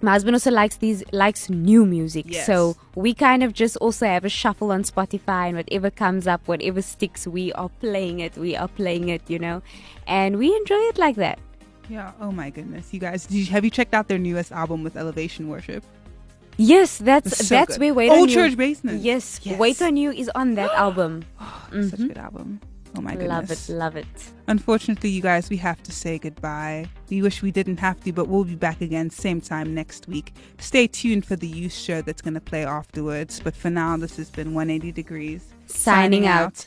my 0.00 0.12
husband 0.12 0.34
also 0.34 0.50
likes 0.50 0.76
these 0.76 1.04
likes 1.12 1.48
new 1.48 1.86
music 1.86 2.24
Yes. 2.28 2.44
so 2.44 2.76
we 2.96 3.14
kind 3.14 3.44
of 3.44 3.52
just 3.52 3.76
also 3.76 4.04
have 4.04 4.24
a 4.24 4.28
shuffle 4.28 4.72
on 4.72 4.82
spotify 4.82 5.46
and 5.46 5.56
whatever 5.56 5.90
comes 5.90 6.26
up 6.26 6.48
whatever 6.48 6.82
sticks 6.82 7.24
we 7.24 7.52
are 7.52 7.68
playing 7.78 8.18
it 8.18 8.36
we 8.36 8.56
are 8.56 8.66
playing 8.66 9.08
it 9.10 9.22
you 9.28 9.38
know 9.38 9.62
and 10.08 10.38
we 10.38 10.56
enjoy 10.56 10.80
it 10.90 10.98
like 10.98 11.14
that 11.14 11.38
Yeah. 11.88 12.12
Oh 12.20 12.30
my 12.32 12.50
goodness, 12.50 12.92
you 12.94 13.00
guys! 13.00 13.26
Did 13.26 13.36
you, 13.36 13.46
have 13.46 13.64
you 13.64 13.70
checked 13.70 13.92
out 13.94 14.08
their 14.08 14.18
newest 14.18 14.52
album 14.52 14.82
with 14.82 14.96
Elevation 14.96 15.48
Worship? 15.48 15.84
yes 16.58 16.98
that's 16.98 17.46
so 17.46 17.54
that's 17.54 17.78
good. 17.78 17.80
where 17.80 17.94
wait 17.94 18.10
Old 18.10 18.24
on 18.24 18.28
you 18.28 18.34
Church 18.34 18.56
Basement. 18.58 19.00
yes, 19.00 19.40
Yes. 19.42 19.58
wait 19.58 19.80
on 19.80 19.96
you 19.96 20.10
is 20.12 20.30
on 20.34 20.54
that 20.56 20.70
album 20.76 21.24
oh, 21.40 21.64
Such 21.70 21.80
a 21.80 21.86
mm-hmm. 21.96 22.06
good 22.08 22.18
album. 22.18 22.60
Oh 22.94 23.00
my 23.00 23.12
goodness. 23.12 23.28
love 23.30 23.50
it 23.50 23.72
love 23.72 23.96
it 23.96 24.32
Unfortunately, 24.48 25.08
you 25.08 25.22
guys, 25.22 25.48
we 25.48 25.56
have 25.56 25.82
to 25.82 25.90
say 25.92 26.18
goodbye. 26.18 26.84
We 27.08 27.22
wish 27.22 27.40
we 27.40 27.50
didn't 27.52 27.78
have 27.78 27.98
to, 28.04 28.12
but 28.12 28.28
we'll 28.28 28.44
be 28.44 28.54
back 28.54 28.82
again 28.82 29.08
same 29.08 29.40
time 29.40 29.72
next 29.74 30.08
week. 30.08 30.34
Stay 30.58 30.86
tuned 30.88 31.24
for 31.24 31.36
the 31.36 31.46
youth 31.48 31.72
show 31.72 32.02
that's 32.02 32.20
going 32.20 32.34
to 32.34 32.40
play 32.40 32.66
afterwards. 32.66 33.40
But 33.42 33.56
for 33.56 33.70
now, 33.70 33.96
this 33.96 34.16
has 34.18 34.28
been 34.30 34.52
180 34.52 34.92
Degrees. 34.92 35.46
signing 35.66 36.26
out. 36.26 36.66